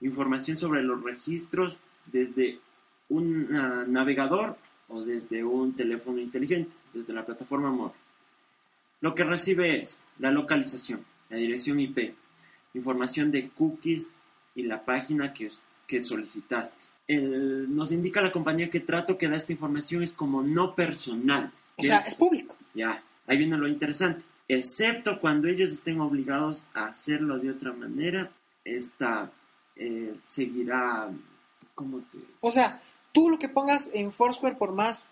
información 0.00 0.56
sobre 0.56 0.82
los 0.82 1.02
registros 1.02 1.80
desde 2.06 2.58
un 3.10 3.54
ah, 3.54 3.84
navegador 3.86 4.56
o 4.88 5.02
desde 5.02 5.44
un 5.44 5.74
teléfono 5.74 6.18
inteligente, 6.18 6.76
desde 6.94 7.12
la 7.12 7.26
plataforma 7.26 7.70
móvil. 7.70 7.94
Lo 9.00 9.14
que 9.14 9.24
recibe 9.24 9.78
es 9.78 10.00
la 10.18 10.30
localización, 10.30 11.04
la 11.28 11.36
dirección 11.36 11.78
IP, 11.78 12.14
información 12.74 13.30
de 13.30 13.48
cookies 13.50 14.14
y 14.54 14.62
la 14.62 14.84
página 14.84 15.32
que, 15.32 15.48
que 15.86 16.02
solicitaste. 16.02 16.86
El- 17.10 17.74
nos 17.74 17.90
indica 17.92 18.20
la 18.22 18.30
compañía 18.30 18.70
que 18.70 18.80
trato 18.80 19.18
que 19.18 19.28
da 19.28 19.36
esta 19.36 19.52
información 19.52 20.02
es 20.02 20.12
como 20.12 20.42
no 20.42 20.74
personal. 20.74 21.50
O 21.76 21.82
sea, 21.82 21.98
es 22.00 22.14
público. 22.14 22.56
ya, 22.74 23.02
ahí 23.26 23.38
viene 23.38 23.56
lo 23.56 23.66
interesante. 23.66 24.22
Excepto 24.48 25.20
cuando 25.20 25.48
ellos 25.48 25.70
estén 25.72 26.00
obligados 26.00 26.66
a 26.74 26.86
hacerlo 26.86 27.38
de 27.38 27.50
otra 27.50 27.72
manera, 27.72 28.30
esta 28.64 29.30
eh, 29.76 30.14
seguirá. 30.24 31.08
¿Cómo 31.74 31.98
te.? 32.12 32.18
O 32.40 32.50
sea, 32.50 32.82
tú 33.12 33.30
lo 33.30 33.38
que 33.38 33.48
pongas 33.48 33.90
en 33.94 34.12
Foursquare, 34.12 34.56
por 34.56 34.72
más 34.72 35.10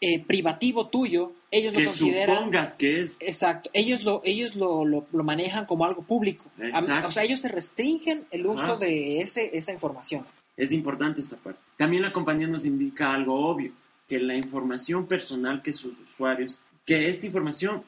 eh, 0.00 0.22
privativo 0.24 0.88
tuyo, 0.88 1.32
ellos 1.50 1.72
lo 1.72 1.78
Que 1.78 1.86
consideran. 1.86 2.36
supongas 2.36 2.74
que 2.74 3.00
es. 3.02 3.14
Exacto, 3.20 3.70
ellos 3.72 4.02
lo, 4.04 4.20
ellos 4.24 4.56
lo, 4.56 4.84
lo, 4.84 5.06
lo 5.12 5.22
manejan 5.24 5.64
como 5.66 5.84
algo 5.84 6.02
público. 6.02 6.46
A- 6.58 6.66
Exacto. 6.80 7.08
O 7.08 7.12
sea, 7.12 7.22
ellos 7.22 7.40
se 7.40 7.48
restringen 7.48 8.26
el 8.32 8.44
uso 8.46 8.76
de 8.76 9.20
ese, 9.20 9.56
esa 9.56 9.72
información. 9.72 10.26
Es 10.62 10.70
importante 10.70 11.20
esta 11.20 11.36
parte. 11.36 11.58
También 11.76 12.02
la 12.02 12.12
compañía 12.12 12.46
nos 12.46 12.64
indica 12.64 13.12
algo 13.12 13.48
obvio, 13.48 13.72
que 14.06 14.20
la 14.20 14.36
información 14.36 15.08
personal 15.08 15.60
que 15.60 15.72
sus 15.72 15.98
usuarios, 15.98 16.60
que 16.86 17.08
esta 17.08 17.26
información 17.26 17.82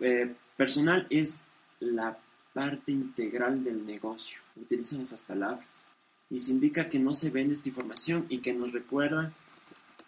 eh, 0.00 0.32
personal 0.56 1.06
es 1.10 1.42
la 1.78 2.16
parte 2.54 2.90
integral 2.90 3.62
del 3.62 3.84
negocio. 3.84 4.40
Utilizan 4.56 5.02
esas 5.02 5.20
palabras. 5.20 5.88
Y 6.30 6.38
se 6.38 6.52
indica 6.52 6.88
que 6.88 6.98
no 6.98 7.12
se 7.12 7.28
vende 7.28 7.52
esta 7.52 7.68
información 7.68 8.24
y 8.30 8.38
que 8.38 8.54
nos 8.54 8.72
recuerda 8.72 9.30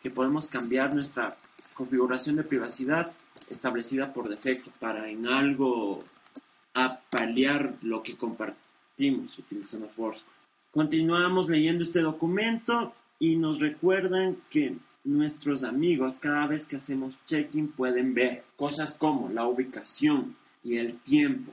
que 0.02 0.08
podemos 0.08 0.46
cambiar 0.48 0.94
nuestra 0.94 1.32
configuración 1.74 2.36
de 2.36 2.44
privacidad 2.44 3.12
establecida 3.50 4.14
por 4.14 4.30
defecto 4.30 4.70
para 4.80 5.10
en 5.10 5.28
algo 5.28 5.98
apalear 6.72 7.74
lo 7.82 8.02
que 8.02 8.16
compartimos 8.16 9.38
utilizando 9.38 9.90
Foursquare. 9.90 10.41
Continuamos 10.72 11.50
leyendo 11.50 11.82
este 11.82 12.00
documento 12.00 12.94
y 13.18 13.36
nos 13.36 13.60
recuerdan 13.60 14.38
que 14.48 14.74
nuestros 15.04 15.64
amigos 15.64 16.18
cada 16.18 16.46
vez 16.46 16.64
que 16.64 16.76
hacemos 16.76 17.22
check-in 17.26 17.68
pueden 17.68 18.14
ver 18.14 18.44
cosas 18.56 18.96
como 18.96 19.28
la 19.28 19.44
ubicación 19.46 20.34
y 20.64 20.78
el 20.78 20.94
tiempo 20.94 21.52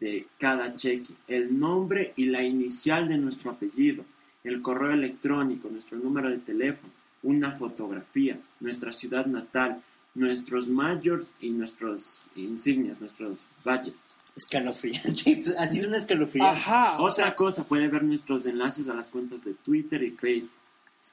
de 0.00 0.26
cada 0.38 0.76
check-in, 0.76 1.16
el 1.28 1.58
nombre 1.58 2.12
y 2.16 2.26
la 2.26 2.42
inicial 2.42 3.08
de 3.08 3.16
nuestro 3.16 3.52
apellido, 3.52 4.04
el 4.44 4.60
correo 4.60 4.92
electrónico, 4.92 5.70
nuestro 5.70 5.96
número 5.96 6.28
de 6.28 6.36
teléfono, 6.36 6.92
una 7.22 7.52
fotografía, 7.52 8.38
nuestra 8.60 8.92
ciudad 8.92 9.24
natal, 9.24 9.82
nuestros 10.18 10.68
majors 10.68 11.34
y 11.40 11.50
nuestros 11.50 12.28
insignias, 12.36 13.00
nuestros 13.00 13.46
budgets. 13.64 14.16
Escalofriante. 14.36 15.54
Así 15.58 15.78
es 15.78 15.86
una 15.86 15.96
escalofriante. 15.96 16.58
Ajá. 16.60 16.98
o 16.98 17.04
Otra 17.04 17.24
sea, 17.24 17.36
cosa, 17.36 17.64
puede 17.64 17.88
ver 17.88 18.02
nuestros 18.02 18.44
enlaces 18.46 18.88
a 18.88 18.94
las 18.94 19.08
cuentas 19.08 19.44
de 19.44 19.54
Twitter 19.54 20.02
y 20.02 20.10
Facebook. 20.10 20.52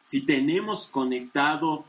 Si 0.02 0.22
tenemos 0.22 0.88
conectado 0.88 1.86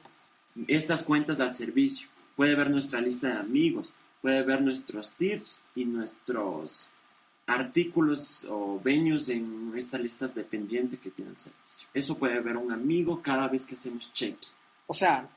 estas 0.67 1.03
cuentas 1.03 1.41
al 1.41 1.53
servicio, 1.53 2.09
puede 2.37 2.55
ver 2.55 2.71
nuestra 2.71 3.01
lista 3.01 3.29
de 3.29 3.39
amigos, 3.39 3.93
puede 4.23 4.43
ver 4.43 4.63
nuestros 4.63 5.13
tips 5.15 5.63
y 5.75 5.85
nuestros 5.85 6.91
artículos 7.47 8.47
o 8.51 8.81
venues 8.83 9.29
en 9.29 9.73
estas 9.77 10.01
listas 10.01 10.35
de 10.35 10.45
pendiente 10.45 10.97
que 10.97 11.11
tiene 11.11 11.31
el 11.31 11.37
servicio. 11.39 11.89
Eso 11.95 12.19
puede 12.19 12.41
ver 12.41 12.57
un 12.57 12.73
amigo 12.73 13.23
cada 13.23 13.47
vez 13.49 13.65
que 13.65 13.75
hacemos 13.75 14.13
check. 14.13 14.37
o 14.87 14.95
sea, 14.95 15.29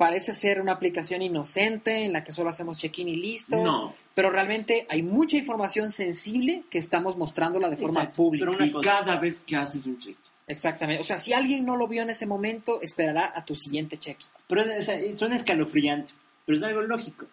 parece 0.00 0.32
ser 0.32 0.62
una 0.62 0.72
aplicación 0.72 1.20
inocente 1.20 2.06
en 2.06 2.14
la 2.14 2.24
que 2.24 2.32
solo 2.32 2.48
hacemos 2.48 2.78
check-in 2.78 3.06
y 3.08 3.16
listo. 3.16 3.62
No, 3.62 3.94
Pero 4.14 4.30
realmente 4.30 4.86
hay 4.88 5.02
mucha 5.02 5.36
información 5.36 5.90
sensible 5.90 6.64
que 6.70 6.78
estamos 6.78 7.18
mostrándola 7.18 7.68
de 7.68 7.76
forma 7.76 8.00
Exacto, 8.00 8.16
pública. 8.16 8.50
pero 8.50 8.78
una 8.78 8.80
cada 8.80 9.16
vez 9.16 9.40
que 9.40 9.56
haces 9.56 9.84
un 9.84 9.98
check. 9.98 10.16
Exactamente. 10.46 11.02
O 11.02 11.04
sea, 11.04 11.18
si 11.18 11.34
alguien 11.34 11.66
no 11.66 11.76
lo 11.76 11.86
vio 11.86 12.00
en 12.00 12.08
ese 12.08 12.24
momento, 12.24 12.80
esperará 12.80 13.30
a 13.34 13.44
tu 13.44 13.54
siguiente 13.54 13.98
check-in. 13.98 14.30
Pero 14.48 14.62
o 14.62 14.82
sea, 14.82 14.98
suena 15.14 15.36
escalofriante. 15.36 16.14
Pero 16.46 16.56
es 16.56 16.64
algo 16.64 16.80
lógico. 16.80 17.26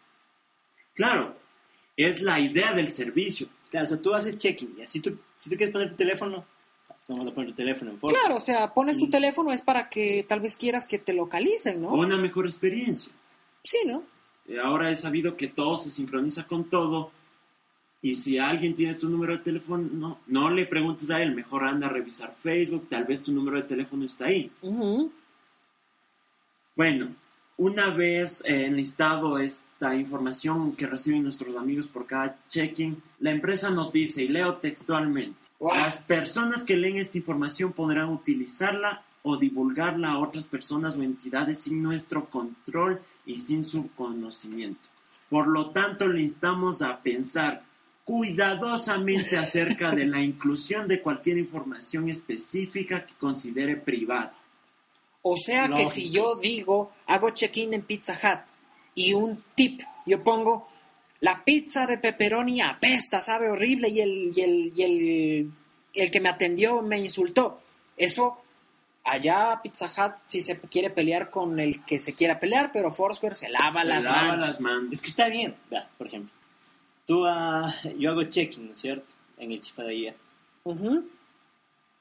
Claro, 0.94 1.38
es 1.96 2.22
la 2.22 2.38
idea 2.38 2.74
del 2.74 2.90
servicio. 2.90 3.48
Claro, 3.70 3.86
o 3.86 3.88
sea, 3.88 3.98
tú 4.02 4.14
haces 4.14 4.36
check-in 4.36 4.76
y 4.78 4.82
así 4.82 5.00
tú, 5.00 5.18
si 5.38 5.50
tú 5.50 5.56
quieres 5.56 5.72
poner 5.72 5.92
tu 5.92 5.96
teléfono, 5.96 6.46
o 6.94 7.06
sea, 7.06 7.16
vamos 7.16 7.28
a 7.28 7.34
poner 7.34 7.50
tu 7.52 7.56
teléfono 7.56 7.92
en 7.92 8.00
forma. 8.00 8.18
Claro, 8.20 8.36
o 8.38 8.40
sea, 8.40 8.74
pones 8.74 8.98
tu 8.98 9.10
teléfono 9.10 9.52
es 9.52 9.62
para 9.62 9.90
que 9.90 10.26
tal 10.28 10.40
vez 10.40 10.56
quieras 10.56 10.88
que 10.88 10.98
te 11.00 11.14
localicen, 11.14 11.82
¿no? 11.82 11.90
Una 11.94 12.18
mejor 12.18 12.46
experiencia. 12.46 13.12
Sí, 13.64 13.78
¿no? 13.86 14.04
Eh, 14.48 14.60
Ahora 14.60 14.90
he 14.90 14.96
sabido 14.96 15.36
que 15.36 15.48
todo 15.48 15.78
se 15.78 15.90
sincroniza 15.90 16.48
con 16.48 16.66
todo. 16.66 17.12
Y 18.02 18.16
si 18.16 18.38
alguien 18.38 18.76
tiene 18.76 18.94
tu 18.94 19.10
número 19.10 19.34
de 19.34 19.40
teléfono, 19.40 19.90
no, 19.92 20.20
no 20.28 20.50
le 20.52 20.66
preguntes 20.66 21.10
a 21.10 21.22
él, 21.22 21.34
mejor 21.34 21.64
anda 21.64 21.88
a 21.88 21.90
revisar 21.90 22.36
Facebook, 22.42 22.88
tal 22.90 23.06
vez 23.06 23.24
tu 23.24 23.32
número 23.32 23.58
de 23.58 23.64
teléfono 23.64 24.06
está 24.06 24.26
ahí. 24.26 24.52
Bueno, 26.76 27.16
una 27.58 27.90
vez 27.90 28.44
eh, 28.46 28.66
enlistado 28.66 29.40
esta 29.40 29.96
información 29.96 30.76
que 30.76 30.86
reciben 30.86 31.24
nuestros 31.24 31.56
amigos 31.58 31.88
por 31.88 32.06
cada 32.06 32.38
check-in, 32.48 33.02
la 33.20 33.32
empresa 33.32 33.72
nos 33.72 33.92
dice, 33.92 34.24
y 34.24 34.28
leo 34.28 34.58
textualmente, 34.58 35.47
Wow. 35.60 35.74
las 35.74 36.02
personas 36.02 36.64
que 36.64 36.78
leen 36.78 36.98
esta 36.98 37.18
información 37.18 37.74
podrán 37.74 38.10
utilizarla 38.10 39.04
o 39.24 39.38
divulgarla 39.38 40.12
a 40.12 40.20
otras 40.20 40.46
personas 40.46 40.98
o 40.98 41.04
entidades 41.04 41.60
sin 41.60 41.82
nuestro 41.82 42.30
control 42.30 43.02
y 43.26 43.40
sin 43.40 43.64
su 43.64 43.90
conocimiento. 43.96 44.90
Por 45.30 45.48
lo 45.48 45.72
tanto, 45.72 46.08
le 46.08 46.22
instamos 46.22 46.82
a 46.82 47.00
pensar 47.02 47.64
cuidadosamente 48.06 49.38
acerca 49.38 49.92
de 49.92 50.08
la 50.08 50.22
inclusión 50.32 50.88
de 50.88 51.02
cualquier 51.02 51.38
información 51.38 52.10
específica 52.10 53.06
que 53.06 53.16
considere 53.16 53.76
privada. 53.76 54.34
O 55.22 55.36
sea 55.36 55.68
que 55.68 55.88
si 55.88 56.10
yo 56.10 56.38
digo, 56.38 56.94
hago 57.06 57.32
check-in 57.32 57.74
en 57.74 57.82
Pizza 57.82 58.14
Hut 58.14 58.40
y 58.96 59.14
un 59.14 59.44
tip, 59.56 59.82
yo 60.06 60.24
pongo, 60.24 60.70
la 61.22 61.44
pizza 61.44 61.86
de 61.88 61.98
pepperoni 61.98 62.62
apesta, 62.62 63.22
sabe 63.22 63.50
horrible 63.50 63.90
y 63.90 64.02
el, 64.02 64.34
y 64.36 64.42
el, 64.42 64.74
y 64.76 64.84
el, 64.84 65.52
el 65.94 66.12
que 66.12 66.20
me 66.20 66.30
atendió 66.30 66.82
me 66.82 67.00
insultó. 67.00 67.60
Eso, 67.98 68.42
allá 69.04 69.60
Pizza 69.64 69.88
Hut 69.88 70.16
sí 70.26 70.42
se 70.42 70.60
quiere 70.60 70.90
pelear 70.92 71.30
con 71.32 71.60
el 71.60 71.84
que 71.86 71.98
se 71.98 72.14
quiera 72.14 72.40
pelear, 72.40 72.72
pero 72.72 72.92
Foursquare 72.92 73.34
se 73.36 73.50
lava 73.50 73.82
Se 73.82 73.88
las 73.88 74.06
lava 74.06 74.22
manos. 74.28 74.40
las 74.48 74.60
manos. 74.62 74.94
Es 74.94 75.02
que 75.02 75.08
está 75.10 75.30
bien. 75.30 75.56
Vea, 75.72 75.90
por 75.98 76.08
ejemplo, 76.08 76.32
tú, 77.06 77.26
ah, 77.26 77.74
yo 77.98 78.12
hago 78.12 78.24
check-in, 78.24 78.68
¿no 78.68 78.74
es 78.74 78.80
cierto? 78.80 79.16
En 79.40 79.52
el 79.52 79.60
chifa 79.60 79.84
de 79.84 79.94
guía. 79.94 80.16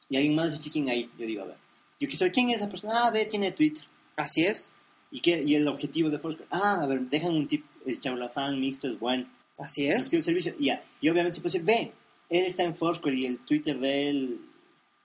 Y 0.09 0.17
alguien 0.17 0.35
más 0.35 0.49
hace 0.53 0.61
check-in 0.61 0.89
ahí. 0.91 1.11
Yo 1.19 1.27
digo, 1.27 1.43
a 1.43 1.47
ver, 1.47 1.57
yo 1.99 2.07
quiero 2.09 2.17
saber 2.17 2.33
quién 2.33 2.51
es 2.51 2.57
esa 2.59 2.69
persona. 2.69 3.07
Ah, 3.07 3.11
ve, 3.11 3.25
tiene 3.27 3.53
Twitter. 3.53 3.85
Así 4.17 4.45
es, 4.45 4.73
¿Y, 5.11 5.21
qué? 5.21 5.43
y 5.43 5.55
el 5.55 5.67
objetivo 5.69 6.11
de 6.11 6.19
Foursquare. 6.19 6.49
Ah, 6.51 6.81
a 6.83 6.87
ver, 6.87 7.01
dejan 7.01 7.33
un 7.35 7.47
tip. 7.47 7.64
El 7.87 8.01
chaulafán 8.01 8.61
mixto 8.61 8.89
es 8.89 8.99
bueno. 8.99 9.26
así 9.59 9.87
Es 9.87 10.05
es. 10.05 10.11
que 10.11 10.16
el 10.16 10.22
servicio. 10.22 10.55
y 10.59 10.66
Ya. 10.66 10.82
Y 11.01 11.09
obviamente 11.09 11.37
se 11.37 11.41
puede 11.41 11.53
decir, 11.53 11.64
ve, 11.66 11.93
él 12.28 12.45
está 12.45 12.64
en 12.64 12.74
Foursquare 12.76 13.16
y 13.16 13.26
el 13.26 13.39
Twitter 13.39 13.78
de 13.78 14.09
él 14.09 14.41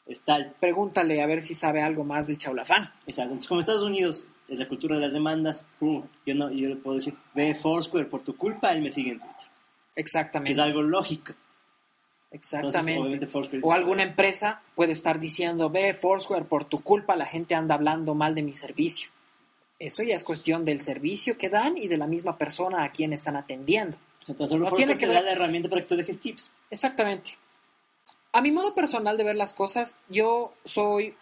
es 0.08 0.22
tal. 0.24 0.54
Pregúntale 0.60 1.22
a 1.22 1.28
ver 1.28 1.42
si 1.42 1.54
sabe 1.54 1.82
algo 1.82 2.04
más 2.04 2.28
del 2.28 2.38
chaulafán. 2.38 2.92
Exacto. 3.06 3.32
Entonces, 3.34 3.48
como 3.48 3.60
Estados 3.62 3.84
Unidos 3.84 4.28
es 4.48 4.60
la 4.60 4.68
cultura 4.68 4.96
de 4.96 5.02
las 5.02 5.14
demandas, 5.14 5.66
uh, 5.80 6.02
yo 6.26 6.36
no 6.36 6.52
yo 6.52 6.68
le 6.68 6.76
puedo 6.76 6.98
decir, 6.98 7.14
ve 7.34 7.56
Foursquare 7.56 8.06
por 8.06 8.22
tu 8.24 8.36
culpa, 8.36 8.74
él 8.74 8.82
me 8.82 8.92
sigue 8.92 9.12
en 9.12 9.20
Twitter. 9.20 9.48
Que 9.96 10.02
Exactamente. 10.02 10.54
es 10.54 10.60
algo 10.60 10.82
lógico. 10.82 11.34
Exactamente. 12.32 13.28
O 13.62 13.74
alguna 13.74 14.04
empresa 14.04 14.62
puede 14.76 14.94
estar 14.94 15.20
diciendo, 15.20 15.70
ve 15.70 15.94
Foursquare, 15.94 16.46
por 16.46 16.64
tu 16.66 16.82
culpa 16.82 17.16
la 17.16 17.26
gente 17.26 17.56
anda 17.56 17.76
hablando 17.76 18.16
mal 18.16 18.36
de 18.36 18.44
mi 18.44 18.54
servicio. 18.54 19.10
Eso 19.84 20.04
ya 20.04 20.16
es 20.16 20.24
cuestión 20.24 20.64
del 20.64 20.80
servicio 20.80 21.38
que 21.38 21.50
dan 21.50 21.78
y 21.78 21.88
de 21.88 21.98
la 21.98 22.06
misma 22.08 22.38
persona 22.38 22.84
a 22.84 22.92
quien 22.92 23.14
están 23.14 23.36
atendiendo. 23.36 23.98
Entonces, 24.28 24.60
no 24.60 24.72
tiene 24.74 24.94
que 24.98 25.08
te 25.08 25.14
da 25.14 25.20
ver- 25.20 25.24
la 25.26 25.32
herramienta 25.32 25.70
para 25.70 25.82
que 25.82 25.88
tú 25.88 25.96
dejes 25.96 26.20
tips. 26.20 26.52
Exactamente. 26.70 27.32
a 28.34 28.42
mi 28.42 28.52
modo 28.52 28.74
personal 28.76 29.18
de 29.18 29.24
ver 29.26 29.36
las 29.36 29.54
cosas, 29.54 29.98
yo 30.08 30.54
soy 30.64 31.16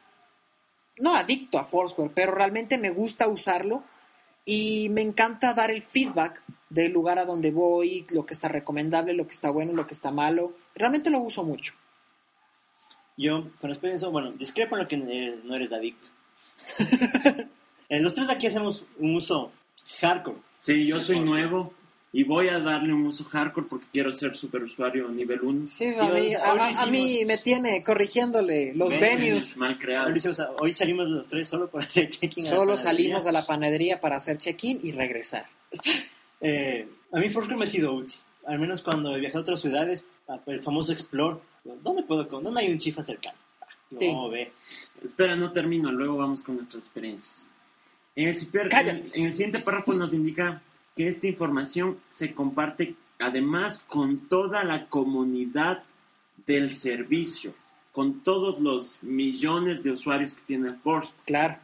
no 0.98 1.16
adicto 1.16 1.58
a 1.58 1.64
Foursquare, 1.66 2.12
pero 2.14 2.34
realmente 2.34 2.78
me 2.78 2.90
gusta 2.90 3.28
usarlo 3.30 3.84
y 4.46 4.90
me 4.90 5.02
encanta 5.02 5.54
dar 5.54 5.72
el 5.72 5.82
feedback 5.82 6.44
del 6.70 6.92
lugar 6.92 7.18
a 7.18 7.26
donde 7.26 7.52
voy, 7.52 8.06
lo 8.12 8.26
que 8.26 8.34
está 8.34 8.48
recomendable, 8.50 9.14
lo 9.14 9.26
que 9.26 9.34
está 9.34 9.50
bueno, 9.50 9.72
lo 9.74 9.88
que 9.88 9.94
está 9.94 10.12
malo. 10.12 10.54
Realmente 10.76 11.10
lo 11.10 11.20
uso 11.20 11.44
mucho. 11.44 11.74
Yo, 13.18 13.44
con 13.60 13.70
respecto 13.70 13.94
a 13.94 13.98
eso, 13.98 14.12
bueno, 14.12 14.32
discrepo 14.34 14.76
en 14.76 14.82
lo 14.84 14.88
que 14.88 14.98
no 14.98 15.56
eres 15.56 15.72
adicto. 15.72 16.10
Eh, 17.90 18.00
Los 18.00 18.14
tres 18.14 18.28
de 18.28 18.34
aquí 18.34 18.48
hacemos 18.48 18.86
un 19.00 19.16
uso 19.16 19.52
hardcore. 20.00 20.38
Sí, 20.58 20.86
yo 20.88 21.00
soy 21.00 21.20
nuevo 21.20 21.74
y 22.12 22.24
voy 22.24 22.48
a 22.50 22.60
darle 22.60 22.94
un 22.94 23.06
uso 23.06 23.24
hardcore 23.24 23.68
porque 23.70 23.86
quiero 23.92 24.12
ser 24.12 24.36
superusuario 24.36 25.08
nivel 25.10 25.42
1. 25.42 25.66
Sí, 25.68 25.94
Sí, 25.94 26.00
a, 26.00 26.06
mí, 26.10 26.34
a- 26.36 26.82
a- 26.82 26.86
me 26.88 27.38
tiene 27.38 27.84
corrigiéndole 27.84 28.74
los 28.76 28.92
venues. 28.92 29.58
mal 29.58 29.72
Hoy, 29.72 29.78
creados. 29.78 30.42
hoy 30.60 30.74
salimos 30.74 31.08
los 31.10 31.28
tres 31.28 31.48
solo 31.48 31.70
para 31.70 31.86
hacer 31.86 32.10
check-in. 32.10 32.46
Solo 32.46 32.78
salimos 32.78 33.26
a 33.28 33.32
la 33.32 33.46
panadería 33.46 34.00
para 34.00 34.18
hacer 34.18 34.38
check-in 34.38 34.80
y 34.84 34.92
regresar. 34.92 35.46
Eh, 36.42 36.88
a 37.12 37.20
mí 37.20 37.28
Foursquare 37.28 37.58
me 37.58 37.66
ha 37.66 37.68
sido 37.68 37.94
útil. 37.94 38.16
Al 38.46 38.60
menos 38.60 38.82
cuando 38.82 39.14
he 39.14 39.20
viajado 39.20 39.40
a 39.40 39.42
otras 39.42 39.60
ciudades, 39.60 40.06
a- 40.30 40.40
el 40.46 40.62
famoso 40.62 40.94
Explore. 40.94 41.38
¿Dónde 41.84 42.02
puedo? 42.04 42.24
¿Dónde 42.24 42.62
hay 42.62 42.72
un 42.72 42.80
chifa 42.80 43.04
cercano? 43.04 43.38
Ah, 43.62 43.66
No, 43.92 44.00
Sí. 44.00 44.16
ve. 44.32 44.52
Espera, 45.04 45.36
no 45.36 45.52
termino, 45.52 45.92
luego 45.92 46.16
vamos 46.16 46.42
con 46.42 46.56
nuestras 46.56 46.86
experiencias. 46.86 47.46
En 48.20 48.28
el, 48.28 48.36
ciper- 48.36 48.70
Cállate. 48.70 49.12
en 49.14 49.26
el 49.28 49.34
siguiente 49.34 49.60
párrafo 49.60 49.94
nos 49.94 50.14
indica 50.14 50.62
que 50.96 51.08
esta 51.08 51.28
información 51.28 51.98
se 52.10 52.34
comparte 52.34 52.96
además 53.20 53.86
con 53.88 54.28
toda 54.28 54.64
la 54.66 54.88
comunidad 54.88 55.84
del 56.46 56.70
servicio, 56.72 57.54
con 57.94 58.20
todos 58.22 58.60
los 58.60 59.04
millones 59.04 59.84
de 59.84 59.92
usuarios 59.92 60.34
que 60.34 60.42
tiene 60.44 60.74
Force. 60.74 61.14
Claro. 61.26 61.58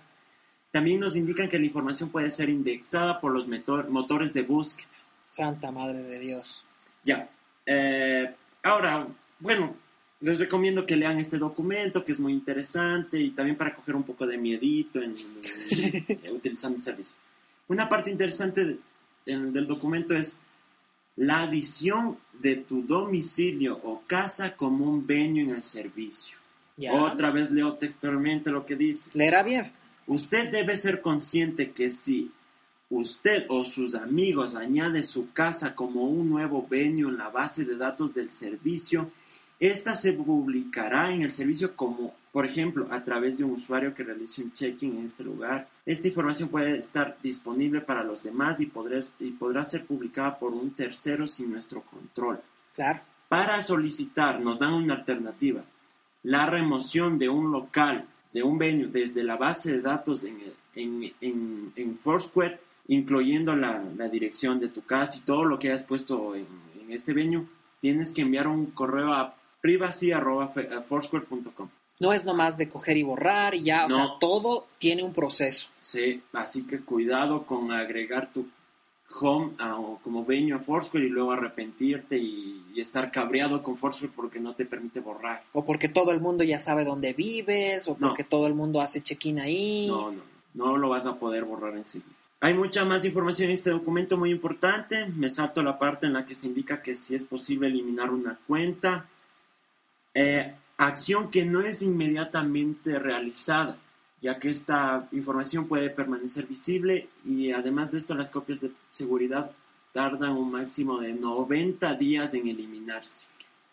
También 0.72 1.00
nos 1.02 1.16
indican 1.18 1.50
que 1.50 1.60
la 1.60 1.66
información 1.66 2.10
puede 2.10 2.32
ser 2.32 2.50
indexada 2.50 3.20
por 3.20 3.34
los 3.34 3.48
motores 3.90 4.34
de 4.34 4.44
búsqueda. 4.44 4.88
Santa 5.30 5.72
Madre 5.72 6.04
de 6.04 6.20
Dios. 6.20 6.64
Ya. 7.04 7.30
Eh, 7.66 8.34
ahora, 8.64 9.08
bueno, 9.40 9.76
les 10.22 10.40
recomiendo 10.40 10.86
que 10.86 10.96
lean 10.96 11.20
este 11.20 11.38
documento, 11.38 12.04
que 12.06 12.12
es 12.14 12.20
muy 12.20 12.34
interesante 12.34 13.20
y 13.20 13.32
también 13.32 13.58
para 13.58 13.76
coger 13.76 13.96
un 13.96 14.04
poco 14.04 14.26
de 14.26 14.38
miedito 14.38 15.02
en, 15.02 15.14
en- 15.14 16.34
utilizando 16.36 16.78
el 16.78 16.84
servicio. 16.84 17.16
Una 17.68 17.90
parte 17.90 18.12
interesante 18.12 18.64
de- 18.66 18.78
del 19.26 19.68
documento 19.68 20.16
es 20.16 20.40
la 21.16 21.46
visión 21.48 22.18
de 22.34 22.58
tu 22.58 22.84
domicilio 22.84 23.80
o 23.84 24.04
casa 24.06 24.56
como 24.56 24.86
un 24.90 25.06
venue 25.08 25.42
en 25.44 25.50
el 25.52 25.64
servicio. 25.64 26.38
Ya. 26.78 26.94
Otra 26.94 27.32
vez 27.32 27.52
leo 27.52 27.74
textualmente 27.76 28.52
lo 28.52 28.66
que 28.66 28.76
dice. 28.76 29.10
¿Leerá 29.14 29.42
bien? 29.44 29.72
Usted 30.08 30.52
debe 30.52 30.76
ser 30.76 31.02
consciente 31.02 31.72
que 31.72 31.90
si 31.90 32.32
usted 32.90 33.46
o 33.50 33.64
sus 33.64 33.96
amigos 33.96 34.56
añade 34.56 35.02
su 35.04 35.32
casa 35.32 35.74
como 35.74 36.04
un 36.04 36.30
nuevo 36.30 36.68
venue 36.70 37.10
en 37.10 37.18
la 37.18 37.30
base 37.30 37.66
de 37.66 37.78
datos 37.78 38.14
del 38.14 38.30
servicio, 38.30 39.10
esta 39.60 39.96
se 39.96 40.14
publicará 40.14 41.12
en 41.12 41.22
el 41.22 41.32
servicio 41.32 41.76
como, 41.76 42.14
por 42.32 42.46
ejemplo, 42.46 42.88
a 42.92 43.04
través 43.04 43.38
de 43.38 43.44
un 43.44 43.52
usuario 43.52 43.94
que 43.96 44.04
realice 44.04 44.42
un 44.44 44.52
check-in 44.54 44.98
en 44.98 45.06
este 45.06 45.24
lugar. 45.24 45.68
Esta 45.86 46.08
información 46.08 46.50
puede 46.50 46.78
estar 46.78 47.18
disponible 47.24 47.82
para 47.82 48.04
los 48.04 48.24
demás 48.24 48.60
y, 48.60 48.66
podrá- 48.68 49.02
y 49.20 49.32
podrá 49.32 49.64
ser 49.64 49.86
publicada 49.86 50.38
por 50.38 50.54
un 50.54 50.72
tercero 50.72 51.26
sin 51.28 51.52
nuestro 51.52 51.82
control. 51.82 52.40
Claro. 52.74 53.00
Para 53.30 53.62
solicitar, 53.62 54.42
nos 54.42 54.60
dan 54.60 54.74
una 54.74 54.96
alternativa. 54.96 55.64
La 56.24 56.46
remoción 56.48 57.18
de 57.18 57.30
un 57.30 57.52
local, 57.52 58.06
de 58.34 58.44
un 58.44 58.58
venue, 58.58 58.88
desde 58.88 59.24
la 59.24 59.38
base 59.38 59.72
de 59.74 59.82
datos 59.82 60.24
en, 60.26 60.38
en, 60.76 61.14
en, 61.22 61.72
en 61.76 61.96
Foursquare, 61.98 62.60
incluyendo 62.88 63.56
la, 63.56 63.82
la 63.96 64.08
dirección 64.10 64.60
de 64.60 64.68
tu 64.68 64.82
casa 64.84 65.18
y 65.18 65.22
todo 65.22 65.46
lo 65.46 65.58
que 65.58 65.70
hayas 65.70 65.84
puesto 65.84 66.36
en, 66.36 66.46
en 66.82 66.92
este 66.92 67.14
venue, 67.14 67.46
tienes 67.80 68.12
que 68.12 68.22
enviar 68.24 68.48
un 68.48 68.68
correo 68.68 69.14
a 69.14 69.36
privacy.foursquare.com. 69.66 71.70
No 72.00 72.12
es 72.12 72.26
nomás 72.26 72.58
de 72.58 72.68
coger 72.68 72.98
y 72.98 73.04
borrar 73.04 73.56
y 73.56 73.64
ya, 73.64 73.86
o 73.86 73.90
No. 73.90 73.96
sea, 73.98 74.08
todo 74.20 74.68
tiene 74.80 75.02
un 75.04 75.14
proceso. 75.14 75.68
Sí, 75.80 76.22
así 76.34 76.68
que 76.68 76.80
cuidado 76.82 77.44
con 77.46 77.72
agregar 77.72 78.32
tu 78.34 78.48
home 79.22 79.54
a- 79.60 79.78
o 79.80 79.98
como 80.04 80.26
venue 80.26 80.54
a 80.54 80.60
Foursquare 80.60 81.06
y 81.06 81.10
luego 81.10 81.32
arrepentirte 81.32 82.18
y, 82.18 82.66
y 82.76 82.82
estar 82.82 83.12
cabreado 83.12 83.64
con 83.64 83.78
Foursquare 83.78 84.12
porque 84.14 84.42
no 84.42 84.54
te 84.56 84.66
permite 84.66 85.00
borrar. 85.00 85.44
O 85.54 85.64
porque 85.64 85.88
todo 85.88 86.12
el 86.12 86.20
mundo 86.20 86.44
ya 86.44 86.60
sabe 86.60 86.84
dónde 86.84 87.14
vives, 87.14 87.88
o 87.88 87.96
No. 87.98 88.10
porque 88.10 88.26
todo 88.26 88.46
el 88.48 88.56
mundo 88.56 88.82
hace 88.82 89.02
check-in 89.02 89.40
ahí. 89.40 89.88
No, 89.88 90.12
no, 90.12 90.22
no 90.54 90.78
lo 90.78 90.90
vas 90.90 91.06
a 91.06 91.16
poder 91.16 91.46
borrar 91.46 91.78
enseguida. 91.78 92.10
Hay 92.42 92.54
mucha 92.54 92.84
más 92.84 93.06
información 93.06 93.48
en 93.50 93.54
este 93.54 93.70
documento 93.70 94.18
muy 94.18 94.32
importante. 94.32 95.06
Me 95.08 95.30
salto 95.30 95.64
la 95.64 95.80
parte 95.80 96.08
en 96.08 96.14
la 96.14 96.26
que 96.26 96.36
se 96.36 96.48
indica 96.48 96.82
que 96.82 96.94
si 96.94 97.16
es 97.16 97.24
posible 97.24 97.68
eliminar 97.68 98.12
una 98.12 98.38
cuenta. 98.46 99.08
Eh, 100.16 100.54
acción 100.78 101.30
que 101.30 101.46
no 101.46 101.62
es 101.62 101.82
inmediatamente 101.82 102.98
realizada, 102.98 103.78
ya 104.22 104.40
que 104.40 104.50
esta 104.50 105.08
información 105.12 105.68
puede 105.68 105.90
permanecer 105.90 106.48
visible 106.48 107.10
y 107.26 107.52
además 107.52 107.92
de 107.92 107.98
esto 107.98 108.16
las 108.16 108.32
copias 108.32 108.62
de 108.62 108.72
seguridad 108.92 109.52
tardan 109.92 110.32
un 110.32 110.52
máximo 110.52 111.00
de 111.00 111.14
90 111.14 111.94
días 111.96 112.34
en 112.34 112.48
eliminarse. 112.48 113.28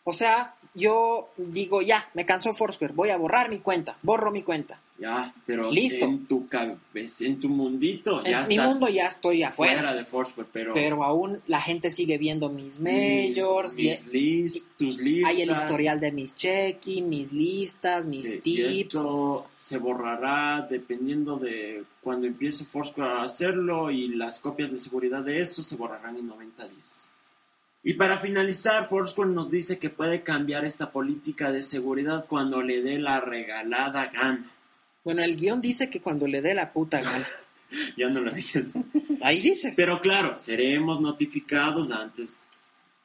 O 0.05 0.12
sea, 0.12 0.55
yo 0.74 1.30
digo, 1.36 1.80
ya, 1.80 2.11
me 2.14 2.26
cansó 2.26 2.53
Foursquare, 2.55 2.93
voy 2.93 3.11
a 3.11 3.16
borrar 3.16 3.49
mi 3.49 3.61
cuenta, 3.61 3.97
borro 4.03 4.30
mi 4.30 4.43
cuenta. 4.43 4.82
Ya, 4.99 5.34
pero 5.47 5.72
Listo. 5.72 6.05
en 6.05 6.26
tu 6.26 6.47
cabeza, 6.47 7.24
en 7.24 7.40
tu 7.40 7.49
mundito, 7.49 8.22
ya 8.22 8.43
en 8.43 8.49
mi 8.49 8.55
estás 8.55 8.68
mundo 8.70 8.88
ya 8.88 9.09
estoy 9.09 9.43
afuera, 9.43 9.72
fuera 9.72 9.95
de 9.95 10.05
Foursquare, 10.05 10.49
pero, 10.53 10.72
pero 10.74 11.03
aún 11.03 11.40
la 11.47 11.61
gente 11.61 11.90
sigue 11.90 12.18
viendo 12.18 12.51
mis 12.51 12.78
majors, 12.78 13.74
mis, 13.74 14.07
list, 14.09 14.64
tus 14.78 14.99
listas. 15.01 15.30
hay 15.32 15.43
el 15.43 15.51
historial 15.51 15.99
de 15.99 16.12
mis 16.12 16.36
check-in, 16.36 17.09
mis 17.09 17.32
listas, 17.32 18.07
mis 18.07 18.22
Sí, 18.22 18.34
y 18.34 18.40
tips. 18.40 18.95
esto 18.95 19.47
se 19.59 19.78
borrará 19.78 20.66
dependiendo 20.70 21.36
de 21.36 21.82
cuando 22.01 22.26
empiece 22.28 22.64
Foursquare 22.64 23.11
a 23.12 23.22
hacerlo 23.24 23.90
y 23.90 24.09
las 24.09 24.38
copias 24.38 24.70
de 24.70 24.78
seguridad 24.78 25.22
de 25.22 25.40
eso 25.40 25.64
se 25.64 25.74
borrarán 25.74 26.16
en 26.16 26.28
90 26.28 26.68
días. 26.68 27.09
Y 27.82 27.95
para 27.95 28.18
finalizar, 28.18 28.88
Foursquare 28.88 29.30
nos 29.30 29.51
dice 29.51 29.80
que 29.80 29.90
puede 29.90 30.22
cambiar 30.22 30.64
esta 30.64 30.93
política 30.93 31.51
de 31.51 31.62
seguridad 31.62 32.26
cuando 32.28 32.62
le 32.62 32.80
dé 32.82 33.01
la 33.01 33.18
regalada 33.18 34.07
gana. 34.07 34.49
Bueno, 35.05 35.22
el 35.22 35.36
guion 35.36 35.61
dice 35.61 35.90
que 35.90 36.00
cuando 36.00 36.26
le 36.26 36.42
dé 36.42 36.55
la 36.55 36.72
puta 36.72 37.00
gana. 37.00 37.26
Ya 37.96 38.11
no 38.11 38.20
lo 38.20 38.30
dices. 38.30 38.74
Ahí 39.22 39.40
dice. 39.40 39.72
Pero 39.74 40.03
claro, 40.03 40.36
seremos 40.36 41.00
notificados 41.00 41.90
antes, 41.90 42.44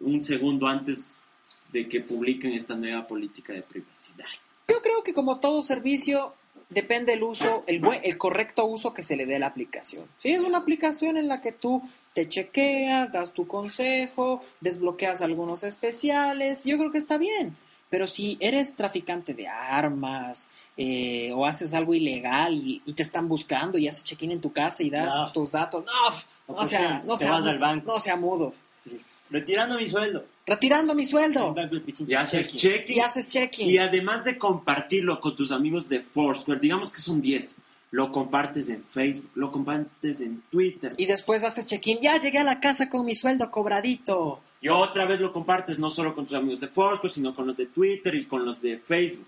un 0.02 0.22
segundo 0.22 0.68
antes 0.68 1.24
de 1.72 1.88
que 1.88 2.02
publiquen 2.02 2.52
esta 2.52 2.76
nueva 2.76 3.08
política 3.08 3.54
de 3.54 3.62
privacidad. 3.62 4.26
Yo 4.68 4.82
creo 4.82 5.04
que 5.04 5.14
como 5.14 5.40
todo 5.40 5.62
servicio, 5.62 6.34
depende 6.70 7.14
el 7.14 7.24
uso, 7.24 7.64
el, 7.68 7.80
buen, 7.80 8.02
el 8.04 8.18
correcto 8.18 8.66
uso 8.66 8.94
que 8.94 9.04
se 9.04 9.16
le 9.16 9.26
dé 9.26 9.38
a 9.38 9.40
la 9.40 9.48
aplicación. 9.48 10.06
Si 10.18 10.34
es 10.34 10.44
una 10.44 10.58
aplicación 10.58 11.18
en 11.18 11.28
la 11.28 11.42
que 11.42 11.54
tú 11.54 11.82
te 12.14 12.28
chequeas, 12.28 13.12
das 13.12 13.34
tu 13.34 13.48
consejo, 13.48 14.44
desbloqueas 14.60 15.22
algunos 15.22 15.64
especiales, 15.64 16.66
yo 16.66 16.78
creo 16.78 16.92
que 16.92 16.98
está 16.98 17.18
bien. 17.18 17.56
Pero 17.90 18.06
si 18.06 18.38
eres 18.42 18.76
traficante 18.76 19.34
de 19.34 19.48
armas 19.48 20.50
eh, 20.78 21.32
o 21.34 21.46
haces 21.46 21.74
algo 21.74 21.94
ilegal 21.96 22.54
y, 22.54 22.82
y 22.86 22.94
te 22.94 23.02
están 23.04 23.28
buscando 23.28 23.78
y 23.78 23.88
haces 23.88 24.04
check-in 24.04 24.32
en 24.32 24.42
tu 24.42 24.52
casa 24.54 24.84
y 24.84 24.90
das 24.90 25.12
No. 25.14 25.32
tus 25.32 25.52
datos, 25.52 25.84
no, 25.86 26.10
no 26.48 26.56
por 26.56 26.66
sea, 26.68 27.02
no 27.06 27.18
sea, 27.18 27.32
vas 27.32 27.48
al 27.48 27.58
banco. 27.60 27.94
no 27.94 28.00
sea 28.00 28.16
mudo. 28.16 28.54
Retirando 29.30 29.78
mi 29.78 29.86
sueldo. 29.88 30.24
Retirando 30.46 30.96
mi 30.96 31.06
sueldo 31.06 31.54
Y 32.08 32.14
haces 32.14 32.52
Check-in. 32.56 32.60
check-in 32.60 32.98
y 32.98 33.00
haces 33.02 33.28
check-in. 33.28 33.70
y 33.70 33.78
además 33.78 34.24
de 34.24 34.38
compartirlo 34.38 35.20
con 35.20 35.36
tus 35.36 35.52
amigos 35.52 35.90
de 35.90 36.00
Foursquare, 36.02 36.60
digamos 36.62 36.92
que 36.92 37.02
son 37.02 37.22
10, 37.22 37.58
lo 37.92 38.12
compartes 38.14 38.70
en 38.70 38.84
Facebook, 38.90 39.30
lo 39.36 39.52
compartes 39.52 40.22
en 40.22 40.42
Twitter 40.50 40.94
Y 40.98 41.06
después 41.06 41.44
haces 41.44 41.66
check-in. 41.68 42.00
Ya 42.02 42.18
llegué 42.20 42.38
a 42.38 42.44
la 42.46 42.60
casa 42.62 42.90
con 42.90 43.04
mi 43.06 43.16
sueldo 43.16 43.52
cobradito. 43.52 44.40
y 44.62 44.70
otra 44.70 45.06
vez 45.06 45.20
lo 45.20 45.34
compartes 45.34 45.80
no 45.80 45.92
solo 45.92 46.16
con 46.16 46.26
tus 46.26 46.36
amigos 46.36 46.62
de 46.62 46.68
Foursquare, 46.70 47.14
sino 47.14 47.36
con 47.36 47.46
los 47.48 47.58
de 47.58 47.66
Twitter 47.66 48.16
y 48.16 48.26
con 48.26 48.46
los 48.46 48.62
de 48.62 48.78
Facebook. 48.78 49.26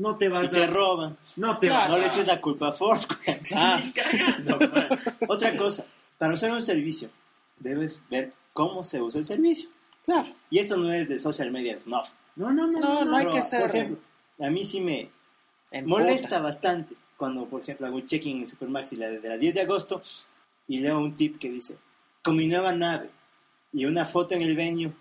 No 0.00 0.16
te 0.16 0.26
Y 0.26 0.28
vas 0.28 0.50
te 0.50 0.64
a... 0.64 0.66
roban. 0.66 1.16
No 1.36 1.58
te 1.58 1.66
Claro. 1.68 1.82
vas 1.82 1.90
No 1.92 1.98
le 1.98 2.06
eches 2.06 2.26
la 2.26 2.40
culpa 2.40 2.68
a 2.68 2.72
Foursquare. 2.72 3.40
Ah. 3.54 3.80
Man. 4.44 4.88
Otra 5.28 5.56
cosa. 5.56 5.84
Para 6.18 6.34
usar 6.34 6.50
un 6.52 6.62
servicio, 6.62 7.10
debes 7.58 8.02
ver 8.10 8.32
cómo 8.52 8.82
se 8.84 9.00
usa 9.00 9.18
el 9.20 9.24
servicio. 9.24 9.68
Claro. 10.04 10.28
Y 10.50 10.58
esto 10.58 10.76
no 10.76 10.92
es 10.92 11.08
de 11.08 11.18
social 11.18 11.50
media 11.50 11.76
snuff. 11.78 12.10
No, 12.36 12.50
no, 12.52 12.66
no. 12.66 12.78
No, 12.80 13.04
no 13.04 13.16
hay 13.16 13.24
Pero, 13.26 13.36
que 13.36 13.42
ser. 13.42 13.60
Por 13.62 13.70
ejemplo, 13.70 13.98
a 14.40 14.50
mí 14.50 14.64
sí 14.64 14.80
me 14.80 15.10
en 15.70 15.86
molesta 15.86 16.28
puta. 16.28 16.40
bastante 16.40 16.94
cuando, 17.16 17.44
por 17.46 17.60
ejemplo, 17.60 17.86
hago 17.86 17.96
un 17.96 18.06
check-in 18.06 18.38
en 18.38 18.46
Supermax 18.46 18.92
y 18.92 18.96
la 18.96 19.08
de 19.10 19.28
la 19.28 19.36
10 19.36 19.54
de 19.54 19.60
agosto 19.60 20.00
y 20.66 20.78
leo 20.78 20.98
un 20.98 21.14
tip 21.16 21.38
que 21.38 21.50
dice, 21.50 21.76
con 22.22 22.36
mi 22.36 22.46
nueva 22.46 22.72
nave 22.72 23.10
y 23.72 23.84
una 23.84 24.06
foto 24.06 24.34
en 24.34 24.42
el 24.42 24.56
venue 24.56 24.92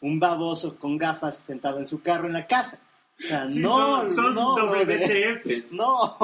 un 0.00 0.18
baboso 0.20 0.76
con 0.76 0.96
gafas 0.98 1.36
sentado 1.36 1.78
en 1.78 1.86
su 1.86 2.00
carro 2.00 2.26
en 2.28 2.32
la 2.34 2.46
casa. 2.46 2.80
O 3.18 3.26
sea, 3.26 3.48
Sí, 3.48 3.60
no, 3.60 3.68
son, 4.08 4.14
son 4.14 4.34
no. 4.34 4.54
WTFs. 4.56 5.72
No, 5.72 6.18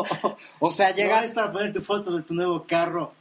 O 0.59 0.71
sea, 0.71 0.91
no 0.91 0.97
llegas, 0.97 1.25
es 1.25 1.31
para 1.33 1.51
poner 1.53 1.73
tu 1.73 1.81
foto 1.81 2.15
de 2.17 2.23
tu 2.23 2.35
nuevo 2.35 2.65
carro. 2.67 3.15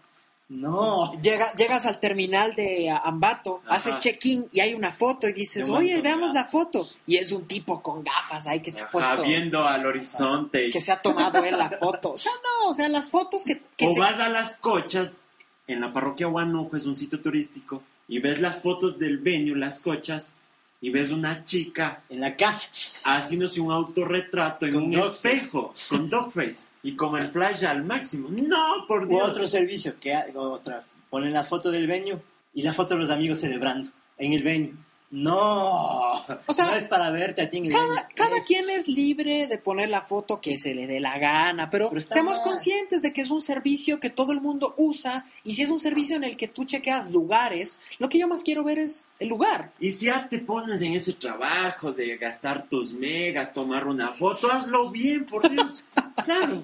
No. 0.49 1.13
llega- 1.21 1.53
llegas 1.53 1.85
al 1.85 2.01
terminal 2.01 2.55
de 2.55 2.89
Ambato, 2.89 3.61
Ajá. 3.65 3.75
haces 3.77 3.99
check-in 3.99 4.49
y 4.51 4.59
hay 4.59 4.73
una 4.73 4.91
foto 4.91 5.25
y 5.29 5.31
dices, 5.31 5.69
oye, 5.69 6.01
veamos 6.01 6.33
la 6.33 6.43
foto. 6.43 6.85
Y 7.07 7.15
es 7.15 7.31
un 7.31 7.45
tipo 7.47 7.81
con 7.81 8.03
gafas 8.03 8.47
ahí 8.47 8.59
que 8.59 8.69
se 8.69 8.81
ha 8.81 8.83
Ajá, 8.83 8.91
puesto, 8.91 9.23
viendo 9.23 9.65
al 9.65 9.85
horizonte. 9.85 10.69
que 10.69 10.81
se 10.81 10.91
ha 10.91 11.01
tomado 11.01 11.41
él 11.45 11.57
la 11.57 11.69
foto. 11.69 12.11
O 12.11 12.17
sea, 12.17 12.33
no, 12.43 12.69
o 12.71 12.73
sea, 12.75 12.89
las 12.89 13.09
fotos 13.09 13.45
que, 13.45 13.61
que 13.77 13.87
o 13.87 13.93
se- 13.93 13.99
vas 14.01 14.19
a 14.19 14.27
las 14.27 14.57
cochas, 14.57 15.23
en 15.67 15.79
la 15.79 15.93
parroquia 15.93 16.27
Huanuco 16.27 16.75
es 16.75 16.85
un 16.85 16.97
sitio 16.97 17.21
turístico, 17.21 17.81
y 18.09 18.19
ves 18.19 18.41
las 18.41 18.61
fotos 18.61 18.99
del 18.99 19.19
venue, 19.19 19.55
las 19.57 19.79
cochas, 19.79 20.35
y 20.81 20.89
ves 20.89 21.11
una 21.11 21.43
chica 21.45 22.01
En 22.09 22.19
la 22.19 22.35
casa. 22.35 22.69
haciéndose 23.05 23.61
un 23.61 23.71
autorretrato 23.71 24.65
en 24.65 24.73
Con 24.73 24.83
un 24.83 24.93
espejo, 24.95 25.73
con 25.89 26.09
dogface, 26.09 26.69
y 26.81 26.95
con 26.95 27.15
el 27.17 27.29
flash 27.29 27.63
al 27.65 27.83
máximo. 27.83 28.29
¡No, 28.31 28.85
por 28.87 29.07
Dios! 29.07 29.21
otro 29.29 29.47
servicio 29.47 29.99
que 29.99 30.15
otra. 30.35 30.83
Ponen 31.09 31.33
la 31.33 31.43
foto 31.43 31.69
del 31.69 31.87
venue 31.87 32.19
y 32.53 32.63
la 32.63 32.73
foto 32.73 32.95
de 32.95 33.01
los 33.01 33.09
amigos 33.11 33.39
celebrando 33.39 33.89
en 34.17 34.33
el 34.33 34.43
venue. 34.43 34.73
No. 35.11 36.13
O 36.47 36.53
sea, 36.53 36.65
no 36.67 36.75
es 36.75 36.85
para 36.85 37.09
verte 37.11 37.41
a 37.41 37.49
ti 37.49 37.57
en 37.57 37.65
el. 37.65 37.71
Cada, 37.73 38.07
cada 38.15 38.37
Es- 38.37 38.45
quien 38.45 38.69
es 38.69 38.87
libre 38.87 39.47
de 39.47 39.57
poner 39.57 39.89
la 39.89 40.01
foto 40.01 40.39
que 40.39 40.57
se 40.57 40.73
le 40.73 40.87
dé 40.87 40.99
la 40.99 41.17
gana, 41.19 41.69
pero, 41.69 41.91
seamos 41.99 42.37
mal. 42.37 42.43
conscientes 42.43 43.01
de 43.01 43.11
que 43.13 43.21
es 43.21 43.29
un 43.29 43.41
servicio 43.41 43.99
que 43.99 44.09
todo 44.09 44.31
el 44.31 44.39
mundo 44.41 44.73
usa 44.77 45.25
y 45.43 45.53
si 45.55 45.63
es 45.63 45.69
un 45.69 45.79
servicio 45.79 46.15
en 46.15 46.23
el 46.23 46.37
que 46.37 46.47
tú 46.47 46.63
chequeas 46.65 47.11
lugares, 47.11 47.81
lo 47.99 48.07
que 48.09 48.19
yo 48.19 48.27
más 48.27 48.43
quiero 48.43 48.63
ver 48.63 48.79
es 48.79 49.07
el 49.19 49.27
lugar. 49.29 49.71
Y 49.79 49.91
si 49.91 50.05
ya 50.05 50.27
te 50.29 50.39
pones 50.39 50.81
en 50.81 50.93
ese 50.93 51.13
trabajo 51.13 51.91
de 51.91 52.17
gastar 52.17 52.67
tus 52.69 52.93
megas, 52.93 53.53
tomar 53.53 53.87
una 53.87 54.07
foto, 54.07 54.51
hazlo 54.51 54.89
bien, 54.91 55.25
por 55.25 55.49
Dios. 55.49 55.85
claro. 56.23 56.61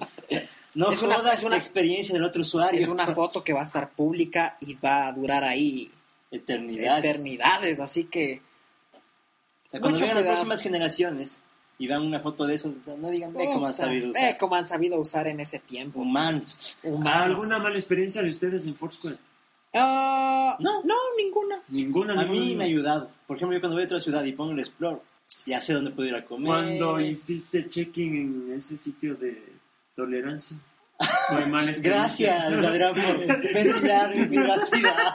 No 0.74 0.90
Es 0.90 1.02
una- 1.02 1.16
es 1.32 1.42
una- 1.44 1.56
experiencia 1.56 2.14
del 2.14 2.24
otro 2.24 2.42
usuario. 2.42 2.80
Es 2.80 2.88
una 2.88 3.06
foto 3.08 3.42
que 3.44 3.52
va 3.52 3.60
a 3.60 3.64
estar 3.64 3.90
pública 3.90 4.56
y 4.60 4.74
va 4.74 5.06
a 5.08 5.12
durar 5.12 5.42
ahí 5.44 5.90
eternidad. 6.30 6.98
eternidades, 6.98 7.80
así 7.80 8.04
que 8.04 8.40
O 9.66 9.70
sea, 9.70 9.80
cuando 9.80 9.98
vean 10.00 10.14
las 10.16 10.24
próximas 10.24 10.62
generaciones 10.62 11.40
y 11.78 11.86
vean 11.86 12.02
una 12.02 12.20
foto 12.20 12.46
de 12.46 12.54
eso, 12.54 12.74
no 12.98 13.08
digan, 13.10 13.32
ve 13.34 13.46
cómo 13.52 13.66
han 13.66 13.74
sabido 13.74 14.06
ve 14.06 14.10
usar. 14.10 14.36
cómo 14.36 14.54
han 14.56 14.66
sabido 14.66 14.98
usar 15.00 15.26
en 15.28 15.40
ese 15.40 15.58
tiempo. 15.60 16.00
Humanos. 16.00 16.76
Humanos. 16.82 17.22
¿Alguna 17.22 17.58
mala 17.60 17.76
experiencia 17.76 18.20
de 18.22 18.30
ustedes 18.30 18.66
en 18.66 18.74
Foursquare? 18.74 19.18
No. 19.72 20.58
no, 20.82 20.94
ninguna. 21.16 21.62
Ninguna, 21.68 22.14
A 22.14 22.24
ninguna. 22.24 22.40
mí 22.40 22.56
me 22.56 22.64
ha 22.64 22.66
ayudado. 22.66 23.10
Por 23.26 23.36
ejemplo, 23.36 23.56
yo 23.56 23.60
cuando 23.60 23.76
voy 23.76 23.82
a 23.82 23.86
otra 23.86 24.00
ciudad 24.00 24.24
y 24.24 24.32
pongo 24.32 24.52
el 24.52 24.60
Explore, 24.60 24.98
ya 25.46 25.60
sé 25.60 25.72
dónde 25.74 25.90
puedo 25.90 26.08
ir 26.08 26.14
a 26.16 26.24
comer. 26.24 26.46
Cuando 26.48 27.00
hiciste 27.00 27.68
check-in 27.68 28.48
en 28.50 28.54
ese 28.56 28.76
sitio 28.76 29.14
de 29.14 29.40
tolerancia. 29.94 30.56
Gracias, 31.80 32.42
Adrián, 32.42 32.94
por 32.94 33.26
ventilar 33.54 34.16
mi 34.16 34.26
privacidad. 34.26 35.14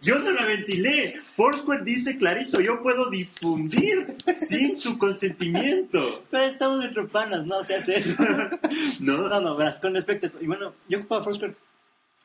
Yo 0.00 0.18
no 0.18 0.32
la 0.32 0.44
ventilé. 0.44 1.14
Foursquare 1.36 1.84
dice 1.84 2.16
clarito, 2.16 2.60
yo 2.60 2.82
puedo 2.82 3.08
difundir 3.08 4.16
sin 4.34 4.76
su 4.76 4.98
consentimiento. 4.98 6.24
Pero 6.30 6.44
estamos 6.44 6.84
entre 6.84 7.04
panas, 7.04 7.46
no 7.46 7.62
se 7.62 7.76
hace 7.76 7.96
eso. 7.96 8.22
¿No? 9.00 9.28
No, 9.28 9.40
no, 9.40 9.56
verás, 9.56 9.78
con 9.78 9.94
respecto 9.94 10.26
a 10.26 10.28
esto. 10.28 10.42
Y 10.42 10.46
bueno, 10.46 10.74
yo 10.88 10.98
ocupaba 10.98 11.22
Foursquare 11.22 11.54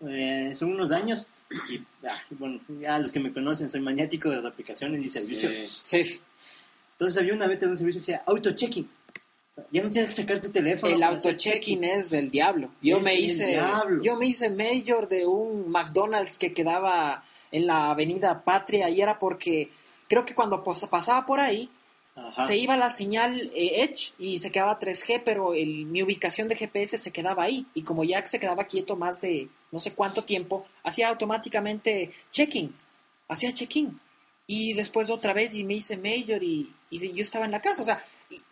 eh, 0.07 0.53
son 0.55 0.73
unos 0.73 0.91
años. 0.91 1.27
Y 1.69 1.79
ah, 2.05 2.19
bueno, 2.31 2.59
ya 2.79 2.99
los 2.99 3.11
que 3.11 3.19
me 3.19 3.31
conocen, 3.31 3.69
soy 3.69 3.79
maniático 3.79 4.29
de 4.29 4.37
las 4.37 4.45
aplicaciones 4.45 5.03
y 5.05 5.09
servicios. 5.09 5.81
Sí. 5.83 6.03
Sí, 6.03 6.21
Entonces 6.93 7.19
había 7.19 7.33
una 7.33 7.47
vez 7.47 7.61
un 7.63 7.77
servicio 7.77 8.01
que 8.01 8.05
se 8.05 8.11
llama 8.13 8.23
auto-checking. 8.27 8.89
Ya 9.71 9.83
no 9.83 9.89
tienes 9.89 10.09
que 10.15 10.21
sacar 10.21 10.39
tu 10.39 10.49
teléfono. 10.51 10.93
El 10.93 11.01
auto-checking 11.03 11.83
es 11.83 12.11
del 12.11 12.29
diablo. 12.29 12.69
Yo 12.81 12.97
Es 12.97 13.03
me 13.03 13.13
el 13.15 13.25
hice 13.25 13.47
diablo. 13.47 14.03
yo 14.03 14.15
me 14.15 14.27
hice 14.27 14.49
mayor 14.51 15.09
de 15.09 15.25
un 15.25 15.69
McDonald's 15.69 16.37
que 16.37 16.53
quedaba 16.53 17.23
en 17.51 17.65
la 17.65 17.89
Avenida 17.91 18.43
Patria 18.43 18.89
y 18.89 19.01
era 19.01 19.17
porque 19.19 19.69
creo 20.07 20.25
que 20.25 20.35
cuando 20.35 20.63
pas- 20.63 20.87
pasaba 20.89 21.25
por 21.25 21.39
ahí 21.39 21.69
Ajá. 22.15 22.45
se 22.45 22.57
iba 22.57 22.77
la 22.77 22.91
señal 22.91 23.35
eh, 23.55 23.83
Edge 23.83 24.13
y 24.19 24.37
se 24.37 24.51
quedaba 24.51 24.77
3G, 24.79 25.21
pero 25.25 25.53
el- 25.53 25.85
mi 25.87 26.03
ubicación 26.03 26.47
de 26.47 26.55
GPS 26.55 26.97
se 26.97 27.11
quedaba 27.11 27.43
ahí 27.43 27.65
y 27.73 27.81
como 27.83 28.03
ya 28.03 28.25
se 28.25 28.39
quedaba 28.39 28.65
quieto 28.65 28.95
más 28.95 29.21
de 29.21 29.49
no 29.71 29.79
sé 29.79 29.93
cuánto 29.93 30.23
tiempo, 30.23 30.65
hacía 30.83 31.09
automáticamente 31.09 32.11
checking, 32.31 32.73
hacía 33.27 33.53
check-in 33.53 33.99
y 34.45 34.73
después 34.73 35.09
otra 35.09 35.33
vez 35.33 35.55
y 35.55 35.63
me 35.63 35.73
hice 35.75 35.97
mayor 35.97 36.43
y, 36.43 36.73
y 36.89 37.11
yo 37.13 37.21
estaba 37.21 37.45
en 37.45 37.51
la 37.51 37.61
casa, 37.61 37.81
o 37.81 37.85
sea, 37.85 38.01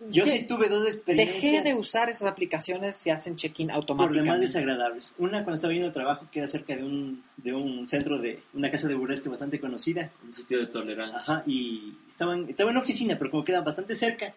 Yo 0.10 0.26
sí 0.26 0.48
tuve 0.48 0.70
dos 0.70 0.86
experiencias. 0.88 1.42
Dejé 1.42 1.62
de 1.62 1.74
usar 1.74 2.10
esas 2.10 2.30
aplicaciones 2.30 3.06
y 3.06 3.10
hacen 3.10 3.36
check-in 3.36 3.68
por 3.68 3.76
demás 3.86 3.90
automáticamente. 3.90 4.46
desagradables. 4.48 5.16
Una 5.18 5.40
cuando 5.44 5.56
estaba 5.56 5.74
yendo 5.74 5.88
al 5.88 5.94
trabajo 5.94 6.28
queda 6.32 6.48
cerca 6.48 6.76
de 6.78 6.84
un, 6.84 7.22
de 7.38 7.54
un 7.54 7.86
centro 7.86 8.18
de 8.20 8.42
una 8.54 8.72
casa 8.72 8.88
de 8.88 8.94
burlesque 8.96 9.28
bastante 9.28 9.60
conocida. 9.60 10.12
Un 10.24 10.32
sitio 10.32 10.60
de 10.60 10.68
tolerancia. 10.68 11.18
Ajá, 11.36 11.44
y 11.46 11.94
estaba 12.08 12.34
en, 12.36 12.50
estaba 12.50 12.72
en 12.72 12.78
oficina, 12.78 13.18
pero 13.20 13.32
como 13.32 13.44
queda 13.44 13.60
bastante 13.62 13.96
cerca, 13.98 14.34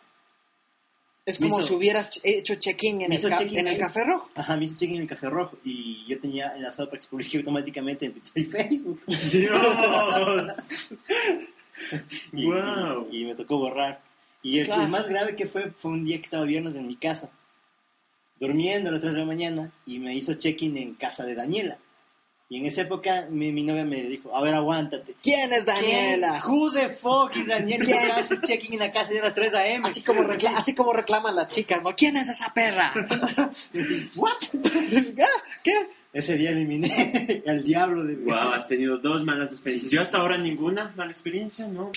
Es 1.25 1.39
como 1.39 1.59
hizo- 1.61 1.69
si 1.69 1.75
hubieras 1.75 2.11
ch- 2.11 2.21
hecho 2.25 2.55
check-in 2.57 3.03
en, 3.03 3.13
el, 3.13 3.21
ca- 3.23 3.37
check-in 3.39 3.59
en 3.59 3.69
el 3.69 3.79
café 3.79 4.03
rojo. 4.05 4.29
ajá, 4.35 4.57
me 4.57 4.65
hizo 4.65 4.77
check 4.77 4.91
en 4.95 5.03
el 5.03 5.07
café 5.07 5.31
rojo 5.31 5.57
y 5.63 6.05
yo 6.09 6.19
tenía 6.21 6.57
enlazado 6.57 6.89
para 6.89 6.99
que 6.99 7.03
se 7.05 7.11
publique 7.11 7.37
automáticamente 7.39 8.07
en 8.07 8.13
Twitter 8.13 8.33
y 8.43 8.45
Facebook. 8.45 9.01
Dios. 9.33 10.89
Y, 12.33 12.45
Wow. 12.47 13.07
y- 13.13 13.23
y 13.23 13.25
me 13.25 13.37
tocó 13.37 13.57
borrar. 13.59 14.01
Y 14.43 14.59
el, 14.61 14.67
Claro. 14.67 14.83
el 14.83 14.89
más 14.89 15.09
grave 15.09 15.35
que 15.37 15.47
fue 15.47 15.71
fue 15.75 15.91
un 15.93 16.05
día 16.05 16.17
que 16.17 16.23
estaba 16.25 16.45
viernes 16.45 16.77
en 16.77 16.87
mi 16.87 16.97
casa, 16.97 17.31
durmiendo 18.39 18.89
a 18.89 18.93
las 18.93 19.01
3 19.01 19.15
de 19.15 19.21
la 19.21 19.27
mañana, 19.27 19.73
y 19.87 19.99
me 19.99 20.15
hizo 20.15 20.35
check-in 20.35 20.77
en 20.77 20.95
casa 20.95 21.25
de 21.27 21.35
Daniela. 21.35 21.79
Y 22.51 22.57
en 22.57 22.65
esa 22.65 22.81
época 22.83 23.27
mi, 23.31 23.53
mi 23.53 23.63
novia 23.63 23.85
me 23.85 24.03
dijo, 24.05 24.35
a 24.35 24.41
ver, 24.41 24.55
aguántate. 24.55 25.15
¿Quién 25.23 25.53
es 25.53 25.67
Daniela? 25.67 26.41
¿Quién? 26.41 26.55
Who 26.55 26.73
the 26.73 26.89
fuck 26.89 27.37
is 27.37 27.47
Daniela? 27.47 27.85
¿Quién? 27.85 27.99
¿Qué 28.07 28.13
haces 28.13 28.41
check-in 28.41 28.73
en 28.75 28.79
la 28.79 28.93
casa 28.93 29.13
de 29.13 29.21
las 29.21 29.35
3 29.35 29.53
a.m.? 29.55 29.87
Así 29.87 30.01
como, 30.03 30.23
recla- 30.23 30.55
así 30.57 30.75
como 30.75 30.93
reclaman 30.95 31.37
las 31.37 31.49
chicas, 31.49 31.83
¿no? 31.83 31.95
¿Quién 31.95 32.17
es 32.17 32.29
esa 32.29 32.55
perra? 32.55 32.93
Y 33.75 33.81
así, 33.81 34.09
¿what? 34.17 34.33
Ah, 35.21 35.43
¿Qué? 35.63 35.73
Ese 36.11 36.37
día 36.39 36.51
eliminé 36.53 37.43
al 37.47 37.63
diablo 37.65 38.03
de 38.05 38.15
Wow, 38.17 38.53
has 38.55 38.67
tenido 38.67 38.97
dos 38.97 39.25
malas 39.25 39.53
experiencias. 39.53 39.91
Yo 39.93 40.01
hasta 40.01 40.17
ahora 40.19 40.39
ninguna 40.39 40.93
mala 40.97 41.11
experiencia, 41.11 41.67
¿no? 41.69 41.93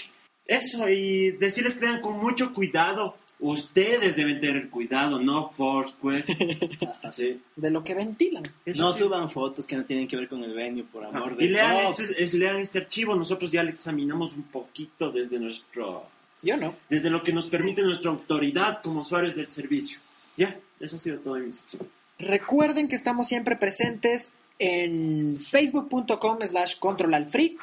Eso, 0.45 0.89
y 0.89 1.31
decirles 1.31 1.75
que 1.75 1.81
tengan 1.81 2.01
con 2.01 2.17
mucho 2.17 2.53
cuidado. 2.53 3.15
Ustedes 3.43 4.15
deben 4.15 4.39
tener 4.39 4.69
cuidado, 4.69 5.19
no 5.19 5.49
Foursquare. 5.49 6.23
Sí. 7.11 7.41
De 7.55 7.71
lo 7.71 7.83
que 7.83 7.95
ventilan. 7.95 8.43
Eso 8.65 8.83
No 8.83 8.93
sí. 8.93 8.99
suban 8.99 9.29
fotos 9.31 9.65
que 9.65 9.75
no 9.75 9.83
tienen 9.83 10.07
que 10.07 10.15
ver 10.15 10.27
con 10.27 10.43
el 10.43 10.53
venue, 10.53 10.83
por 10.83 11.03
amor 11.03 11.35
de 11.35 11.45
Y 11.45 11.49
lean 11.49 11.79
Dios. 11.87 11.99
este, 11.99 12.23
es- 12.23 12.33
lean 12.35 12.57
este 12.57 12.77
archivo. 12.79 13.15
Nosotros 13.15 13.51
ya 13.51 13.63
lo 13.63 13.69
examinamos 13.71 14.33
un 14.35 14.43
poquito 14.43 15.11
desde 15.11 15.39
nuestro, 15.39 16.05
Yo 16.43 16.55
no. 16.55 16.75
desde 16.87 17.09
lo 17.09 17.23
que 17.23 17.33
nos 17.33 17.47
permite 17.47 17.81
nuestra 17.81 18.11
autoridad 18.11 18.81
como 18.83 19.01
usuarios 19.01 19.35
del 19.35 19.47
servicio. 19.49 19.97
Ya, 20.37 20.59
eso 20.79 20.95
ha 20.97 20.99
sido 20.99 21.17
todo 21.19 21.35
mi 21.35 21.51
sección. 21.51 21.87
Recuerden 22.19 22.87
que 22.87 22.95
estamos 22.95 23.27
siempre 23.27 23.55
presentes 23.55 24.33
en 24.59 25.37
facebook.com 25.39 26.37
slash 26.45 26.77
controlalfreak, 26.77 27.53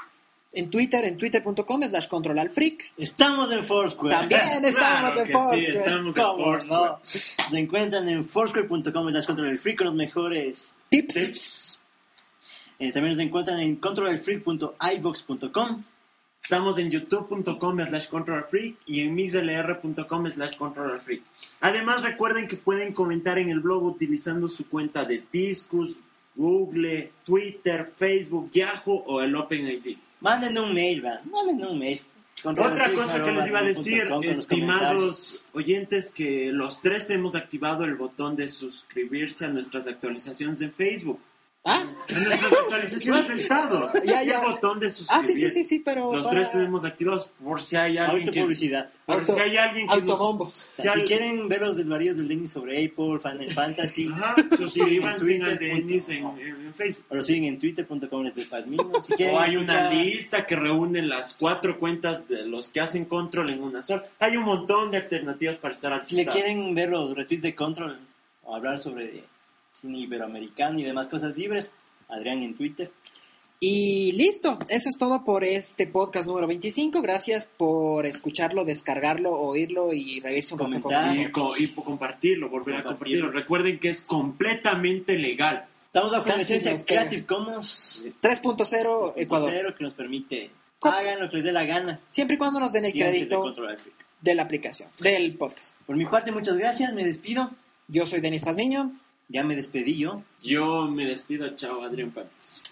en 0.59 0.70
Twitter, 0.70 1.04
en 1.04 1.16
twitter.com 1.16 1.82
slash 1.88 2.09
controlalfreak. 2.09 2.92
Estamos 2.96 3.50
en 3.52 3.62
Foursquare. 3.64 4.14
También 4.14 4.64
estamos 4.64 5.12
Claro 5.12 5.20
en 5.20 5.28
Foursquare. 5.30 5.61
Sí, 5.62 5.70
estamos 5.72 6.16
en 6.16 6.22
¿Cómo 6.22 6.44
Foursquare. 6.44 6.92
no? 6.92 7.00
Lo 7.52 7.56
encuentran 7.59 8.09
en 8.09 8.24
foursquare.com 8.24 9.11
slash 9.11 9.26
control 9.26 9.48
el 9.48 9.59
free 9.59 9.76
con 9.76 9.86
los 9.86 9.94
mejores 9.94 10.76
Tips. 10.88 11.14
tips. 11.14 11.80
Eh, 12.80 12.92
también 12.92 13.14
nos 13.14 13.22
encuentran 13.22 13.61
en 13.61 13.76
controlalfree.ibox.com 13.76 15.82
Estamos 16.40 16.78
en 16.78 16.90
youtube.com 16.90 17.84
slash 17.84 18.06
controlalfreak 18.09 18.76
y 18.86 19.00
en 19.00 19.14
mixlr.com 19.14 20.30
slash 20.30 20.56
controlalfreak. 20.56 21.20
Además 21.61 22.02
recuerden 22.02 22.48
que 22.48 22.56
pueden 22.56 22.94
comentar 22.94 23.38
en 23.38 23.50
el 23.50 23.61
blog 23.61 23.82
utilizando 23.82 24.48
su 24.48 24.66
cuenta 24.68 25.04
de 25.04 25.22
Discus, 25.30 25.96
Google, 26.36 27.11
Twitter, 27.24 27.92
Facebook, 27.98 28.50
Yahoo 28.52 29.02
o 29.06 29.20
el 29.20 29.34
OpenID. 29.36 29.98
Manden 30.20 30.58
un 30.58 30.72
mail, 30.72 31.02
van. 31.02 31.20
Manden 31.30 31.66
un 31.68 31.78
mail. 31.78 32.00
Otra 32.44 32.92
cosa 32.92 33.22
que 33.22 33.32
les 33.32 33.48
iba 33.48 33.58
a 33.58 33.64
decir, 33.64 34.08
estimados 34.22 35.42
oyentes, 35.52 36.12
que 36.12 36.52
los 36.52 36.80
tres 36.80 37.06
tenemos 37.06 37.34
activado 37.34 37.84
el 37.84 37.96
botón 37.96 38.36
de 38.36 38.46
suscribirse 38.46 39.46
a 39.46 39.48
nuestras 39.48 39.88
actualizaciones 39.88 40.60
en 40.60 40.72
Facebook. 40.72 41.20
Ah, 41.64 41.82
En 42.09 42.24
nuestras 42.24 42.52
actualizaciones 42.52 43.28
de 43.28 43.34
estado. 43.34 43.92
Ya, 44.02 44.22
Y 44.22 44.28
ya. 44.28 44.40
el 44.40 44.52
botón 44.52 44.80
de 44.80 44.88
suscribir. 44.88 45.24
ah 45.24 45.26
sí, 45.26 45.34
sí, 45.34 45.50
sí, 45.50 45.64
sí, 45.64 45.78
pero 45.80 46.14
Los 46.14 46.24
para 46.26 46.40
tres 46.40 46.52
tenemos 46.52 46.84
activados 46.84 47.28
por 47.44 47.61
si 47.61 47.76
hay 47.76 47.98
alguien 47.98 48.30
que... 48.30 48.40
publicidad. 48.40 48.88
Por 49.04 49.16
Auto- 49.20 49.34
si 49.34 49.40
hay 49.40 49.56
alguien 49.59 49.86
que 49.88 49.94
nos- 49.96 50.02
autobombo. 50.02 50.44
O 50.44 50.46
sea, 50.46 50.84
Ya 50.86 50.94
si 50.94 51.02
quieren 51.02 51.46
ver 51.48 51.61
los 51.61 51.76
desvaríos 51.76 52.16
del 52.16 52.28
Denis 52.28 52.50
sobre 52.52 52.82
Apple, 52.82 53.18
Final 53.22 53.50
Fantasy, 53.54 54.09
Ajá, 54.11 54.34
suscríbanse 54.56 55.36
En 55.36 55.44
al 55.44 55.59
Denis 55.59 56.09
en, 56.09 56.24
en- 56.24 56.74
Facebook. 56.74 57.04
o 57.11 57.14
lo 57.16 57.22
siguen 57.22 57.44
en 57.44 57.59
twitter.com. 57.59 58.30
Si 59.02 59.12
quieren 59.16 59.34
O 59.34 59.40
hay 59.40 59.56
una 59.56 59.90
lista 59.90 60.46
que 60.46 60.56
reúne 60.56 61.02
las 61.02 61.34
cuatro 61.34 61.78
cuentas 61.78 62.28
de 62.28 62.46
los 62.46 62.68
que 62.68 62.80
hacen 62.80 63.04
control 63.04 63.50
en 63.50 63.62
una 63.62 63.82
sola. 63.82 64.04
Hay 64.20 64.36
un 64.38 64.44
montón 64.44 64.90
de 64.90 64.98
alternativas 64.98 65.56
para 65.59 65.72
estar 65.74 65.92
al 65.92 66.02
Si 66.02 66.14
le 66.16 66.24
quieren 66.26 66.74
ver 66.74 66.88
los 66.90 67.14
retweets 67.14 67.42
de 67.42 67.54
Control 67.54 67.98
o 68.44 68.54
hablar 68.56 68.78
sobre 68.78 69.24
cine 69.72 69.98
iberoamericano 69.98 70.78
y 70.78 70.84
demás 70.84 71.08
cosas 71.08 71.36
libres, 71.36 71.70
Adrián 72.08 72.42
en 72.42 72.54
Twitter. 72.54 72.90
Y 73.60 74.12
listo, 74.12 74.56
eso 74.68 74.88
es 74.88 74.98
todo 74.98 75.24
por 75.24 75.42
este 75.42 75.88
podcast 75.88 76.28
número 76.28 76.46
25. 76.46 77.02
Gracias 77.02 77.50
por 77.56 78.06
escucharlo, 78.06 78.64
descargarlo, 78.64 79.32
oírlo 79.32 79.92
y 79.92 80.20
reírse 80.20 80.54
un 80.54 80.60
rato 80.60 80.80
con. 80.80 80.94
Y, 81.16 81.64
y 81.64 81.68
compartirlo, 81.68 82.48
volver 82.48 82.76
a 82.76 82.84
Compartirlo. 82.84 83.32
Recuerden 83.32 83.80
que 83.80 83.88
es 83.88 84.02
completamente 84.02 85.18
legal. 85.18 85.66
Estamos 85.86 86.12
bajo 86.12 86.28
la 86.28 86.36
licencia. 86.36 86.76
Creative 86.84 87.26
Commons 87.26 88.06
3.0 88.22 89.14
Ecuador. 89.16 89.74
Que 89.74 89.84
nos 89.84 89.94
permite 89.94 90.50
hagan 90.82 91.20
lo 91.20 91.28
que 91.28 91.36
les 91.36 91.44
dé 91.44 91.52
la 91.52 91.64
gana. 91.64 91.98
Siempre 92.10 92.36
y 92.36 92.38
cuando 92.38 92.60
nos 92.60 92.72
den 92.72 92.84
el 92.84 92.92
crédito 92.92 93.52
de 94.20 94.34
la 94.34 94.42
aplicación, 94.42 94.88
del 95.00 95.36
podcast. 95.36 95.80
Por 95.82 95.96
mi 95.96 96.06
parte, 96.06 96.32
muchas 96.32 96.56
gracias, 96.56 96.92
me 96.92 97.04
despido. 97.04 97.50
Yo 97.88 98.06
soy 98.06 98.20
Denis 98.20 98.42
Pazmiño. 98.42 98.92
Ya 99.29 99.45
me 99.45 99.55
despedí 99.55 99.99
yo. 99.99 100.22
Yo 100.43 100.89
me 100.89 101.05
despido. 101.05 101.55
Chao, 101.55 101.83
Adrián 101.83 102.11
Párez. 102.11 102.62